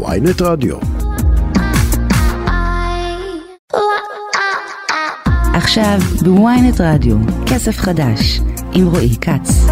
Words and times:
ויינט 0.00 0.42
רדיו. 0.42 0.76
עכשיו 5.54 5.98
בוויינט 6.24 6.80
רדיו, 6.80 7.16
כסף 7.46 7.78
חדש, 7.78 8.40
עם 8.72 8.86
רועי 8.86 9.16
כץ. 9.20 9.66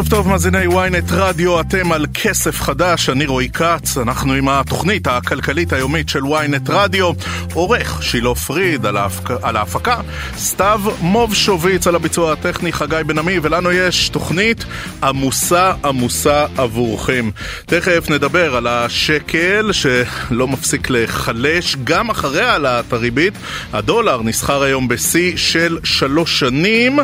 ערב 0.00 0.08
טוב 0.08 0.28
מאזיני 0.28 0.66
ynet 0.66 1.12
רדיו, 1.12 1.60
אתם 1.60 1.92
על 1.92 2.06
כסף 2.14 2.60
חדש, 2.60 3.08
אני 3.08 3.26
רועי 3.26 3.48
כץ, 3.48 3.98
אנחנו 3.98 4.32
עם 4.32 4.48
התוכנית 4.48 5.06
הכלכלית 5.06 5.72
היומית 5.72 6.08
של 6.08 6.22
ynet 6.22 6.68
רדיו, 6.68 7.12
עורך 7.54 8.02
שילה 8.02 8.34
פריד 8.34 8.86
על, 8.86 8.96
ההפק... 8.96 9.30
על 9.42 9.56
ההפקה, 9.56 10.00
סתיו 10.36 10.80
מובשוביץ 11.00 11.86
על 11.86 11.94
הביצוע 11.94 12.32
הטכני, 12.32 12.72
חגי 12.72 12.96
בן 13.06 13.18
עמי, 13.18 13.38
ולנו 13.42 13.72
יש 13.72 14.08
תוכנית 14.08 14.64
עמוסה 15.02 15.72
עמוסה 15.84 16.46
עבורכם. 16.56 17.30
תכף 17.66 18.10
נדבר 18.10 18.56
על 18.56 18.66
השקל 18.66 19.70
שלא 19.72 20.48
מפסיק 20.48 20.90
להיחלש, 20.90 21.76
גם 21.84 22.10
אחרי 22.10 22.42
העלאת 22.42 22.92
הריבית, 22.92 23.34
הדולר 23.72 24.22
נסחר 24.22 24.62
היום 24.62 24.88
בשיא 24.88 25.36
של 25.36 25.78
שלוש 25.84 26.38
שנים, 26.38 26.98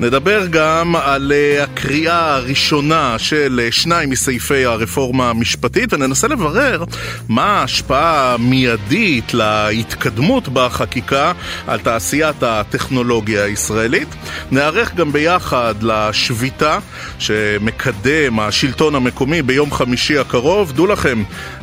נדבר 0.00 0.46
גם 0.46 0.96
על 0.96 1.32
אה, 1.34 1.64
הקריאה 1.64 2.39
הראשונה 2.40 3.18
של 3.18 3.60
אה, 3.64 3.72
שניים 3.72 4.10
מסעיפי 4.10 4.64
הרפורמה 4.64 5.30
המשפטית, 5.30 5.92
וננסה 5.92 6.28
לברר 6.28 6.84
מה 7.28 7.44
ההשפעה 7.44 8.34
המיידית 8.34 9.34
להתקדמות 9.34 10.48
בחקיקה 10.48 11.32
על 11.66 11.78
תעשיית 11.78 12.42
הטכנולוגיה 12.42 13.44
הישראלית. 13.44 14.08
נערך 14.50 14.94
גם 14.94 15.12
ביחד 15.12 15.74
לשביתה 15.82 16.78
שמקדם 17.18 18.40
השלטון 18.40 18.94
המקומי 18.94 19.42
ביום 19.42 19.72
חמישי 19.72 20.18
הקרוב. 20.18 20.72
דעו 20.72 20.86
לכם, 20.86 21.22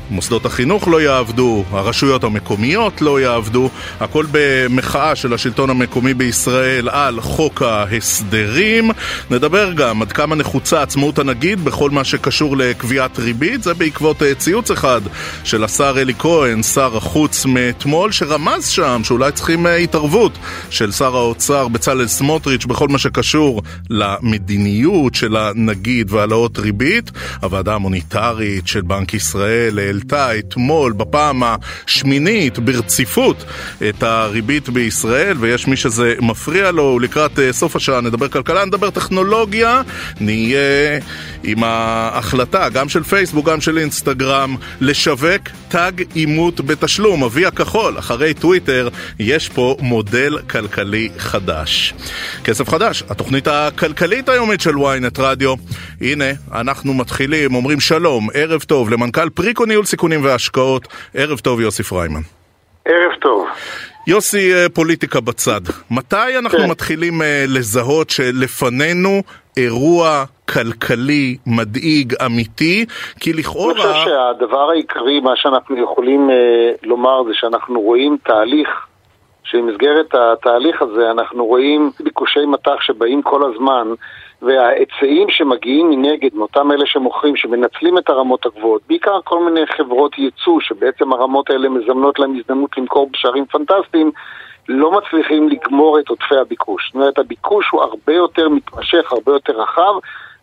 מוסדות 0.09 0.45
החינוך 0.45 0.87
לא 0.87 1.01
יעבדו, 1.01 1.63
הרשויות 1.71 2.23
המקומיות 2.23 3.01
לא 3.01 3.21
יעבדו, 3.21 3.69
הכל 3.99 4.25
במחאה 4.31 5.15
של 5.15 5.33
השלטון 5.33 5.69
המקומי 5.69 6.13
בישראל 6.13 6.89
על 6.89 7.21
חוק 7.21 7.61
ההסדרים. 7.61 8.91
נדבר 9.31 9.73
גם 9.73 10.01
עד 10.01 10.11
כמה 10.11 10.35
נחוצה 10.35 10.81
עצמאות 10.81 11.19
הנגיד 11.19 11.65
בכל 11.65 11.89
מה 11.89 12.03
שקשור 12.03 12.57
לקביעת 12.57 13.19
ריבית, 13.19 13.63
זה 13.63 13.73
בעקבות 13.73 14.23
אה, 14.23 14.35
ציוץ 14.35 14.71
אחד 14.71 15.01
של 15.43 15.63
השר 15.63 16.01
אלי 16.01 16.13
כהן, 16.19 16.63
שר 16.63 16.97
החוץ 16.97 17.45
מאתמול, 17.45 18.11
שרמז 18.11 18.67
שם 18.67 19.01
שאולי 19.03 19.31
צריכים 19.31 19.67
אה, 19.67 19.75
התערבות 19.75 20.37
של 20.69 20.91
שר 20.91 21.15
האוצר 21.15 21.67
בצלאל 21.67 22.07
סמוטריץ' 22.07 22.65
בכל 22.65 22.87
מה 22.87 22.97
שקשור 22.97 23.61
למדיניות 23.89 25.15
של 25.15 25.35
הנגיד 25.35 26.11
והעלאות 26.11 26.59
ריבית. 26.59 27.11
הוועדה 27.41 27.75
המוניטרית 27.75 28.67
של 28.67 28.81
בנק 28.81 29.13
ישראל 29.13 29.79
העלתה 29.97 30.39
אתמול 30.39 30.93
בפעם 30.93 31.43
השמינית 31.43 32.59
ברציפות 32.59 33.45
את 33.89 34.03
הריבית 34.03 34.69
בישראל, 34.69 35.37
ויש 35.39 35.67
מי 35.67 35.75
שזה 35.75 36.13
מפריע 36.21 36.71
לו, 36.71 36.99
לקראת 36.99 37.39
אה, 37.39 37.53
סוף 37.53 37.75
השעה 37.75 38.01
נדבר 38.01 38.27
כלכלה, 38.27 38.65
נדבר 38.65 38.89
טכנולוגיה, 38.89 39.81
נהיה 40.19 40.99
עם 41.43 41.63
ההחלטה, 41.63 42.69
גם 42.69 42.89
של 42.89 43.03
פייסבוק, 43.03 43.45
גם 43.45 43.61
של 43.61 43.77
אינסטגרם, 43.77 44.55
לשווק 44.81 45.41
תג 45.69 45.91
אימות 46.15 46.61
בתשלום, 46.61 47.23
אבי 47.23 47.45
הכחול, 47.45 47.99
אחרי 47.99 48.33
טוויטר, 48.33 48.89
יש 49.19 49.49
פה 49.49 49.77
מודל 49.79 50.37
כלכלי 50.49 51.09
חדש. 51.17 51.93
כסף 52.43 52.69
חדש, 52.69 53.03
התוכנית 53.09 53.47
הכלכלית 53.47 54.29
היומית 54.29 54.61
של 54.61 54.75
ynet 54.75 55.19
רדיו. 55.19 55.55
הנה, 56.01 56.25
אנחנו 56.53 56.93
מתחילים, 56.93 57.55
אומרים 57.55 57.79
שלום, 57.79 58.27
ערב 58.33 58.61
טוב 58.61 58.89
למנכ"ל 58.89 59.29
פריקו 59.29 59.65
ניהול 59.65 59.85
סיכונים 59.87 60.23
והשקעות. 60.23 60.87
ערב 61.13 61.39
טוב, 61.39 61.61
יוסי 61.61 61.83
פריימן. 61.83 62.21
ערב 62.85 63.11
טוב. 63.21 63.47
יוסי, 64.07 64.53
אה, 64.53 64.69
פוליטיקה 64.69 65.19
בצד. 65.21 65.61
מתי 65.91 66.37
אנחנו 66.37 66.59
כן. 66.59 66.69
מתחילים 66.69 67.21
אה, 67.21 67.45
לזהות 67.47 68.09
שלפנינו 68.09 69.21
אירוע 69.57 70.23
כלכלי 70.53 71.37
מדאיג 71.47 72.13
אמיתי? 72.25 72.85
כי 73.19 73.33
לכאורה... 73.33 73.73
אני 73.73 73.81
חושב 73.81 74.05
שהדבר 74.05 74.69
העיקרי, 74.69 75.19
מה 75.19 75.31
שאנחנו 75.35 75.83
יכולים 75.83 76.29
אה, 76.29 76.71
לומר 76.83 77.23
זה 77.23 77.31
שאנחנו 77.33 77.81
רואים 77.81 78.17
תהליך 78.23 78.69
שבמסגרת 79.43 80.15
התהליך 80.15 80.81
הזה 80.81 81.11
אנחנו 81.11 81.45
רואים 81.45 81.91
ביקושי 81.99 82.45
מטח 82.45 82.81
שבאים 82.81 83.21
כל 83.21 83.51
הזמן 83.51 83.87
וההיצעים 84.41 85.29
שמגיעים 85.29 85.89
מנגד, 85.89 86.29
מאותם 86.33 86.71
אלה 86.71 86.85
שמוכרים, 86.85 87.35
שמנצלים 87.35 87.97
את 87.97 88.09
הרמות 88.09 88.45
הגבוהות, 88.45 88.81
בעיקר 88.87 89.19
כל 89.23 89.43
מיני 89.43 89.67
חברות 89.67 90.17
ייצוא, 90.17 90.59
שבעצם 90.59 91.13
הרמות 91.13 91.49
האלה 91.49 91.69
מזמנות 91.69 92.19
להם 92.19 92.39
הזדמנות 92.39 92.77
למכור 92.77 93.09
בשערים 93.13 93.45
פנטסטיים, 93.45 94.11
לא 94.69 94.91
מצליחים 94.91 95.49
לגמור 95.49 95.99
את 95.99 96.09
עודפי 96.09 96.37
הביקוש. 96.37 96.87
זאת 96.87 96.95
אומרת, 96.95 97.19
הביקוש 97.19 97.69
הוא 97.71 97.81
הרבה 97.81 98.13
יותר 98.13 98.49
מתמשך, 98.49 99.11
הרבה 99.11 99.31
יותר 99.31 99.61
רחב, 99.61 99.93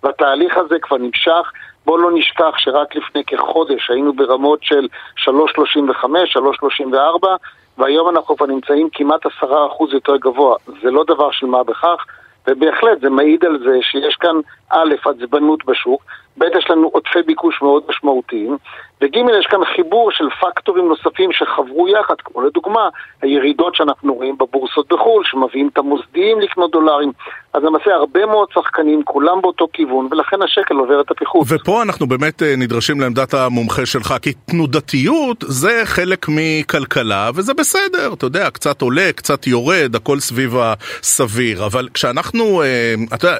והתהליך 0.02 0.56
הזה 0.56 0.78
כבר 0.78 0.96
נמשך. 0.96 1.52
בואו 1.86 1.98
לא 1.98 2.10
נשכח 2.14 2.54
שרק 2.56 2.96
לפני 2.96 3.24
כחודש 3.24 3.90
היינו 3.90 4.12
ברמות 4.12 4.58
של 4.62 4.88
3.35, 5.16 5.30
3.34, 6.84 7.26
והיום 7.78 8.08
אנחנו 8.08 8.36
כבר 8.36 8.46
נמצאים 8.46 8.88
כמעט 8.92 9.26
10% 9.26 9.46
יותר 9.92 10.16
גבוה. 10.16 10.56
זה 10.82 10.90
לא 10.90 11.04
דבר 11.04 11.30
של 11.30 11.46
מה 11.46 11.64
בכך. 11.64 12.04
ובהחלט 12.48 13.00
זה 13.00 13.10
מעיד 13.10 13.44
על 13.44 13.58
זה 13.58 13.78
שיש 13.82 14.16
כאן 14.16 14.36
א', 14.70 14.94
עצבנות 15.04 15.64
בשוק, 15.64 16.04
ב', 16.38 16.44
יש 16.58 16.70
לנו 16.70 16.90
עודפי 16.92 17.22
ביקוש 17.26 17.62
מאוד 17.62 17.82
משמעותיים, 17.88 18.56
וג', 19.02 19.16
יש 19.16 19.46
כאן 19.50 19.64
חיבור 19.76 20.10
של 20.10 20.24
פקטורים 20.40 20.88
נוספים 20.88 21.32
שחברו 21.32 21.88
יחד, 21.88 22.14
כמו 22.24 22.42
לדוגמה 22.42 22.88
הירידות 23.22 23.74
שאנחנו 23.74 24.14
רואים 24.14 24.38
בבורסות 24.38 24.92
בחו"ל, 24.92 25.24
שמביאים 25.24 25.68
את 25.72 25.78
המוסדיים 25.78 26.40
לקנות 26.40 26.70
דולרים. 26.70 27.12
אז 27.52 27.62
למעשה 27.62 27.90
הרבה 27.90 28.26
מאוד 28.26 28.48
שחקנים, 28.54 29.02
כולם 29.04 29.40
באותו 29.42 29.68
כיוון, 29.72 30.08
ולכן 30.10 30.42
השקל 30.42 30.74
עובר 30.74 31.00
את 31.00 31.10
הפיחות. 31.10 31.46
ופה 31.48 31.82
אנחנו 31.82 32.06
באמת 32.06 32.42
אה, 32.42 32.56
נדרשים 32.56 33.00
לעמדת 33.00 33.34
המומחה 33.34 33.86
שלך, 33.86 34.14
כי 34.22 34.32
תנודתיות 34.32 35.44
זה 35.48 35.82
חלק 35.84 36.26
מכלכלה, 36.28 37.30
וזה 37.34 37.54
בסדר, 37.54 38.12
אתה 38.12 38.26
יודע, 38.26 38.50
קצת 38.50 38.82
עולה, 38.82 39.10
קצת 39.16 39.46
יורד, 39.46 39.96
הכל 39.96 40.20
סביב 40.20 40.56
הסביר, 40.56 41.66
אבל 41.66 41.88
כשאנחנו, 41.94 42.62
אה, 42.62 42.94
אתה 43.14 43.26
יודע, 43.26 43.38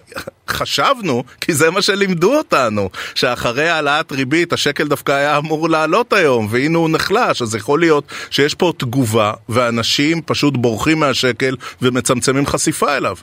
חשבנו, 0.48 1.22
כי 1.40 1.52
זה 1.52 1.70
מה 1.70 1.82
שלימדו 1.82 2.38
אותנו, 2.38 2.83
שאחרי 3.14 3.68
העלאת 3.68 4.12
ריבית 4.12 4.52
השקל 4.52 4.84
דווקא 4.88 5.12
היה 5.12 5.38
אמור 5.38 5.68
לעלות 5.68 6.12
היום, 6.12 6.46
והנה 6.50 6.78
הוא 6.78 6.90
נחלש, 6.90 7.42
אז 7.42 7.54
יכול 7.54 7.80
להיות 7.80 8.04
שיש 8.30 8.54
פה 8.54 8.72
תגובה, 8.76 9.32
ואנשים 9.48 10.22
פשוט 10.26 10.56
בורחים 10.56 11.00
מהשקל 11.00 11.54
ומצמצמים 11.82 12.46
חשיפה 12.46 12.96
אליו. 12.96 13.14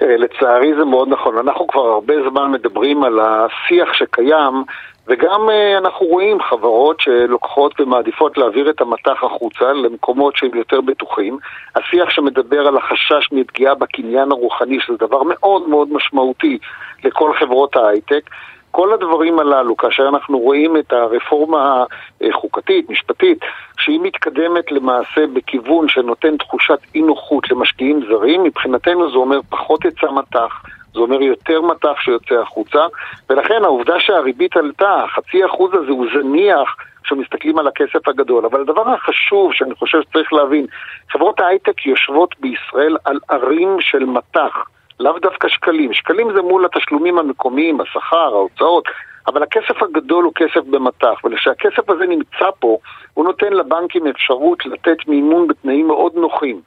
לצערי 0.00 0.74
זה 0.78 0.84
מאוד 0.84 1.08
נכון. 1.08 1.38
אנחנו 1.38 1.66
כבר 1.66 1.80
הרבה 1.80 2.14
זמן 2.30 2.50
מדברים 2.50 3.04
על 3.04 3.20
השיח 3.20 3.92
שקיים 3.92 4.64
וגם 5.06 5.48
uh, 5.48 5.78
אנחנו 5.78 6.06
רואים 6.06 6.42
חברות 6.42 7.00
שלוקחות 7.00 7.80
ומעדיפות 7.80 8.38
להעביר 8.38 8.70
את 8.70 8.80
המטח 8.80 9.24
החוצה 9.24 9.72
למקומות 9.72 10.36
שהם 10.36 10.50
יותר 10.54 10.80
בטוחים. 10.80 11.38
השיח 11.76 12.10
שמדבר 12.10 12.66
על 12.66 12.76
החשש 12.76 13.32
מפגיעה 13.32 13.74
בקניין 13.74 14.32
הרוחני, 14.32 14.80
שזה 14.80 14.96
דבר 14.96 15.22
מאוד 15.22 15.68
מאוד 15.68 15.88
משמעותי 15.92 16.58
לכל 17.04 17.32
חברות 17.40 17.76
ההייטק. 17.76 18.30
כל 18.72 18.92
הדברים 18.92 19.38
הללו, 19.38 19.76
כאשר 19.76 20.08
אנחנו 20.08 20.38
רואים 20.38 20.76
את 20.76 20.92
הרפורמה 20.92 21.84
החוקתית, 22.20 22.90
משפטית, 22.90 23.38
שהיא 23.78 24.00
מתקדמת 24.02 24.72
למעשה 24.72 25.26
בכיוון 25.32 25.88
שנותן 25.88 26.36
תחושת 26.36 26.78
אי 26.94 27.02
נוחות 27.02 27.50
למשקיעים 27.50 28.00
זרים, 28.08 28.42
מבחינתנו 28.42 29.10
זה 29.10 29.16
אומר 29.16 29.40
פחות 29.48 29.84
היצע 29.84 30.10
מטח. 30.10 30.62
זה 30.94 31.00
אומר 31.00 31.22
יותר 31.22 31.62
מטח 31.62 32.00
שיוצא 32.00 32.34
החוצה, 32.34 32.86
ולכן 33.30 33.64
העובדה 33.64 34.00
שהריבית 34.00 34.56
עלתה, 34.56 35.04
החצי 35.04 35.46
אחוז 35.46 35.74
הזה 35.74 35.90
הוא 35.90 36.06
זניח 36.14 36.76
כשמסתכלים 37.04 37.58
על 37.58 37.66
הכסף 37.66 38.08
הגדול. 38.08 38.46
אבל 38.46 38.60
הדבר 38.60 38.88
החשוב 38.88 39.52
שאני 39.52 39.74
חושב 39.74 40.02
שצריך 40.02 40.32
להבין, 40.32 40.66
חברות 41.10 41.40
ההייטק 41.40 41.86
יושבות 41.86 42.34
בישראל 42.40 42.96
על 43.04 43.18
ערים 43.28 43.76
של 43.80 44.04
מטח. 44.04 44.64
לאו 45.00 45.18
דווקא 45.18 45.48
שקלים. 45.48 45.92
שקלים 45.92 46.32
זה 46.32 46.42
מול 46.42 46.64
התשלומים 46.64 47.18
המקומיים, 47.18 47.80
השכר, 47.80 48.34
ההוצאות, 48.34 48.84
אבל 49.26 49.42
הכסף 49.42 49.82
הגדול 49.82 50.24
הוא 50.24 50.32
כסף 50.34 50.60
במטח, 50.70 51.24
וכשהכסף 51.24 51.90
הזה 51.90 52.06
נמצא 52.06 52.50
פה, 52.58 52.78
הוא 53.14 53.24
נותן 53.24 53.52
לבנקים 53.52 54.06
אפשרות 54.06 54.66
לתת 54.66 54.96
מימון 55.08 55.48
בתנאים 55.48 55.86
מאוד 55.86 56.12
נוחים. 56.14 56.60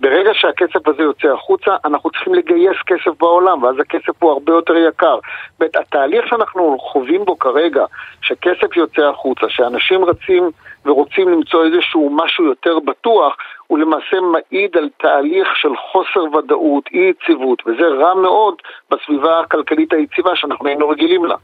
ברגע 0.00 0.30
שהכסף 0.34 0.88
הזה 0.88 1.02
יוצא 1.02 1.28
החוצה, 1.28 1.76
אנחנו 1.84 2.10
צריכים 2.10 2.34
לגייס 2.34 2.76
כסף 2.86 3.10
בעולם, 3.20 3.62
ואז 3.62 3.76
הכסף 3.80 4.22
הוא 4.22 4.30
הרבה 4.30 4.52
יותר 4.52 4.76
יקר. 4.76 5.18
התהליך 5.60 6.28
שאנחנו 6.28 6.78
חווים 6.80 7.24
בו 7.24 7.38
כרגע, 7.38 7.84
שכסף 8.22 8.76
יוצא 8.76 9.02
החוצה, 9.02 9.46
שאנשים 9.48 10.04
רצים 10.04 10.50
ורוצים 10.86 11.28
למצוא 11.28 11.64
איזשהו 11.64 12.10
משהו 12.16 12.44
יותר 12.44 12.78
בטוח, 12.78 13.36
הוא 13.68 13.78
למעשה 13.78 14.16
מעיד 14.32 14.70
על 14.76 14.88
תהליך 15.02 15.48
של 15.54 15.68
חוסר 15.92 16.36
ודאות, 16.36 16.84
אי 16.92 17.10
יציבות, 17.10 17.62
וזה 17.66 17.86
רע 18.00 18.14
מאוד 18.14 18.54
בסביבה 18.90 19.40
הכלכלית 19.40 19.92
היציבה 19.92 20.30
שאנחנו 20.34 20.66
היינו 20.66 20.88
רגילים 20.88 21.24
לה. 21.24 21.36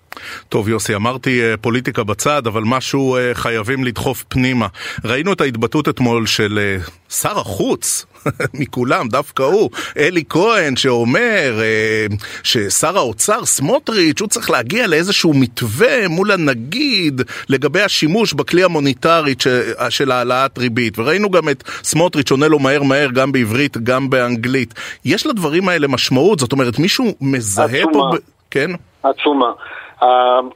טוב 0.48 0.68
יוסי, 0.68 0.94
אמרתי 0.94 1.42
אה, 1.42 1.56
פוליטיקה 1.56 2.04
בצד, 2.04 2.46
אבל 2.46 2.62
משהו 2.66 3.16
אה, 3.16 3.30
חייבים 3.34 3.84
לדחוף 3.84 4.22
פנימה. 4.22 4.66
ראינו 5.04 5.32
את 5.32 5.40
ההתבטאות 5.40 5.88
אתמול 5.88 6.26
של 6.26 6.58
אה, 6.58 6.76
שר 7.08 7.38
החוץ 7.38 8.06
מכולם, 8.60 9.08
דווקא 9.08 9.42
הוא, 9.42 9.70
אלי 9.96 10.24
כהן, 10.28 10.76
שאומר 10.76 11.60
אה, 11.60 12.06
ששר 12.42 12.98
האוצר, 12.98 13.44
סמוטריץ', 13.44 14.20
הוא 14.20 14.28
צריך 14.28 14.50
להגיע 14.50 14.86
לאיזשהו 14.86 15.32
מתווה 15.34 16.08
מול 16.08 16.30
הנגיד 16.30 17.22
לגבי 17.48 17.80
השימוש 17.80 18.32
בכלי 18.32 18.64
המוניטרית 18.64 19.40
ש, 19.40 19.48
של 19.88 20.10
העלאת 20.10 20.58
ריבית. 20.58 20.98
וראינו 20.98 21.30
גם 21.30 21.48
את 21.48 21.62
סמוטריץ' 21.66 22.13
עונה 22.30 22.48
לו 22.48 22.58
מהר 22.58 22.82
מהר, 22.82 23.08
גם 23.14 23.32
בעברית, 23.32 23.76
גם 23.76 24.10
באנגלית. 24.10 24.74
יש 25.04 25.26
לדברים 25.26 25.68
האלה 25.68 25.88
משמעות? 25.88 26.38
זאת 26.38 26.52
אומרת, 26.52 26.78
מישהו 26.78 27.04
מזהה 27.20 27.66
עצומה. 27.66 27.92
פה... 27.92 28.16
ב... 28.16 28.18
כן? 28.50 28.70
עצומה. 29.02 29.52
Uh, 30.00 30.06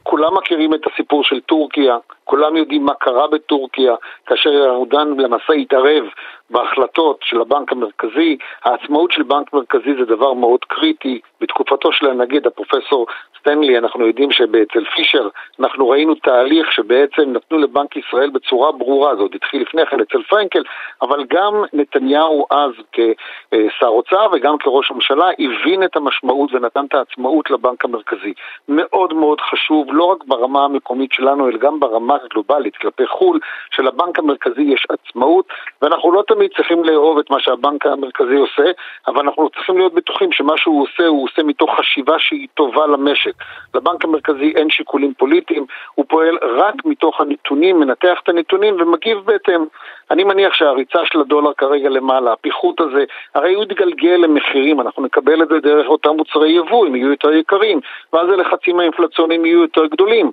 כולם 0.03 0.37
מכירים 0.37 0.73
את 0.73 0.79
הסיפור 0.93 1.23
של 1.23 1.39
טורקיה, 1.39 1.97
כולם 2.23 2.57
יודעים 2.57 2.85
מה 2.85 2.93
קרה 2.99 3.27
בטורקיה 3.31 3.93
כאשר 4.25 4.49
ארדן 4.49 5.07
למעשה 5.17 5.53
התערב 5.53 6.03
בהחלטות 6.49 7.19
של 7.23 7.41
הבנק 7.41 7.71
המרכזי. 7.71 8.37
העצמאות 8.63 9.11
של 9.11 9.23
בנק 9.23 9.53
מרכזי 9.53 9.95
זה 9.99 10.05
דבר 10.05 10.33
מאוד 10.33 10.59
קריטי. 10.67 11.19
בתקופתו 11.41 11.91
של 11.91 12.07
הנגיד, 12.07 12.47
הפרופסור 12.47 13.07
סטנלי, 13.39 13.77
אנחנו 13.77 14.07
יודעים 14.07 14.31
שאצל 14.31 14.85
פישר 14.95 15.29
אנחנו 15.59 15.89
ראינו 15.89 16.15
תהליך 16.15 16.71
שבעצם 16.71 17.21
נתנו 17.33 17.57
לבנק 17.57 17.95
ישראל 17.95 18.29
בצורה 18.29 18.71
ברורה, 18.71 19.15
זה 19.15 19.21
עוד 19.21 19.35
התחיל 19.35 19.61
לפני 19.61 19.85
כן 19.85 19.99
אצל 19.99 20.23
פרנקל, 20.23 20.63
אבל 21.01 21.25
גם 21.29 21.63
נתניהו 21.73 22.45
אז 22.51 22.71
כשר 22.91 23.87
אוצר 23.87 24.27
וגם 24.31 24.57
כראש 24.57 24.91
הממשלה 24.91 25.29
הבין 25.39 25.83
את 25.83 25.95
המשמעות 25.95 26.53
ונתן 26.53 26.85
את 26.85 26.93
העצמאות 26.93 27.51
לבנק 27.51 27.85
המרכזי. 27.85 28.33
מאוד 28.67 29.13
מאוד 29.13 29.41
חשוב, 29.41 29.87
לא 29.91 30.03
רק 30.03 30.23
ברמה 30.27 30.65
המקומית 30.65 31.11
שלנו, 31.11 31.49
אלא 31.49 31.57
גם 31.57 31.79
ברמה 31.79 32.17
הגלובלית, 32.23 32.77
כלפי 32.77 33.07
חו"ל, 33.07 33.39
שלבנק 33.71 34.19
המרכזי 34.19 34.61
יש 34.61 34.87
עצמאות, 34.89 35.45
ואנחנו 35.81 36.11
לא 36.11 36.23
תמיד 36.27 36.38
צריכים 36.47 36.83
לאהוב 36.83 37.17
את 37.17 37.29
מה 37.29 37.39
שהבנק 37.39 37.85
המרכזי 37.85 38.35
עושה, 38.35 38.71
אבל 39.07 39.21
אנחנו 39.21 39.49
צריכים 39.49 39.77
להיות 39.77 39.93
בטוחים 39.93 40.31
שמה 40.31 40.57
שהוא 40.57 40.83
עושה, 40.83 41.07
הוא 41.07 41.23
עושה 41.23 41.43
מתוך 41.43 41.69
חשיבה 41.79 42.19
שהיא 42.19 42.47
טובה 42.53 42.87
למשק. 42.87 43.33
לבנק 43.75 44.05
המרכזי 44.05 44.53
אין 44.55 44.69
שיקולים 44.69 45.13
פוליטיים, 45.13 45.65
הוא 45.95 46.05
פועל 46.09 46.37
רק 46.41 46.85
מתוך 46.85 47.21
הנתונים, 47.21 47.79
מנתח 47.79 48.19
את 48.23 48.29
הנתונים 48.29 48.75
ומגיב 48.79 49.17
בהתאם. 49.25 49.65
אני 50.11 50.23
מניח 50.23 50.53
שהריצה 50.53 50.99
של 51.05 51.19
הדולר 51.19 51.53
כרגע 51.53 51.89
למעלה, 51.89 52.33
הפיחות 52.33 52.81
הזה, 52.81 53.03
הרי 53.35 53.53
הוא 53.53 53.63
יתגלגל 53.63 54.15
למחירים, 54.23 54.81
אנחנו 54.81 55.03
נקבל 55.03 55.41
את 55.43 55.47
זה 55.47 55.59
דרך 55.59 55.87
אותם 55.87 56.09
מוצרי 56.09 56.49
יבוא, 56.49 56.87
הם 56.87 56.95
יהיו 56.95 57.09
יותר 57.09 57.31
יקרים, 57.33 57.79
ואז 58.13 58.29
הלחצים 58.29 58.79
האינפלציוניים 58.79 59.45
יהיו 59.45 59.61
יותר 59.61 59.85
גדולים. 59.85 60.31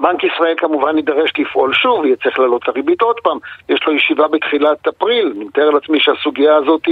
בנק 0.00 0.24
ישראל 0.24 0.54
כמובן 0.56 0.96
יידרש 0.96 1.32
לפעול 1.38 1.72
שוב, 1.74 2.04
יהיה 2.04 2.16
צריך 2.16 2.38
להעלות 2.38 2.62
את 2.62 2.68
הריבית 2.68 3.02
עוד 3.02 3.16
פעם, 3.22 3.38
יש 3.68 3.86
לו 3.86 3.92
ישיבה 3.92 4.28
בתחילת 4.28 4.88
אפריל, 4.88 5.32
אני 5.36 5.44
מתאר 5.44 5.70
לעצמי 5.70 6.00
שהסוגיה 6.00 6.56
הזאת 6.56 6.82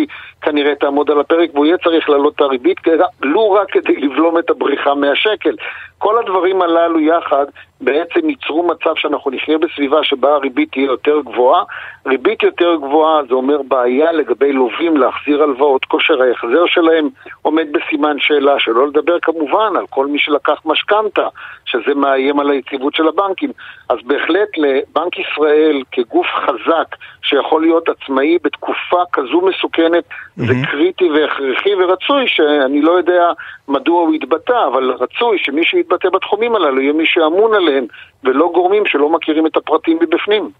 כנראה 0.42 0.74
תעמוד 0.74 1.10
על 1.10 1.20
הפרק 1.20 1.50
והוא 1.54 1.66
יהיה 1.66 1.78
צריך 1.78 2.10
להעלות 2.10 2.34
את 2.34 2.40
הריבית, 2.40 2.78
לו 3.22 3.52
רק 3.52 3.70
כדי 3.70 3.96
לבלום 3.96 4.38
את 4.38 4.50
הבריחה 4.50 4.94
מהשקל. 4.94 5.56
כל 5.98 6.18
הדברים 6.18 6.62
הללו 6.62 7.00
יחד 7.00 7.46
בעצם 7.80 8.30
ייצרו 8.30 8.68
מצב 8.68 8.94
שאנחנו 8.96 9.30
נחיה 9.30 9.58
בסביבה 9.58 10.04
שבה 10.04 10.34
הריבית 10.34 10.72
תהיה 10.72 10.84
יותר 10.84 11.20
גבוהה. 11.20 11.64
ריבית 12.06 12.42
יותר 12.42 12.74
גבוהה 12.74 13.22
זה 13.28 13.34
אומר 13.34 13.62
בעיה 13.62 14.12
לגבי 14.12 14.52
לווים 14.52 14.96
להחזיר 14.96 15.42
הלוואות, 15.42 15.84
כושר 15.84 16.22
ההחזר 16.22 16.66
שלהם 16.66 17.08
עומד 17.42 17.66
בסימן 17.72 18.16
שאלה, 18.18 18.60
שלא 18.60 18.88
לדבר 18.88 19.20
כמובן 19.22 19.76
על 19.76 19.86
כל 19.90 20.06
מי 20.06 20.18
שלקח 20.18 20.60
משכנתה, 20.64 21.28
שזה 21.64 21.94
מאיים 21.94 22.40
על 22.40 22.50
היציבות 22.50 22.93
של 22.94 23.08
הבנקים. 23.08 23.52
אז 23.88 23.98
בהחלט 24.06 24.48
לבנק 24.56 25.18
ישראל 25.18 25.82
כגוף 25.92 26.26
חזק 26.46 26.96
שיכול 27.22 27.62
להיות 27.62 27.88
עצמאי 27.88 28.38
בתקופה 28.44 29.02
כזו 29.12 29.40
מסוכנת 29.40 30.04
mm-hmm. 30.04 30.46
זה 30.46 30.54
קריטי 30.70 31.04
והכרחי 31.10 31.74
ורצוי 31.74 32.24
שאני 32.26 32.82
לא 32.82 32.92
יודע 32.92 33.22
מדוע 33.68 34.00
הוא 34.00 34.14
התבטא, 34.14 34.58
אבל 34.72 34.90
רצוי 34.90 35.38
שמי 35.38 35.64
שיתבטא 35.64 36.08
בתחומים 36.08 36.54
הללו 36.54 36.80
יהיה 36.80 36.92
מי 36.92 37.04
שאמון 37.06 37.54
עליהם 37.54 37.84
ולא 38.24 38.50
גורמים 38.54 38.82
שלא 38.86 39.12
מכירים 39.12 39.46
את 39.46 39.56
הפרטים 39.56 39.98
מבפנים. 40.02 40.50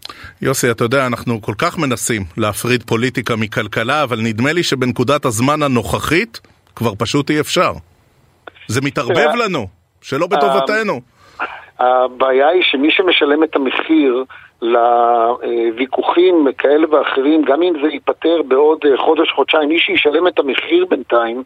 יוסי, 0.43 0.71
אתה 0.71 0.85
יודע, 0.85 1.07
אנחנו 1.07 1.43
כל 1.43 1.55
כך 1.59 1.79
מנסים 1.79 2.23
להפריד 2.37 2.83
פוליטיקה 2.83 3.37
מכלכלה, 3.37 4.03
אבל 4.03 4.19
נדמה 4.21 4.53
לי 4.53 4.63
שבנקודת 4.63 5.25
הזמן 5.25 5.63
הנוכחית 5.63 6.41
כבר 6.77 6.93
פשוט 6.99 7.31
אי 7.31 7.41
אפשר. 7.41 7.73
זה 8.69 8.81
מתערבב 8.81 9.31
לנו, 9.45 9.67
שלא 10.03 10.27
בטובתנו. 10.27 11.14
הבעיה 11.79 12.49
היא 12.49 12.63
שמי 12.63 12.91
שמשלם 12.91 13.45
את 13.45 13.57
המחיר 13.57 14.25
לוויכוחים 14.65 16.47
כאלה 16.59 16.87
ואחרים, 16.91 17.43
גם 17.43 17.63
אם 17.63 17.73
זה 17.83 17.89
ייפתר 17.89 18.43
בעוד 18.49 18.79
חודש, 18.97 19.31
חודשיים, 19.31 19.69
מי 19.69 19.79
שישלם 19.79 20.27
את 20.27 20.39
המחיר 20.39 20.87
בינתיים 20.91 21.43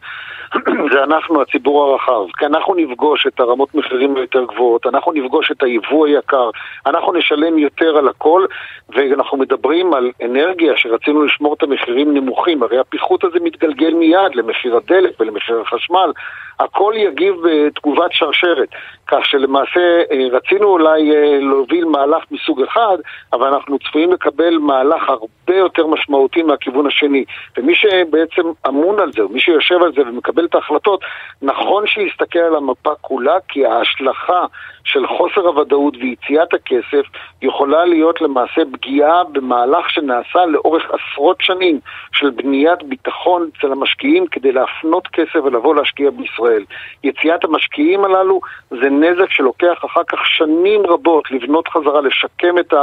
זה 0.93 1.03
אנחנו, 1.03 1.41
הציבור 1.41 1.83
הרחב. 1.83 2.31
כי 2.37 2.45
אנחנו 2.45 2.75
נפגוש 2.75 3.27
את 3.27 3.39
הרמות 3.39 3.75
מחירים 3.75 4.15
היותר 4.15 4.43
גבוהות, 4.43 4.85
אנחנו 4.85 5.11
נפגוש 5.11 5.51
את 5.51 5.63
היבוא 5.63 6.07
היקר, 6.07 6.49
אנחנו 6.85 7.13
נשלם 7.13 7.57
יותר 7.57 7.97
על 7.97 8.07
הכל, 8.07 8.45
ואנחנו 8.89 9.37
מדברים 9.37 9.93
על 9.93 10.11
אנרגיה 10.25 10.73
שרצינו 10.75 11.25
לשמור 11.25 11.53
את 11.53 11.63
המחירים 11.63 12.13
נמוכים, 12.13 12.63
הרי 12.63 12.79
הפיחות 12.79 13.23
הזה 13.23 13.39
מתגלגל 13.43 13.93
מיד 13.93 14.35
למחיר 14.35 14.77
הדלק 14.77 15.11
ולמחיר 15.19 15.61
החשמל, 15.61 16.11
הכל 16.59 16.93
יגיב 16.95 17.35
בתגובת 17.43 18.11
שרשרת, 18.11 18.69
כך 19.07 19.25
שלמעשה 19.25 20.01
רצינו 20.31 20.67
אולי 20.67 21.11
להוביל 21.41 21.85
מהלך 21.85 22.23
מסוג 22.31 22.61
אחד, 22.61 22.97
אבל 23.33 23.47
אנחנו 23.47 23.79
צפויים 23.79 24.13
לקבל 24.13 24.57
מהלך 24.57 25.09
הרבה 25.09 25.55
יותר 25.55 25.87
משמעותי 25.87 26.43
מהכיוון 26.43 26.87
השני. 26.87 27.23
ומי 27.57 27.75
שבעצם 27.75 28.41
אמון 28.67 28.99
על 28.99 29.11
זה, 29.11 29.21
מי 29.29 29.39
שיושב 29.39 29.83
על 29.83 29.91
זה 29.93 30.01
ומקבל 30.01 30.45
את 30.45 30.55
ההחלטות, 30.55 31.01
נכון 31.41 31.87
שיסתכל 31.87 32.39
על 32.39 32.55
המפה 32.55 32.95
כולה, 33.01 33.37
כי 33.47 33.65
ההשלכה 33.65 34.45
של 34.83 35.07
חוסר 35.07 35.41
הוודאות 35.41 35.93
ויציאת 35.97 36.53
הכסף 36.53 37.07
יכולה 37.41 37.85
להיות 37.85 38.21
למעשה 38.21 38.61
פגיעה 38.71 39.23
במהלך 39.23 39.89
שנעשה 39.89 40.45
לאורך 40.45 40.83
עשרות 40.83 41.37
שנים 41.41 41.79
של 42.13 42.29
בניית 42.29 42.83
ביטחון 42.83 43.49
אצל 43.57 43.71
המשקיעים 43.71 44.27
כדי 44.27 44.51
להפנות 44.51 45.07
כסף 45.07 45.39
ולבוא 45.43 45.75
להשקיע 45.75 46.09
בישראל. 46.09 46.63
יציאת 47.03 47.43
המשקיעים 47.43 48.05
הללו 48.05 48.39
זה 48.69 48.89
נזק 48.89 49.31
שלוקח 49.31 49.85
אחר 49.85 50.01
כך 50.07 50.19
שנים 50.25 50.81
רבות 50.87 51.31
לבנות 51.31 51.67
חזרה, 51.67 52.01
לשקם 52.01 52.57
את 52.59 52.73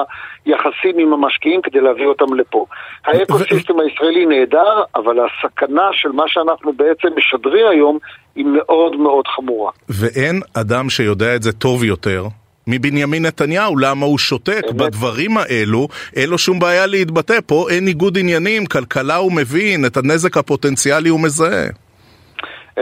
היחסים 0.45 0.99
עם 0.99 1.13
המשקיעים 1.13 1.63
כדי 1.63 1.81
להביא 1.81 2.07
אותם 2.07 2.35
לפה. 2.35 2.67
האקוסיסטם 3.05 3.81
הישראלי 3.81 4.27
נהדר, 4.27 4.83
אבל 4.95 5.17
הסכנה 5.27 5.89
של 5.93 6.13
מה 6.13 6.25
שאנחנו 6.27 6.73
בעצם 6.73 7.09
משדרים 7.17 7.67
היום 7.67 7.99
היא 8.37 8.45
מאוד 8.45 8.97
מאוד 8.97 9.27
חמורה. 9.27 9.71
ואין 9.89 10.41
אדם 10.55 10.91
שיודע 10.91 11.37
את 11.37 11.43
זה 11.43 11.53
טוב 11.53 11.85
יותר 11.85 12.25
מבנימין 12.67 13.27
נתניהו, 13.27 13.79
למה 13.79 14.07
הוא 14.07 14.19
שותק 14.19 14.63
אמת. 14.71 14.77
בדברים 14.77 15.31
האלו, 15.39 15.89
אין 16.17 16.31
לו 16.31 16.39
שום 16.39 16.59
בעיה 16.59 16.87
להתבטא, 16.87 17.39
פה 17.47 17.67
אין 17.71 17.85
ניגוד 17.85 18.19
עניינים, 18.19 18.67
כלכלה 18.67 19.17
הוא 19.17 19.33
מבין, 19.33 19.85
את 19.87 19.97
הנזק 19.97 20.37
הפוטנציאלי 20.37 21.09
הוא 21.09 21.21
מזהה. 21.21 21.67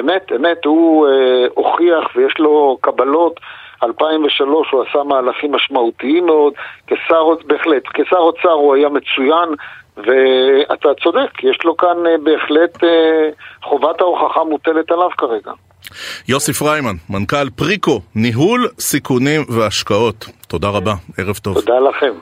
אמת, 0.00 0.32
אמת, 0.36 0.64
הוא 0.64 1.06
אה, 1.06 1.46
הוכיח 1.54 2.16
ויש 2.16 2.34
לו 2.38 2.78
קבלות. 2.80 3.40
2003 3.82 4.70
הוא 4.72 4.82
עשה 4.82 5.02
מהלכים 5.02 5.52
משמעותיים 5.52 6.26
מאוד, 6.26 6.52
כשר, 6.86 7.24
בהחלט, 7.46 7.82
כשר 7.94 8.16
אוצר 8.16 8.50
הוא 8.50 8.74
היה 8.74 8.88
מצוין, 8.88 9.48
ואתה 9.96 10.88
צודק, 11.02 11.44
יש 11.44 11.64
לו 11.64 11.76
כאן 11.76 12.06
אה, 12.06 12.18
בהחלט 12.18 12.84
אה, 12.84 13.28
חובת 13.62 14.00
ההוכחה 14.00 14.44
מוטלת 14.44 14.90
עליו 14.90 15.10
כרגע. 15.18 15.52
יוסי 16.28 16.52
פריימן, 16.52 16.96
מנכ"ל 17.10 17.50
פריקו, 17.50 18.00
ניהול 18.14 18.68
סיכונים 18.78 19.44
והשקעות. 19.48 20.26
תודה 20.48 20.68
רבה, 20.68 20.94
ערב 21.18 21.36
טוב. 21.36 21.54
תודה 21.54 21.72
לכם. 21.80 22.12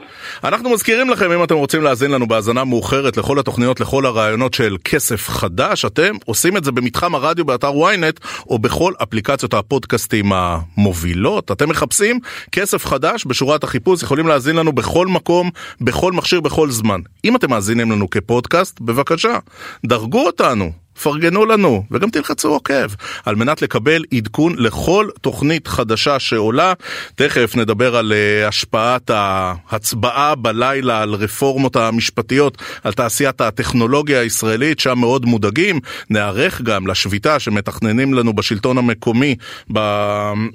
אנחנו 0.44 0.70
מזכירים 0.70 1.10
לכם, 1.10 1.32
אם 1.32 1.44
אתם 1.44 1.54
רוצים 1.54 1.82
להאזין 1.82 2.10
לנו 2.10 2.28
בהאזנה 2.28 2.64
מאוחרת 2.64 3.16
לכל 3.16 3.38
התוכניות, 3.38 3.80
לכל 3.80 4.06
הרעיונות 4.06 4.54
של 4.54 4.76
כסף 4.84 5.28
חדש, 5.28 5.84
אתם 5.84 6.14
עושים 6.24 6.56
את 6.56 6.64
זה 6.64 6.72
במתחם 6.72 7.14
הרדיו 7.14 7.44
באתר 7.44 7.70
ynet, 7.70 8.44
או 8.46 8.58
בכל 8.58 8.92
אפליקציות 9.02 9.54
הפודקאסטים 9.54 10.32
המובילות. 10.32 11.52
אתם 11.52 11.68
מחפשים 11.68 12.20
כסף 12.52 12.86
חדש 12.86 13.24
בשורת 13.24 13.64
החיפוש, 13.64 14.02
יכולים 14.02 14.26
להאזין 14.26 14.56
לנו 14.56 14.72
בכל 14.72 15.06
מקום, 15.06 15.50
בכל 15.80 16.12
מכשיר, 16.12 16.40
בכל 16.40 16.70
זמן. 16.70 17.00
אם 17.24 17.36
אתם 17.36 17.50
מאזינים 17.50 17.90
לנו 17.92 18.10
כפודקאסט, 18.10 18.80
בבקשה, 18.80 19.38
דרגו 19.86 20.26
אותנו. 20.26 20.81
פרגנו 21.02 21.46
לנו, 21.46 21.84
וגם 21.90 22.10
תלחצו 22.10 22.48
עוקב, 22.48 22.86
על 23.24 23.34
מנת 23.34 23.62
לקבל 23.62 24.04
עדכון 24.14 24.54
לכל 24.58 25.08
תוכנית 25.20 25.68
חדשה 25.68 26.18
שעולה. 26.18 26.72
תכף 27.14 27.56
נדבר 27.56 27.96
על 27.96 28.12
uh, 28.12 28.48
השפעת 28.48 29.10
ההצבעה 29.14 30.34
בלילה 30.34 31.02
על 31.02 31.14
רפורמות 31.14 31.76
המשפטיות, 31.76 32.62
על 32.84 32.92
תעשיית 32.92 33.40
הטכנולוגיה 33.40 34.20
הישראלית, 34.20 34.80
שם 34.80 34.98
מאוד 34.98 35.24
מודאגים. 35.26 35.80
נערך 36.10 36.60
גם 36.60 36.86
לשביתה 36.86 37.38
שמתכננים 37.38 38.14
לנו 38.14 38.32
בשלטון 38.32 38.78
המקומי 38.78 39.36
ב... 39.72 39.78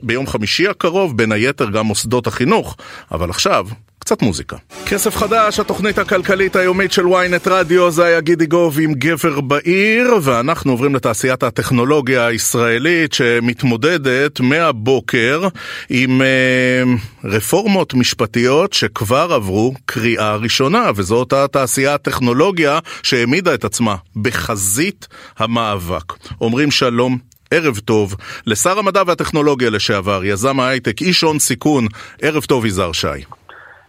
ביום 0.04 0.28
חמישי 0.28 0.68
הקרוב, 0.68 1.18
בין 1.18 1.32
היתר 1.32 1.70
גם 1.70 1.86
מוסדות 1.86 2.28
החינוך. 2.28 2.78
אבל 3.12 3.30
עכשיו, 3.30 3.68
קצת 4.08 4.22
מוזיקה. 4.22 4.56
כסף 4.86 5.16
חדש, 5.16 5.60
התוכנית 5.60 5.98
הכלכלית 5.98 6.56
היומית 6.56 6.92
של 6.92 7.06
ynet 7.06 7.50
רדיו, 7.50 7.92
זה 7.92 8.06
היה 8.06 8.22
גידי 8.22 8.46
גוב 8.46 8.80
עם 8.80 8.94
גבר 8.94 9.42
בעיר, 9.42 10.16
ואנחנו 10.22 10.72
עוברים 10.72 10.96
לתעשיית 10.96 11.44
הטכנולוגיה 11.44 12.26
הישראלית 12.26 13.14
שמתמודדת 13.14 14.40
מהבוקר 14.40 15.48
עם 15.90 16.22
אה, 16.22 16.84
רפורמות 17.24 17.94
משפטיות 17.94 18.74
שכבר 18.74 19.34
עברו 19.34 19.74
קריאה 19.86 20.36
ראשונה, 20.36 20.92
וזאת 20.96 21.34
התעשייה 21.34 21.94
הטכנולוגיה 21.94 22.80
שהעמידה 23.04 23.54
את 23.54 23.66
עצמה 23.66 23.96
בחזית 24.16 25.08
המאבק. 25.38 26.14
אומרים 26.42 26.72
שלום 26.72 27.18
ערב 27.52 27.80
טוב 27.80 28.16
לשר 28.46 28.80
המדע 28.80 29.04
והטכנולוגיה 29.08 29.70
לשעבר, 29.70 30.26
יזם 30.26 30.60
ההייטק, 30.60 31.02
איש 31.02 31.22
הון 31.22 31.40
סיכון, 31.40 31.88
ערב 32.22 32.44
טוב 32.44 32.66
יזהר 32.66 32.92
שי. 32.92 33.37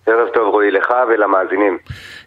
ערב 0.09 0.29
טוב 0.29 0.55
רועי 0.55 0.71
לך 0.71 0.95
ולמאזינים. 1.09 1.79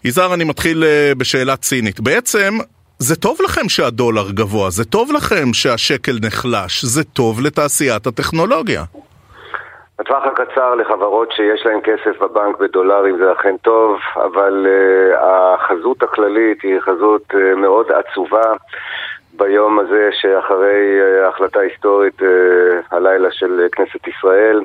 יזהר, 0.04 0.34
אני 0.34 0.44
מתחיל 0.44 0.84
uh, 0.84 1.18
בשאלה 1.18 1.56
צינית. 1.56 2.00
בעצם, 2.00 2.54
זה 3.00 3.16
טוב 3.16 3.38
לכם 3.44 3.70
שהדולר 3.70 4.32
גבוה, 4.32 4.70
זה 4.70 4.86
טוב 4.86 5.12
לכם 5.12 5.54
שהשקל 5.54 6.18
נחלש, 6.24 6.86
זה 6.86 7.04
טוב 7.04 7.42
לתעשיית 7.42 8.08
הטכנולוגיה. 8.08 8.82
בטווח 10.00 10.24
הקצר 10.26 10.76
לחברות 10.76 11.32
שיש 11.32 11.66
להן 11.66 11.80
כסף 11.84 12.22
בבנק 12.22 12.58
בדולרים 12.60 13.18
זה 13.18 13.32
אכן 13.32 13.58
טוב, 13.58 13.98
אבל 14.16 14.68
uh, 14.68 15.18
החזות 15.20 16.04
הכללית 16.04 16.62
היא 16.64 16.80
חזות 16.80 17.24
uh, 17.34 17.56
מאוד 17.56 17.86
עצובה. 17.92 18.54
ביום 19.34 19.80
הזה 19.80 20.10
שאחרי 20.12 21.00
ההחלטה 21.26 21.60
ההיסטורית 21.60 22.22
הלילה 22.92 23.32
של 23.32 23.68
כנסת 23.72 24.08
ישראל 24.08 24.62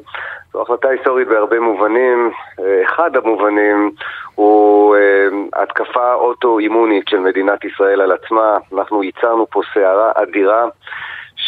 זו 0.53 0.63
החלטה 0.63 0.89
היסטורית 0.89 1.29
בהרבה 1.29 1.61
מובנים. 1.61 2.31
אה, 2.61 2.83
אחד 2.85 3.17
המובנים 3.17 3.91
הוא 4.35 4.97
אה, 4.97 5.29
התקפה 5.63 6.15
אוטו-אימונית 6.15 7.09
של 7.09 7.19
מדינת 7.19 7.65
ישראל 7.65 8.01
על 8.01 8.13
עצמה. 8.13 8.59
אנחנו 8.75 9.03
ייצרנו 9.03 9.47
פה 9.51 9.61
סערה 9.75 10.13
אדירה. 10.15 10.67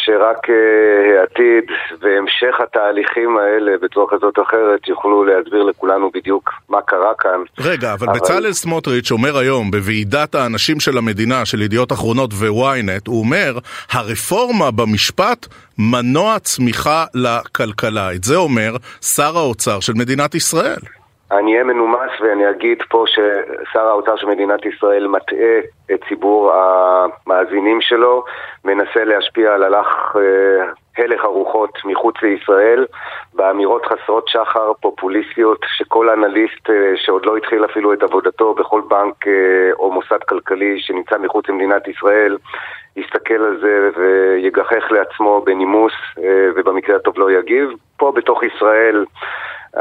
שרק 0.09 0.49
אה, 0.49 1.19
העתיד 1.19 1.63
והמשך 2.01 2.59
התהליכים 2.63 3.37
האלה 3.37 3.71
בצורה 3.81 4.05
כזאת 4.09 4.37
או 4.37 4.43
אחרת 4.43 4.87
יוכלו 4.87 5.23
להסביר 5.23 5.63
לכולנו 5.63 6.11
בדיוק 6.13 6.51
מה 6.69 6.81
קרה 6.81 7.13
כאן. 7.19 7.39
רגע, 7.59 7.93
אבל, 7.93 8.07
אבל... 8.09 8.19
בצלאל 8.19 8.53
סמוטריץ' 8.53 9.11
אומר 9.11 9.37
היום 9.37 9.71
בוועידת 9.71 10.35
האנשים 10.35 10.79
של 10.79 10.97
המדינה, 10.97 11.45
של 11.45 11.61
ידיעות 11.61 11.91
אחרונות 11.91 12.31
וויינט, 12.33 13.07
הוא 13.07 13.19
אומר, 13.19 13.57
הרפורמה 13.91 14.71
במשפט 14.71 15.47
מנוע 15.77 16.39
צמיחה 16.39 17.05
לכלכלה. 17.13 18.13
את 18.13 18.23
זה 18.23 18.35
אומר 18.35 18.75
שר 19.01 19.37
האוצר 19.37 19.79
של 19.79 19.93
מדינת 19.93 20.35
ישראל. 20.35 20.98
אני 21.31 21.53
אהיה 21.53 21.63
מנומס 21.63 22.11
ואני 22.21 22.49
אגיד 22.49 22.83
פה 22.89 23.05
ששר 23.07 23.87
האוצר 23.87 24.15
של 24.15 24.27
מדינת 24.27 24.65
ישראל 24.65 25.07
מטעה 25.07 25.59
את 25.93 25.99
ציבור 26.09 26.53
המאזינים 26.53 27.81
שלו, 27.81 28.23
מנסה 28.65 29.03
להשפיע 29.03 29.53
על 29.53 29.63
הלך 29.63 30.15
אה, 30.15 31.03
הלך 31.03 31.23
הרוחות 31.23 31.79
מחוץ 31.85 32.15
לישראל 32.21 32.85
באמירות 33.33 33.85
חסרות 33.85 34.27
שחר, 34.27 34.73
פופוליסטיות, 34.81 35.65
שכל 35.77 36.09
אנליסט 36.09 36.69
אה, 36.69 36.91
שעוד 36.95 37.25
לא 37.25 37.37
התחיל 37.37 37.65
אפילו 37.65 37.93
את 37.93 38.03
עבודתו 38.03 38.53
בכל 38.53 38.81
בנק 38.87 39.27
אה, 39.27 39.71
או 39.79 39.91
מוסד 39.91 40.23
כלכלי 40.29 40.79
שנמצא 40.79 41.17
מחוץ 41.17 41.49
למדינת 41.49 41.87
ישראל 41.87 42.37
יסתכל 42.95 43.33
על 43.33 43.59
זה 43.61 43.89
ויגחך 43.95 44.91
לעצמו 44.91 45.41
בנימוס 45.45 45.93
ובמקרה 46.55 46.95
הטוב 46.95 47.19
לא 47.19 47.31
יגיב. 47.31 47.69
פה 47.97 48.11
בתוך 48.11 48.43
ישראל 48.43 49.05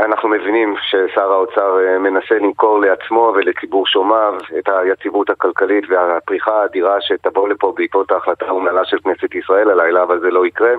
אנחנו 0.05 0.29
מבינים 0.29 0.75
ששר 0.83 1.33
האוצר 1.33 1.79
אה, 1.87 1.99
מנסה 1.99 2.35
למכור 2.35 2.81
לעצמו 2.81 3.33
ולציבור 3.35 3.87
שומיו 3.87 4.35
את 4.59 4.69
היציבות 4.69 5.31
הכלכלית 5.31 5.85
והפריחה 5.89 6.63
האדירה 6.63 7.01
שתבוא 7.01 7.49
לפה 7.49 7.73
בעקבות 7.77 8.11
ההחלטה 8.13 8.47
האומללה 8.47 8.85
של 8.85 8.99
כנסת 8.99 9.35
ישראל 9.35 9.71
הלילה, 9.71 10.03
אבל 10.03 10.21
זה 10.21 10.31
לא 10.31 10.47
יקרה. 10.47 10.73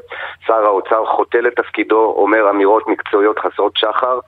שר 0.48 0.66
האוצר 0.66 1.06
חוטא 1.06 1.38
לתפקידו, 1.38 2.14
אומר 2.18 2.50
אמירות 2.50 2.88
מקצועיות 2.88 3.40
חסרות 3.40 3.78
שחר, 3.78 4.20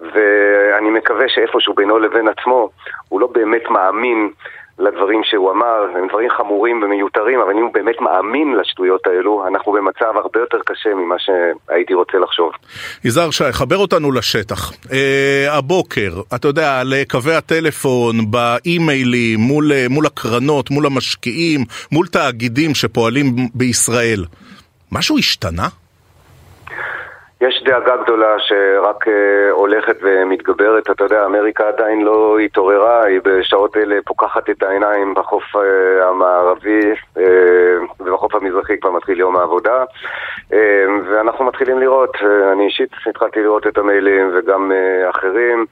ואני 0.00 0.90
מקווה 0.90 1.28
שאיפשהו 1.28 1.74
בינו 1.74 1.98
לבין 1.98 2.28
עצמו 2.28 2.68
הוא 3.08 3.20
לא 3.20 3.26
באמת 3.26 3.70
מאמין 3.70 4.30
לדברים 4.78 5.20
שהוא 5.24 5.52
אמר, 5.52 5.98
הם 5.98 6.08
דברים 6.08 6.30
חמורים 6.30 6.82
ומיותרים, 6.82 7.40
אבל 7.40 7.52
אם 7.52 7.62
הוא 7.62 7.72
באמת 7.74 8.00
מאמין 8.00 8.56
לשטויות 8.60 9.06
האלו, 9.06 9.46
אנחנו 9.48 9.72
במצב 9.72 10.16
הרבה 10.16 10.40
יותר 10.40 10.58
קשה 10.66 10.90
ממה 10.94 11.14
שהייתי 11.18 11.94
רוצה 11.94 12.18
לחשוב. 12.18 12.50
יזהר 13.04 13.30
שי, 13.30 13.52
חבר 13.52 13.76
אותנו 13.76 14.12
לשטח. 14.12 14.72
אה, 14.92 15.46
הבוקר, 15.58 16.10
אתה 16.34 16.48
יודע, 16.48 16.80
על 16.80 16.94
קווי 17.10 17.34
הטלפון, 17.34 18.30
באימיילים, 18.30 19.40
מול, 19.40 19.72
אה, 19.72 19.86
מול 19.90 20.06
הקרנות, 20.06 20.70
מול 20.70 20.86
המשקיעים, 20.86 21.60
מול 21.92 22.06
תאגידים 22.06 22.74
שפועלים 22.74 23.26
בישראל, 23.54 24.24
משהו 24.92 25.18
השתנה? 25.18 25.68
יש 27.48 27.62
דאגה 27.62 27.96
גדולה 27.96 28.38
שרק 28.38 29.08
אה, 29.08 29.50
הולכת 29.50 29.96
ומתגברת. 30.02 30.90
אתה 30.90 31.04
יודע, 31.04 31.24
אמריקה 31.24 31.68
עדיין 31.68 32.02
לא 32.02 32.38
התעוררה, 32.38 33.04
היא 33.04 33.20
בשעות 33.24 33.76
אלה 33.76 33.96
פוקחת 34.04 34.50
את 34.50 34.62
העיניים 34.62 35.14
בחוף 35.14 35.56
אה, 35.56 36.08
המערבי 36.08 36.80
אה, 37.18 37.24
ובחוף 38.00 38.34
המזרחי 38.34 38.78
כבר 38.80 38.90
מתחיל 38.90 39.20
יום 39.20 39.36
העבודה. 39.36 39.84
ואנחנו 41.06 41.44
מתחילים 41.44 41.78
לראות, 41.78 42.16
אני 42.52 42.64
אישית 42.64 42.90
התחלתי 43.06 43.42
לראות 43.42 43.66
את 43.66 43.78
המיילים 43.78 44.30
וגם 44.34 44.72
אחרים. 45.10 45.66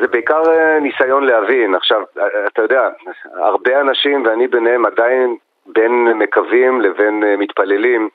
זה 0.00 0.06
בעיקר 0.10 0.42
ניסיון 0.80 1.24
להבין. 1.24 1.74
עכשיו, 1.74 2.02
אתה 2.46 2.62
יודע, 2.62 2.88
הרבה 3.34 3.80
אנשים, 3.80 4.26
ואני 4.26 4.48
ביניהם, 4.48 4.86
עדיין 4.86 5.36
בין 5.66 6.08
מקווים 6.18 6.80
לבין 6.80 7.24
מתפללים. 7.38 8.08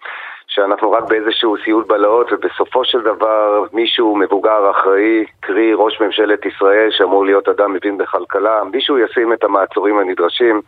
שאנחנו 0.59 0.91
רק 0.91 1.03
באיזשהו 1.03 1.55
סיוט 1.63 1.87
בלהות 1.87 2.33
ובסופו 2.33 2.85
של 2.85 3.01
דבר 3.01 3.63
מישהו 3.73 4.15
מבוגר 4.15 4.71
אחראי, 4.71 5.25
קרי 5.39 5.71
ראש 5.75 6.01
ממשלת 6.01 6.45
ישראל 6.45 6.91
שאמור 6.91 7.25
להיות 7.25 7.49
אדם 7.49 7.73
מבין 7.73 7.97
בכלכלה, 7.97 8.63
מישהו 8.73 8.97
ישים 8.97 9.33
את 9.33 9.43
המעצורים 9.43 9.97
הנדרשים 9.97 10.61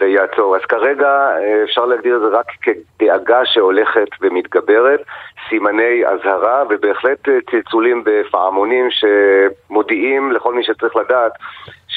ויעצור. 0.00 0.56
אז 0.56 0.62
כרגע 0.62 1.08
אה, 1.08 1.62
אפשר 1.64 1.84
להגדיר 1.84 2.16
את 2.16 2.20
זה 2.20 2.38
רק 2.38 2.46
כדאגה 2.62 3.40
שהולכת 3.44 4.08
ומתגברת, 4.20 5.00
סימני 5.48 6.06
אזהרה 6.06 6.62
ובהחלט 6.70 7.28
אה, 7.28 7.38
צלצולים 7.50 8.02
בפעמונים 8.06 8.88
שמודיעים 8.90 10.32
לכל 10.32 10.54
מי 10.54 10.64
שצריך 10.64 10.96
לדעת 10.96 11.32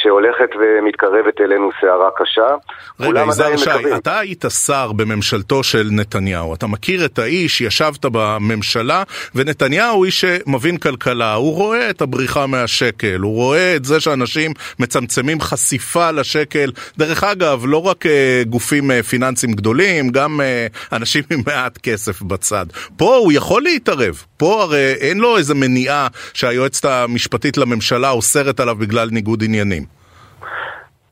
שהולכת 0.01 0.50
ומתקרבת 0.60 1.41
אלינו 1.41 1.70
סערה 1.82 2.10
קשה. 2.18 2.56
רגע, 3.00 3.24
יזהר 3.29 3.58
שי, 3.58 3.96
אתה 3.98 4.20
היית 4.20 4.46
שר 4.65 4.91
בממשלתו 4.91 5.63
של 5.63 5.88
נתניהו, 5.91 6.53
אתה 6.53 6.68
מכיר 6.68 7.06
את 7.06 7.20
האיש, 7.20 7.62
ישבת 7.62 8.06
בממשלה, 8.06 9.03
ונתניהו 9.36 9.96
הוא 9.96 10.06
איש 10.06 10.22
שמבין 10.22 10.77
כלכלה, 10.77 11.34
הוא 11.34 11.56
רואה 11.56 11.89
את 11.89 12.01
הבריחה 12.01 12.48
מהשקל, 12.48 13.20
הוא 13.20 13.36
רואה 13.36 13.75
את 13.75 13.86
זה 13.86 14.00
שאנשים 14.00 14.51
מצמצמים 14.79 15.41
חשיפה 15.41 16.12
לשקל, 16.12 16.72
דרך 16.98 17.24
אגב, 17.24 17.63
לא 17.65 17.88
רק 17.88 18.06
uh, 18.06 18.10
גופים 18.50 18.91
uh, 18.91 19.03
פיננסיים 19.03 19.53
גדולים, 19.53 20.10
גם 20.10 20.39
uh, 20.39 20.96
אנשים 20.96 21.24
עם 21.32 21.41
מעט 21.48 21.77
כסף 21.84 22.22
בצד. 22.22 22.65
פה 22.98 23.15
הוא 23.15 23.32
יכול 23.32 23.62
להתערב, 23.62 24.24
פה 24.39 24.51
הרי 24.63 24.93
אין 25.01 25.17
לו 25.17 25.38
איזה 25.38 25.53
מניעה 25.55 26.08
שהיועצת 26.34 26.86
המשפטית 26.89 27.58
לממשלה 27.58 28.10
אוסרת 28.12 28.60
עליו 28.60 28.75
בגלל 28.75 29.08
ניגוד 29.12 29.39
עניינים. 29.48 29.84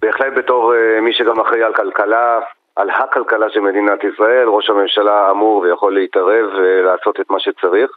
בהחלט 0.01 0.33
בתור 0.37 0.73
uh, 0.73 1.01
מי 1.01 1.13
שגם 1.13 1.39
אחראי 1.39 1.63
על 1.63 1.73
כלכלה, 1.73 2.39
על 2.75 2.89
הכלכלה 2.89 3.49
של 3.49 3.59
מדינת 3.59 3.99
ישראל, 4.03 4.47
ראש 4.47 4.69
הממשלה 4.69 5.31
אמור 5.31 5.57
ויכול 5.61 5.93
להתערב 5.93 6.45
ולעשות 6.57 7.19
את 7.19 7.29
מה 7.29 7.39
שצריך. 7.39 7.91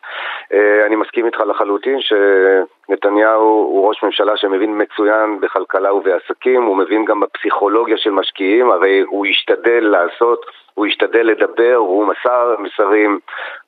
Uh, 0.53 0.87
אני 0.87 0.97
מסכים 0.97 1.27
איתך 1.27 1.41
לחלוטין 1.41 1.99
שנתניהו 2.01 3.49
הוא 3.73 3.89
ראש 3.89 4.03
ממשלה 4.03 4.37
שמבין 4.37 4.83
מצוין 4.83 5.41
בכלכלה 5.41 5.95
ובעסקים, 5.95 6.63
הוא 6.63 6.77
מבין 6.77 7.05
גם 7.05 7.21
בפסיכולוגיה 7.21 7.97
של 7.99 8.11
משקיעים, 8.11 8.71
הרי 8.71 9.01
הוא 9.01 9.27
ישתדל 9.27 9.81
לעשות 9.81 10.47
הוא 10.75 10.87
השתדל 10.87 11.27
לדבר, 11.27 11.75
הוא 11.75 12.07
מסר 12.07 12.55
מסרים 12.59 13.19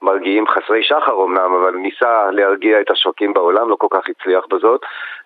מרגיעים 0.02 0.46
חסרי 0.46 0.82
שחר 0.82 1.24
אמנם, 1.24 1.54
אבל 1.54 1.74
ניסה 1.74 2.30
להרגיע 2.30 2.80
את 2.80 2.90
השווקים 2.90 3.32
בעולם, 3.32 3.68
לא 3.68 3.76
כל 3.76 3.86
כך 3.90 4.08
הצליח 4.08 4.44
בזאת, 4.50 4.80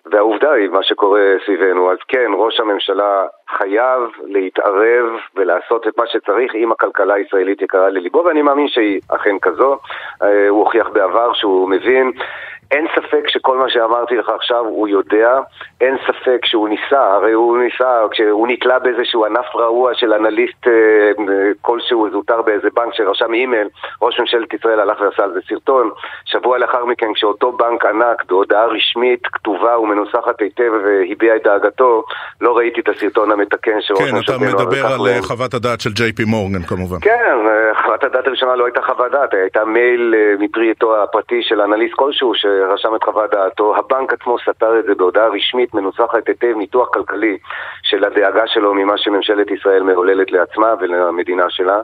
והעובדה 0.05 0.51
היא 0.51 0.69
מה 0.69 0.83
שקורה 0.83 1.21
סביבנו. 1.45 1.91
אז 1.91 1.97
כן, 2.07 2.31
ראש 2.35 2.59
הממשלה 2.59 3.25
חייב 3.49 4.01
להתערב 4.25 5.05
ולעשות 5.35 5.87
את 5.87 5.97
מה 5.97 6.07
שצריך 6.07 6.55
אם 6.55 6.71
הכלכלה 6.71 7.13
הישראלית 7.13 7.61
יקרה 7.61 7.89
לליבו, 7.89 8.23
ואני 8.25 8.41
מאמין 8.41 8.67
שהיא 8.67 8.99
אכן 9.07 9.39
כזו. 9.41 9.77
אה, 10.23 10.49
הוא 10.49 10.59
הוכיח 10.59 10.89
בעבר 10.89 11.33
שהוא 11.33 11.69
מבין 11.69 12.11
אין 12.71 12.85
ספק 12.95 13.27
שכל 13.27 13.57
מה 13.57 13.69
שאמרתי 13.69 14.15
לך 14.15 14.29
עכשיו 14.29 14.65
הוא 14.65 14.87
יודע, 14.87 15.39
אין 15.81 15.97
ספק 16.07 16.45
שהוא 16.45 16.69
ניסה, 16.69 17.13
הרי 17.13 17.31
הוא 17.31 17.57
ניסה, 17.57 18.01
כשהוא 18.11 18.47
נתלה 18.47 18.79
באיזשהו 18.79 19.25
ענף 19.25 19.55
רעוע 19.55 19.91
של 19.93 20.13
אנליסט 20.13 20.67
אה, 20.67 20.71
כלשהו 21.61 22.09
זוטר 22.11 22.41
באיזה 22.41 22.67
בנק 22.75 22.93
שרשם 22.93 23.33
אימייל, 23.33 23.67
ראש 24.01 24.19
ממשלת 24.19 24.53
ישראל 24.53 24.79
הלך 24.79 25.01
ועשה 25.01 25.23
על 25.23 25.33
זה 25.33 25.39
סרטון, 25.49 25.89
שבוע 26.25 26.57
לאחר 26.57 26.85
מכן 26.85 27.13
כשאותו 27.13 27.51
בנק 27.51 27.85
ענק 27.85 28.23
בהודעה 28.27 28.65
רשמית, 28.65 29.27
כתובה 29.27 29.79
ומנוסחת 29.79 30.41
היטב 30.41 30.71
והביע 30.83 31.35
את 31.35 31.43
דאגתו, 31.43 32.03
לא 32.41 32.57
ראיתי 32.57 32.81
את 32.81 32.89
הסרטון 32.89 33.31
המתקן 33.31 33.81
שראש 33.81 33.99
כן, 33.99 34.17
אתה 34.25 34.37
מדבר 34.37 34.85
על 34.85 34.99
לא... 34.99 35.21
חוות 35.21 35.53
הדעת 35.53 35.81
של 35.81 35.93
ג'יי 35.93 36.13
פי 36.13 36.23
מורגן 36.23 36.63
כמובן. 36.63 36.99
כן, 37.01 37.35
חוות 37.83 38.03
הדעת 38.03 38.27
הראשונה 38.27 38.55
לא 38.55 38.65
הייתה 38.65 38.81
חוות 38.81 39.11
דעת, 39.11 39.33
הייתה 39.33 39.65
מייל 39.65 40.13
מפרי 40.39 40.71
עטו 40.71 41.03
הפרטי 41.03 41.41
של 41.41 41.61
אנליסט 41.61 41.93
כלשהו, 41.93 42.35
ש... 42.35 42.45
רשם 42.65 42.95
את 42.95 43.03
חוות 43.03 43.31
דעתו, 43.31 43.75
הבנק 43.77 44.13
עצמו 44.13 44.37
סתר 44.39 44.79
את 44.79 44.85
זה 44.85 44.95
בהודעה 44.95 45.27
רשמית 45.27 45.73
מנוסחת 45.73 46.27
היטב, 46.27 46.53
ניתוח 46.57 46.89
כלכלי 46.93 47.37
של 47.83 48.03
הדאגה 48.03 48.43
שלו 48.47 48.73
ממה 48.73 48.97
שממשלת 48.97 49.51
ישראל 49.51 49.83
מעוללת 49.83 50.31
לעצמה 50.31 50.73
ולמדינה 50.79 51.45
שלה. 51.49 51.81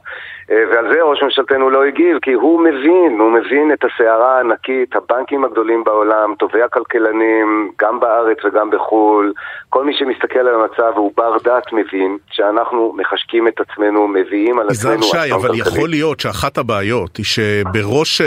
אה, 0.51 0.63
ועל 0.71 0.93
זה 0.93 1.01
ראש 1.01 1.23
ממשלתנו 1.23 1.69
לא 1.69 1.85
הגיב, 1.85 2.17
כי 2.21 2.33
הוא 2.33 2.59
מבין, 2.59 3.19
הוא 3.19 3.31
מבין 3.31 3.73
את 3.73 3.83
הסערה 3.83 4.37
הענקית, 4.37 4.95
הבנקים 4.95 5.45
הגדולים 5.45 5.83
בעולם, 5.83 6.33
טובי 6.39 6.61
הכלכלנים, 6.61 7.71
גם 7.81 7.99
בארץ 7.99 8.37
וגם 8.45 8.69
בחו"ל, 8.69 9.33
כל 9.69 9.85
מי 9.85 9.93
שמסתכל 9.97 10.39
על 10.39 10.55
המצב 10.61 10.91
והוא 10.95 11.11
בר 11.17 11.37
דעת 11.43 11.73
מבין 11.73 12.17
שאנחנו 12.31 12.93
מחשקים 12.97 13.47
את 13.47 13.59
עצמנו, 13.59 14.07
מביאים 14.07 14.59
על 14.59 14.67
עצמנו... 14.69 14.93
יזהר 14.93 15.25
שי, 15.25 15.33
אבל 15.33 15.55
יכול 15.55 15.89
להיות 15.89 16.19
שאחת 16.19 16.57
הבעיות 16.57 17.17
היא 17.17 17.25
שבראש 17.25 18.21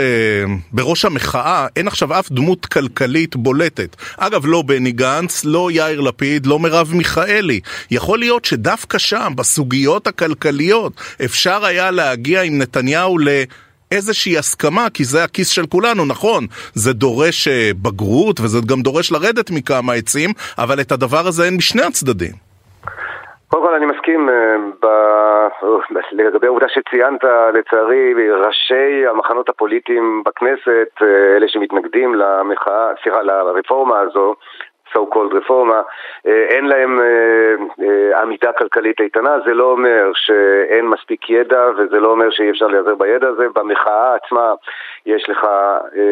אה, 1.05 1.09
המחאה 1.11 1.67
אין 1.75 1.87
עכשיו 1.87 2.19
אף 2.19 2.31
דמות 2.37 2.65
כלכלית 2.65 3.35
בולטת. 3.35 3.95
אגב, 4.17 4.45
לא 4.45 4.61
בני 4.61 4.91
גנץ, 4.91 5.45
לא 5.45 5.71
יאיר 5.71 6.01
לפיד, 6.01 6.45
לא 6.45 6.59
מרב 6.59 6.91
מיכאלי. 6.93 7.59
יכול 7.91 8.19
להיות 8.19 8.45
שדווקא 8.45 8.97
שם, 8.97 9.33
בסוגיות 9.35 10.07
הכלכליות, 10.07 10.93
אפשר 11.25 11.65
היה 11.65 11.91
להגיע 11.91 12.41
עם 12.41 12.57
נתניהו 12.57 13.17
ל... 13.17 13.27
איזושהי 13.91 14.37
הסכמה, 14.37 14.87
כי 14.93 15.05
זה 15.05 15.23
הכיס 15.23 15.49
של 15.49 15.65
כולנו, 15.65 16.05
נכון, 16.05 16.47
זה 16.73 16.93
דורש 16.93 17.47
אה, 17.47 17.71
בגרות 17.81 18.39
וזה 18.39 18.59
גם 18.65 18.81
דורש 18.81 19.11
לרדת 19.11 19.49
מכמה 19.51 19.93
עצים, 19.93 20.33
אבל 20.57 20.81
את 20.81 20.91
הדבר 20.91 21.27
הזה 21.27 21.43
אין 21.45 21.57
בשני 21.57 21.81
הצדדים. 21.81 22.46
קודם 23.49 23.63
כל 23.63 23.75
אני 23.75 23.85
מסכים 23.85 24.29
אה, 24.29 24.55
ב... 24.81 24.87
לגבי 26.11 26.47
העובדה 26.47 26.69
שציינת, 26.69 27.23
לצערי, 27.53 28.13
ראשי 28.31 29.07
המחנות 29.07 29.49
הפוליטיים 29.49 30.23
בכנסת, 30.25 30.89
אה, 31.01 31.37
אלה 31.37 31.47
שמתנגדים 31.47 32.15
למחאה, 32.15 32.89
סליחה, 33.03 33.21
לרפורמה 33.21 33.99
הזו, 33.99 34.35
so 34.93 34.99
called 35.13 35.33
רפורמה, 35.37 35.81
אה, 36.27 36.45
אין 36.49 36.65
להם 36.65 36.99
אה, 36.99 37.05
אה, 37.85 38.21
עמידה 38.21 38.51
כלכלית 38.57 39.01
איתנה, 39.01 39.35
זה 39.45 39.53
לא 39.53 39.71
אומר 39.71 40.11
שאין 40.13 40.85
מספיק 40.85 41.29
ידע 41.29 41.61
וזה 41.77 41.99
לא 41.99 42.11
אומר 42.11 42.29
שאי 42.31 42.49
אפשר 42.49 42.67
להיעזר 42.67 42.95
בידע 42.95 43.27
הזה. 43.27 43.43
במחאה 43.55 44.15
עצמה 44.15 44.53
יש 45.05 45.29
לך 45.29 45.47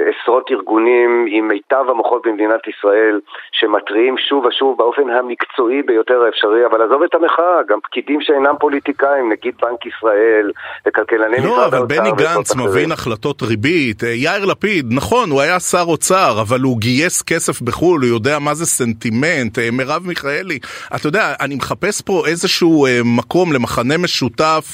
עשרות 0.10 0.52
ארגונים 0.52 1.26
עם 1.30 1.48
מיטב 1.48 1.86
המוחות 1.90 2.28
במדינת 2.28 2.68
ישראל 2.68 3.20
שמתריעים 3.52 4.16
שוב 4.18 4.46
ושוב 4.46 4.78
באופן 4.78 5.10
המקצועי 5.10 5.82
ביותר 5.82 6.24
האפשרי, 6.24 6.66
אבל 6.66 6.82
עזוב 6.82 7.04
את 7.04 7.16
המחאה, 7.16 7.64
גם 7.68 7.80
פקידים 7.84 8.22
שאינם 8.22 8.56
פוליטיקאים, 8.60 9.32
נגיד 9.32 9.56
בנק 9.62 9.86
ישראל 9.86 10.52
וכלכלני 10.88 11.38
לא, 11.38 11.44
משרד 11.44 11.74
האוצר. 11.74 11.78
לא, 11.78 11.78
אבל 11.78 11.86
בני 11.88 12.12
גנץ 12.12 12.56
מבין 12.56 12.92
החלטות 12.92 13.42
ריבית, 13.42 14.04
יאיר 14.04 14.46
לפיד, 14.46 14.86
נכון, 14.92 15.32
הוא 15.32 15.42
היה 15.42 15.60
שר 15.60 15.86
אוצר, 15.88 16.42
אבל 16.42 16.62
הוא 16.62 16.78
גייס 16.78 17.22
כסף 17.22 17.62
בחו"ל, 17.62 18.02
הוא 18.02 18.10
יודע 18.10 18.40
מה 18.40 18.54
זה 18.54 18.65
איזה 18.66 18.86
סנטימנט, 18.86 19.60
אה, 19.60 19.70
מרב 19.72 20.02
מיכאלי, 20.08 20.60
אתה 20.96 21.08
יודע, 21.08 21.34
אני 21.42 21.56
מחפש 21.56 22.02
פה 22.02 22.24
איזשהו 22.28 22.86
אה, 22.86 23.00
מקום 23.18 23.54
למחנה 23.54 23.98
משותף. 23.98 24.66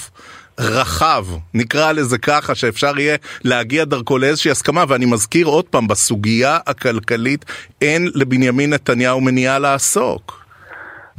רחב, 0.59 1.23
נקרא 1.53 1.91
לזה 1.91 2.17
ככה, 2.17 2.55
שאפשר 2.55 2.99
יהיה 2.99 3.17
להגיע 3.45 3.83
דרכו 3.85 4.17
לאיזושהי 4.17 4.51
הסכמה, 4.51 4.83
ואני 4.89 5.05
מזכיר 5.05 5.47
עוד 5.47 5.65
פעם, 5.71 5.87
בסוגיה 5.87 6.57
הכלכלית 6.67 7.45
אין 7.81 8.01
לבנימין 8.15 8.73
נתניהו 8.73 9.21
מניעה 9.21 9.59
לעסוק. 9.59 10.41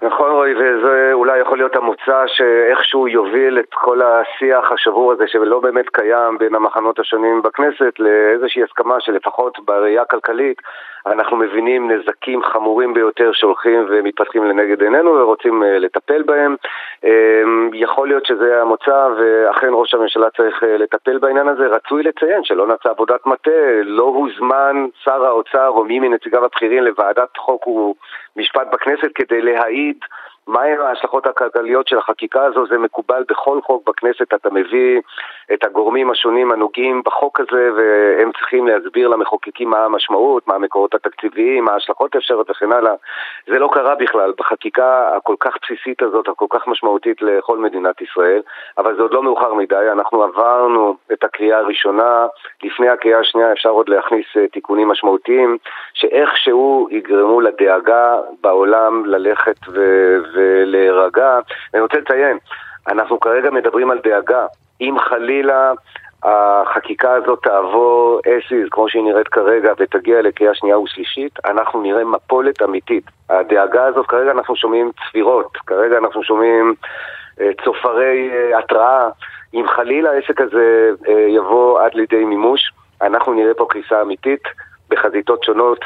נכון 0.02 0.30
רועי, 0.30 0.54
וזה 0.54 1.11
אולי 1.12 1.40
יכול 1.40 1.58
להיות 1.58 1.76
המוצא 1.76 2.18
שאיכשהו 2.26 3.08
יוביל 3.08 3.58
את 3.58 3.74
כל 3.74 4.00
השיח 4.02 4.72
השבור 4.72 5.12
הזה 5.12 5.24
שלא 5.26 5.61
באמת 5.61 5.88
קיים 5.88 6.38
בין 6.38 6.54
המחנות 6.54 6.98
השונים 6.98 7.42
בכנסת 7.42 7.94
לאיזושהי 7.98 8.62
הסכמה 8.62 8.94
שלפחות 9.00 9.58
בראייה 9.64 10.02
הכלכלית 10.02 10.58
אנחנו 11.06 11.36
מבינים 11.36 11.90
נזקים 11.90 12.42
חמורים 12.42 12.94
ביותר 12.94 13.30
שהולכים 13.32 13.86
ומתפתחים 13.88 14.44
לנגד 14.44 14.82
עינינו 14.82 15.10
ורוצים 15.10 15.62
אה, 15.62 15.78
לטפל 15.78 16.22
בהם. 16.22 16.56
אמ, 17.04 17.70
יכול 17.74 18.08
להיות 18.08 18.26
שזה 18.26 18.62
המוצא 18.62 19.08
ואכן 19.18 19.68
ראש 19.70 19.94
הממשלה 19.94 20.30
צריך 20.30 20.64
אה, 20.64 20.76
לטפל 20.76 21.18
בעניין 21.18 21.48
הזה. 21.48 21.66
רצוי 21.66 22.02
לציין 22.02 22.44
שלא 22.44 22.66
נעשה 22.66 22.90
עבודת 22.90 23.26
מטה, 23.26 23.50
לא 23.84 24.02
הוזמן 24.02 24.86
שר 25.04 25.24
האוצר 25.24 25.68
או 25.68 25.84
מי 25.84 26.00
מנציגיו 26.00 26.44
הבכירים 26.44 26.82
לוועדת 26.82 27.36
חוק 27.36 27.66
ומשפט 27.66 28.66
בכנסת 28.72 29.10
כדי 29.14 29.42
להעיד 29.42 29.98
מהם 30.46 30.81
ההשלכות 30.81 31.26
הכלכליות 31.26 31.88
של 31.88 31.98
החקיקה 31.98 32.44
הזו, 32.44 32.66
זה 32.66 32.78
מקובל 32.78 33.24
בכל 33.28 33.61
חוק 33.62 33.88
בכנסת, 33.88 34.35
אתה 34.35 34.50
מביא 34.50 35.00
את 35.52 35.64
הגורמים 35.64 36.11
השונים 36.11 36.52
הנוגעים 36.52 37.02
בחוק 37.05 37.40
הזה 37.40 37.70
והם 37.76 38.31
צריכים 38.33 38.66
להסביר 38.66 39.09
למחוקקים 39.09 39.70
מה 39.70 39.85
המשמעות, 39.85 40.48
מה 40.48 40.55
המקורות 40.55 40.94
התקציביים, 40.94 41.64
מה 41.64 41.72
ההשלכות 41.72 42.14
האפשרות 42.14 42.50
וכן 42.50 42.72
הלאה. 42.72 42.94
זה 43.46 43.59
לא 43.59 43.70
קרה 43.72 43.94
בכלל. 43.94 44.33
בחקיקה 44.38 45.16
הכל 45.16 45.35
כך 45.40 45.57
בסיסית 45.62 46.02
הזאת, 46.02 46.28
הכל 46.28 46.46
כך 46.50 46.66
משמעותית 46.66 47.22
לכל 47.22 47.59
מדינת 47.59 48.00
ישראל, 48.00 48.42
אבל 48.78 48.96
זה 48.96 49.02
עוד 49.02 49.14
לא 49.14 49.22
מאוחר 49.22 49.55
מדי, 49.55 49.88
אנחנו 49.92 50.22
עברנו 50.22 50.96
את 51.12 51.24
הקריאה 51.24 51.59
הראשונה, 51.59 52.26
לפני 52.62 52.88
הקריאה 52.88 53.18
השנייה 53.18 53.52
אפשר 53.52 53.68
עוד 53.68 53.88
להכניס 53.88 54.26
אה, 54.37 54.48
תיקונים 54.48 54.88
משמעותיים 54.88 55.59
שאיכשהו 55.94 56.88
יגרמו 56.90 57.40
לדאגה 57.40 58.16
בעולם 58.40 59.07
ללכת 59.07 59.57
ו... 59.68 59.83
ולהירגע. 60.32 61.38
אני 61.74 61.82
רוצה 61.82 61.98
לציין, 61.98 62.38
אנחנו 62.88 63.20
כרגע 63.20 63.50
מדברים 63.50 63.90
על 63.90 63.98
דאגה. 64.04 64.46
אם 64.80 64.96
חלילה 64.98 65.72
החקיקה 66.22 67.12
הזאת 67.12 67.38
תעבור 67.42 68.20
is, 68.26 68.68
כמו 68.70 68.88
שהיא 68.88 69.02
נראית 69.02 69.28
כרגע, 69.28 69.72
ותגיע 69.78 70.22
לקריאה 70.22 70.54
שנייה 70.54 70.78
ושלישית, 70.78 71.38
אנחנו 71.44 71.82
נראה 71.82 72.04
מפולת 72.04 72.62
אמיתית. 72.62 73.04
הדאגה 73.30 73.84
הזאת, 73.86 74.06
כרגע 74.06 74.30
אנחנו 74.30 74.56
שומעים 74.56 74.90
צפירות, 75.08 75.56
כרגע 75.66 75.98
אנחנו 75.98 76.22
שומעים 76.22 76.74
אה, 77.40 77.50
צופרי 77.64 78.30
אה, 78.32 78.58
התראה. 78.58 79.08
אם 79.54 79.64
חלילה 79.68 80.10
העסק 80.10 80.40
הזה 80.40 80.90
אה, 81.08 81.26
יבוא 81.28 81.80
עד 81.80 81.94
לידי 81.94 82.24
מימוש, 82.24 82.72
אנחנו 83.02 83.34
נראה 83.34 83.54
פה 83.54 83.66
קריסה 83.70 84.02
אמיתית 84.02 84.42
בחזיתות 84.90 85.44
שונות. 85.44 85.84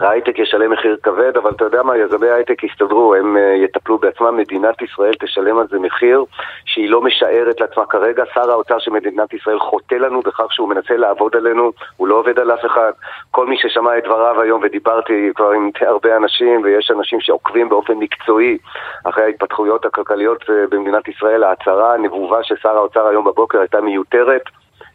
ההייטק 0.00 0.38
ישלם 0.38 0.72
מחיר 0.72 0.96
כבד, 1.02 1.36
אבל 1.36 1.50
אתה 1.50 1.64
יודע 1.64 1.82
מה, 1.82 1.96
יזמי 1.96 2.28
ההייטק 2.28 2.64
יסתדרו, 2.64 3.14
הם 3.14 3.36
uh, 3.36 3.64
יטפלו 3.64 3.98
בעצמם, 3.98 4.36
מדינת 4.36 4.82
ישראל 4.82 5.12
תשלם 5.20 5.58
על 5.58 5.66
זה 5.70 5.78
מחיר 5.78 6.24
שהיא 6.64 6.90
לא 6.90 7.00
משערת 7.00 7.60
לעצמה 7.60 7.86
כרגע. 7.86 8.24
שר 8.34 8.50
האוצר 8.50 8.78
של 8.78 8.90
מדינת 8.90 9.34
ישראל 9.34 9.58
חוטא 9.58 9.94
לנו 9.94 10.22
בכך 10.22 10.52
שהוא 10.52 10.68
מנסה 10.68 10.96
לעבוד 10.96 11.36
עלינו, 11.36 11.72
הוא 11.96 12.08
לא 12.08 12.14
עובד 12.14 12.38
על 12.38 12.52
אף 12.52 12.64
אחד. 12.66 12.92
כל 13.30 13.46
מי 13.46 13.56
ששמע 13.58 13.98
את 13.98 14.04
דבריו 14.04 14.40
היום, 14.40 14.60
ודיברתי 14.64 15.30
כבר 15.34 15.50
עם 15.50 15.70
הרבה 15.80 16.16
אנשים, 16.16 16.60
ויש 16.64 16.90
אנשים 16.90 17.20
שעוקבים 17.20 17.68
באופן 17.68 17.94
מקצועי 17.94 18.58
אחרי 19.04 19.24
ההתפתחויות 19.24 19.84
הכלכליות 19.84 20.42
uh, 20.42 20.52
במדינת 20.70 21.08
ישראל, 21.08 21.44
ההצהרה 21.44 21.94
הנבובה 21.94 22.42
של 22.42 22.54
שר 22.62 22.76
האוצר 22.76 23.06
היום 23.06 23.24
בבוקר 23.24 23.58
הייתה 23.60 23.80
מיותרת. 23.80 24.42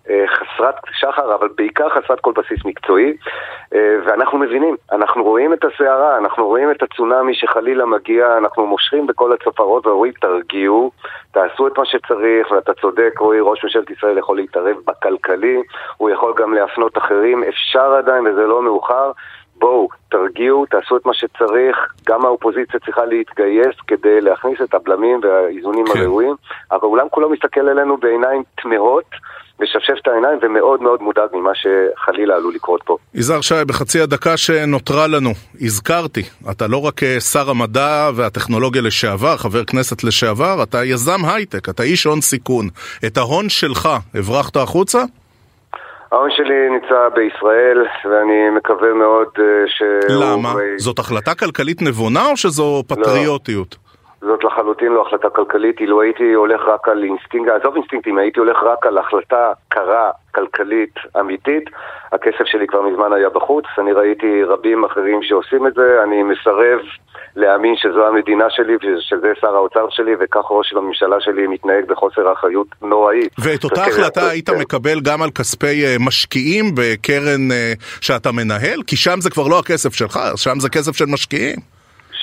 אה, 0.09 0.25
חסרת 0.27 0.75
שחר, 0.91 1.35
אבל 1.35 1.47
בעיקר 1.57 1.89
חסרת 1.89 2.19
כל 2.19 2.31
בסיס 2.35 2.65
מקצועי, 2.65 3.13
אה, 3.73 3.95
ואנחנו 4.05 4.37
מבינים, 4.37 4.75
אנחנו 4.91 5.23
רואים 5.23 5.53
את 5.53 5.65
הסערה, 5.65 6.17
אנחנו 6.17 6.47
רואים 6.47 6.71
את 6.71 6.83
הצונאמי 6.83 7.35
שחלילה 7.35 7.85
מגיע, 7.85 8.37
אנחנו 8.37 8.67
מושכים 8.67 9.07
בכל 9.07 9.33
הצפרות 9.33 9.87
ואומרים 9.87 10.13
תרגיעו, 10.21 10.91
תעשו 11.31 11.67
את 11.67 11.77
מה 11.77 11.85
שצריך, 11.85 12.51
ואתה 12.51 12.73
צודק, 12.73 13.13
רועי, 13.19 13.39
ראש 13.39 13.63
ממשלת 13.63 13.89
ישראל 13.89 14.17
יכול 14.17 14.37
להתערב 14.37 14.75
בכלכלי, 14.87 15.61
הוא 15.97 16.09
יכול 16.09 16.33
גם 16.37 16.53
להפנות 16.53 16.97
אחרים, 16.97 17.43
אפשר 17.43 17.93
עדיין 17.93 18.27
וזה 18.27 18.47
לא 18.47 18.61
מאוחר. 18.61 19.11
בואו, 19.55 19.87
תרגיעו, 20.09 20.65
תעשו 20.65 20.97
את 20.97 21.05
מה 21.05 21.13
שצריך, 21.13 21.77
גם 22.07 22.25
האופוזיציה 22.25 22.79
צריכה 22.79 23.05
להתגייס 23.05 23.75
כדי 23.87 24.21
להכניס 24.21 24.61
את 24.63 24.73
הבלמים 24.73 25.19
והאיזונים 25.23 25.85
כן. 25.93 25.99
הראויים, 25.99 26.35
אבל 26.71 26.83
אולם 26.83 27.09
כולו 27.09 27.29
מסתכל 27.29 27.69
עלינו 27.69 27.97
בעיניים 27.97 28.43
תמהות, 28.61 29.05
משפשף 29.59 29.93
את 30.01 30.07
העיניים 30.07 30.39
ומאוד 30.41 30.81
מאוד 30.81 31.01
מודאג 31.01 31.29
ממה 31.33 31.51
שחלילה 31.55 32.35
עלול 32.35 32.53
לקרות 32.55 32.81
פה. 32.85 32.97
יזהר 33.13 33.41
שי, 33.41 33.55
בחצי 33.67 34.01
הדקה 34.01 34.37
שנותרה 34.37 35.07
לנו, 35.07 35.29
הזכרתי, 35.61 36.23
אתה 36.51 36.67
לא 36.67 36.85
רק 36.85 37.03
אה, 37.03 37.19
שר 37.19 37.49
המדע 37.49 38.09
והטכנולוגיה 38.15 38.81
לשעבר, 38.81 39.37
חבר 39.37 39.63
כנסת 39.63 40.03
לשעבר, 40.03 40.63
אתה 40.63 40.85
יזם 40.85 41.25
הייטק, 41.25 41.69
אתה 41.69 41.83
איש 41.83 42.03
הון 42.03 42.21
סיכון. 42.21 42.69
את 43.05 43.17
ההון 43.17 43.49
שלך 43.49 43.89
הברחת 44.15 44.55
החוצה? 44.55 45.03
ההון 46.13 46.29
שלי 46.31 46.69
נמצא 46.69 47.09
בישראל, 47.15 47.77
ואני 48.05 48.49
מקווה 48.57 48.93
מאוד 48.93 49.27
אה, 49.39 49.43
שהוא... 49.67 50.23
למה? 50.23 50.53
זאת 50.77 50.99
החלטה 50.99 51.35
כלכלית 51.35 51.81
נבונה 51.81 52.25
או 52.31 52.37
שזו 52.37 52.83
פטריוטיות? 52.87 53.82
זאת 54.25 54.43
לחלוטין 54.43 54.91
לא 54.91 55.01
החלטה 55.07 55.29
כלכלית, 55.29 55.79
אילו 55.79 56.01
הייתי 56.01 56.33
הולך 56.33 56.61
רק 56.67 56.87
על 56.87 57.03
אינסטינקט, 57.03 57.51
עזוב 57.51 57.75
אינסטינקטים, 57.75 58.17
הייתי 58.17 58.39
הולך 58.39 58.57
רק 58.63 58.85
על 58.85 58.97
החלטה 58.97 59.51
קרה, 59.69 60.11
כלכלית, 60.35 60.95
אמיתית, 61.19 61.63
הכסף 62.11 62.45
שלי 62.45 62.67
כבר 62.67 62.81
מזמן 62.81 63.13
היה 63.13 63.29
בחוץ, 63.29 63.65
אני 63.77 63.91
ראיתי 63.91 64.43
רבים 64.43 64.85
אחרים 64.85 65.23
שעושים 65.23 65.67
את 65.67 65.73
זה, 65.73 66.03
אני 66.03 66.23
מסרב 66.23 66.79
להאמין 67.35 67.75
שזו 67.77 68.07
המדינה 68.07 68.45
שלי 68.49 68.75
ושזה 68.75 69.31
שר 69.41 69.55
האוצר 69.55 69.85
שלי 69.89 70.11
וכך 70.19 70.45
ראש 70.49 70.73
הממשלה 70.73 71.15
שלי 71.19 71.47
מתנהג 71.47 71.85
בחוסר 71.87 72.33
אחריות 72.33 72.67
נוראית. 72.81 73.31
ואת 73.39 73.63
אותה 73.63 73.83
החלטה 73.83 74.21
כן. 74.21 74.27
היית 74.27 74.49
מקבל 74.49 74.99
גם 75.03 75.21
על 75.21 75.29
כספי 75.31 75.85
אה, 75.85 75.95
משקיעים 75.99 76.65
בקרן 76.75 77.51
אה, 77.51 77.73
שאתה 78.01 78.31
מנהל? 78.31 78.79
כי 78.87 78.95
שם 78.95 79.21
זה 79.21 79.29
כבר 79.29 79.47
לא 79.47 79.59
הכסף 79.59 79.93
שלך, 79.93 80.19
שם 80.35 80.59
זה 80.59 80.69
כסף 80.69 80.95
של 80.95 81.05
משקיעים. 81.05 81.72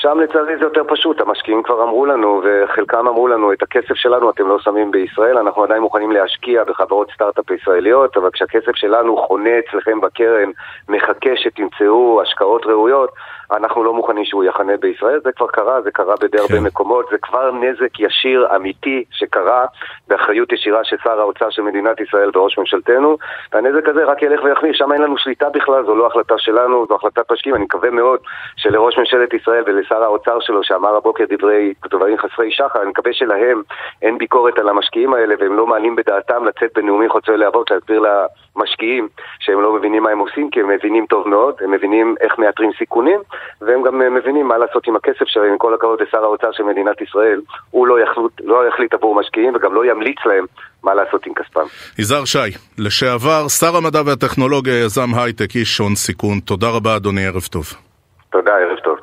שם 0.03 0.21
לצערי 0.21 0.57
זה 0.57 0.65
יותר 0.65 0.83
פשוט, 0.89 1.21
המשקיעים 1.21 1.63
כבר 1.63 1.83
אמרו 1.83 2.07
לנו, 2.07 2.43
וחלקם 2.45 3.09
אמרו 3.09 3.29
לנו, 3.29 3.53
את 3.53 3.63
הכסף 3.63 3.95
שלנו 3.95 4.31
אתם 4.31 4.49
לא 4.49 4.59
שמים 4.59 4.91
בישראל, 4.91 5.39
אנחנו 5.39 5.65
עדיין 5.65 5.83
מוכנים 5.83 6.13
להשקיע 6.13 6.65
בחברות 6.65 7.11
סטארט-אפ 7.15 7.51
ישראליות, 7.51 8.17
אבל 8.17 8.31
כשהכסף 8.33 8.77
שלנו 8.77 9.17
חונה 9.17 9.51
אצלכם 9.59 10.01
בקרן, 10.01 10.51
מחכה 10.89 11.31
שתמצאו 11.37 12.23
השקעות 12.23 12.67
ראויות, 12.67 13.11
אנחנו 13.53 13.85
לא 13.85 13.95
מוכנים 13.95 14.25
שהוא 14.25 14.45
יחנה 14.45 14.77
בישראל, 14.77 15.21
זה 15.25 15.33
כבר 15.33 15.47
קרה, 15.47 15.83
זה 15.83 15.91
קרה 15.91 16.15
בדי 16.21 16.39
הרבה 16.39 16.57
כן. 16.57 16.63
מקומות, 16.63 17.07
זה 17.11 17.19
כבר 17.19 17.51
נזק 17.53 18.01
ישיר 18.01 18.49
אמיתי 18.57 19.05
שקרה 19.11 19.67
באחריות 20.09 20.53
ישירה 20.53 20.85
של 20.85 20.97
שר 21.05 21.21
האוצר 21.21 21.51
של 21.51 21.63
מדינת 21.63 22.01
ישראל 22.01 22.31
וראש 22.35 22.59
ממשלתנו, 22.59 23.17
והנזק 23.53 23.89
הזה 23.89 24.05
רק 24.05 24.23
ילך 24.23 24.45
ויחמיר, 24.45 24.73
שם 24.73 24.93
אין 24.93 25.03
לנו 25.03 25.19
שליטה 25.19 25.49
בכלל, 25.49 25.85
זו 25.87 25.95
לא 25.95 26.07
החלטה 26.07 26.39
שלנו, 26.39 26.87
זו 26.89 26.95
החלטת 26.95 27.33
משקיעים, 27.33 27.57
אני 27.57 27.65
מקווה 27.65 27.91
מאוד 27.91 28.21
שלראש 28.57 28.99
ממשלת 28.99 29.35
ישראל 29.35 29.63
ולשר 29.67 30.03
האוצר 30.03 30.41
שלו 30.41 30.65
שאמר 30.65 30.97
הבוקר 30.97 31.25
דברי 31.29 31.75
דברים 31.91 32.19
חסרי 32.19 32.51
שחר, 32.51 32.83
אני 32.83 32.91
מקווה 32.91 33.13
שלהם 33.13 33.63
אין 34.03 34.19
ביקורת 34.19 34.59
על 34.59 34.69
המשקיעים 34.69 35.15
האלה 35.15 35.35
והם 35.39 35.57
לא 35.57 35.67
מעלים 35.67 35.97
בדעתם 35.97 36.45
לצאת 36.45 36.71
בנאומים 36.75 37.11
חוצי 37.11 37.33
להבות 37.37 37.71
להסביר 37.71 38.03
למשקיעים 38.57 39.09
שהם 39.39 39.61
לא 39.61 39.73
מבינים 39.73 40.03
מה 40.03 40.11
הם 40.11 40.19
עושים 40.19 40.51
כי 40.51 40.61
הם 40.61 40.69
מבינים 40.69 41.07
טוב 41.07 41.29
מאוד, 41.29 41.55
הם 41.61 41.71
מבינים 41.71 42.15
איך 42.21 42.39
מאתרים 42.39 42.71
סיכונים 42.79 43.21
והם 43.61 43.83
גם 43.83 44.03
אה, 44.03 44.11
מבינים 44.11 44.49
מה 44.49 44.59
לעשות 44.59 44.87
עם 44.87 44.97
הכסף 44.97 45.25
שלהם, 45.27 45.51
עם 45.51 45.59
כל 45.59 45.75
הכבוד 45.75 45.99
לשר 46.03 46.25
האוצר 46.25 46.53
של 46.53 46.63
מדינת 46.63 47.01
ישראל, 47.01 47.41
הוא 47.71 47.87
לא 47.87 48.01
יחליט, 48.01 48.33
לא 48.45 48.69
יחליט 48.69 48.95
עבור 48.95 49.15
משקיעים 49.21 49.55
וגם 49.55 49.75
לא 49.75 49.85
ימליץ 49.91 50.19
להם 50.27 50.45
מה 50.83 50.95
לעשות 50.95 51.27
עם 51.27 51.35
כספם. 51.35 51.67
יזהר 51.99 52.25
שי, 52.25 52.39
לשעבר 52.79 53.49
שר 53.49 53.77
המדע 53.77 54.03
והטכנולוגיה, 54.07 54.85
יזם 54.85 55.15
הייטק, 55.15 55.57
איש 55.57 55.79
הון 55.79 55.95
סיכון. 55.95 56.41
תודה 56.41 56.69
רבה 56.69 56.97
אדוני, 56.97 57.27
ערב 57.27 57.43
טוב. 57.51 57.90
תודה, 58.33 58.51
ערב 58.51 58.79
טוב. 58.85 58.97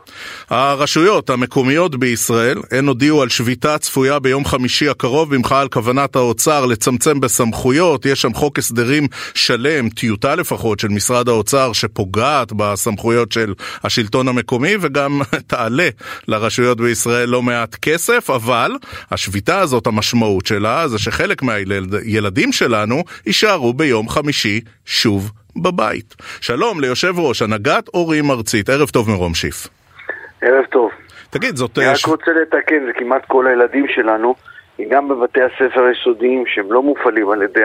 הרשויות 0.50 1.30
המקומיות 1.30 1.96
בישראל, 1.96 2.58
הן 2.72 2.88
הודיעו 2.88 3.22
על 3.22 3.30
שביתה 3.30 3.78
צפויה 3.78 4.20
ביום 4.20 4.46
חמישי 4.46 4.90
הקרוב 4.90 5.36
במחאה 5.36 5.62
על 5.62 5.68
כוונת 5.68 6.16
האוצר 6.16 6.66
לצמצם 6.66 7.20
בסמכויות. 7.20 8.06
יש 8.06 8.22
שם 8.22 8.34
חוק 8.34 8.60
הסדרים 8.60 9.08
שלם, 9.34 9.90
טיוטה 9.90 10.36
לפחות, 10.36 10.80
של 10.80 10.88
משרד 10.88 11.30
האוצר 11.30 11.74
שפוגעת 11.74 12.54
בסמכויות 12.54 13.32
של 13.32 13.54
השלטון 13.84 14.28
המקומי 14.28 14.74
וגם 14.82 15.22
תעלה 15.48 15.90
לרשויות 16.28 16.78
בישראל 16.82 17.30
לא 17.30 17.42
מעט 17.42 17.76
כסף, 17.76 18.30
אבל 18.30 18.72
השביתה 19.12 19.60
הזאת, 19.60 19.88
המשמעות 19.88 20.46
שלה 20.46 20.88
זה 20.88 21.00
שחלק 21.00 21.44
מהילדים 21.44 22.52
שלנו 22.52 23.04
יישארו 23.26 23.74
ביום 23.74 24.10
חמישי 24.10 24.62
שוב 24.86 25.32
בבית. 25.64 26.16
שלום 26.42 26.82
ליושב 26.82 27.14
ראש 27.20 27.42
הנהגת 27.42 27.88
הורים 27.94 28.32
ארצית, 28.32 28.70
ערב 28.70 28.90
טוב 28.90 29.10
מרום 29.10 29.34
שיף. 29.34 29.68
ערב 30.42 30.66
טוב. 30.72 30.90
תגיד, 31.30 31.56
זאת... 31.56 31.78
אני 31.78 31.86
אה, 31.86 31.92
רק 31.92 31.98
ש- 31.98 32.06
רוצה 32.06 32.32
לתקן, 32.42 32.86
זה 32.86 32.92
כמעט 32.94 33.26
כל 33.28 33.48
הילדים 33.48 33.86
שלנו, 33.96 34.36
גם 34.90 35.08
בבתי 35.10 35.40
הספר 35.42 35.82
היסודיים 35.84 36.44
שהם 36.48 36.72
לא 36.72 36.84
מופעלים 36.84 37.30
על 37.30 37.42
ידי 37.42 37.64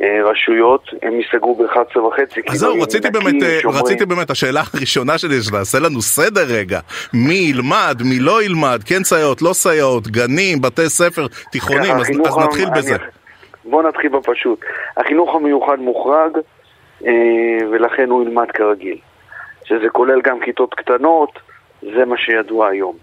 הרשויות, 0.00 0.82
הם 1.02 1.12
ייסגרו 1.20 1.54
ב-11 1.54 1.98
וחצי. 1.98 2.40
אז 2.48 2.58
זהו, 2.58 2.80
רציתי 2.80 3.10
באמת, 3.10 3.42
אה, 3.42 3.58
רציתי 3.64 4.06
באמת, 4.06 4.30
השאלה 4.30 4.62
הראשונה 4.74 5.18
שלי, 5.18 5.42
שנעשה 5.42 5.78
לנו 5.78 6.02
סדר 6.02 6.44
רגע. 6.48 6.80
מי 7.14 7.34
ילמד, 7.34 8.02
מי 8.04 8.18
לא 8.18 8.42
ילמד, 8.42 8.80
כן 8.86 9.04
סייעות, 9.04 9.42
לא 9.42 9.52
סייעות, 9.52 10.08
גנים, 10.08 10.60
בתי 10.60 10.88
ספר, 10.88 11.26
תיכונים, 11.52 11.96
אז 11.96 12.10
אז 12.24 12.38
נתחיל 12.38 12.68
בזה. 12.76 12.96
בוא 13.64 13.82
נתחיל 13.82 14.08
בפשוט. 14.10 14.60
החינוך 14.96 15.34
המיוחד 15.34 15.76
מוחרג, 15.78 16.38
ולכן 17.70 18.10
הוא 18.10 18.22
ילמד 18.22 18.50
כרגיל. 18.50 18.98
שזה 19.64 19.88
כולל 19.88 20.20
גם 20.20 20.40
כיתות 20.40 20.74
קטנות, 20.74 21.38
זה 21.82 22.04
מה 22.04 22.16
שידוע 22.16 22.68
היום. 22.68 22.96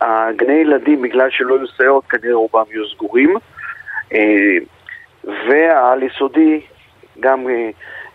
הגני 0.00 0.52
ילדים, 0.52 1.02
בגלל 1.02 1.30
שלא 1.30 1.54
יהיו 1.54 1.68
סייעות, 1.68 2.04
כנראה 2.06 2.34
רובם 2.34 2.64
יהיו 2.70 2.88
סגורים. 2.88 3.36
אה, 4.14 4.56
והעל 5.24 6.02
יסודי, 6.02 6.60
גם 7.20 7.48
אה, 7.48 7.70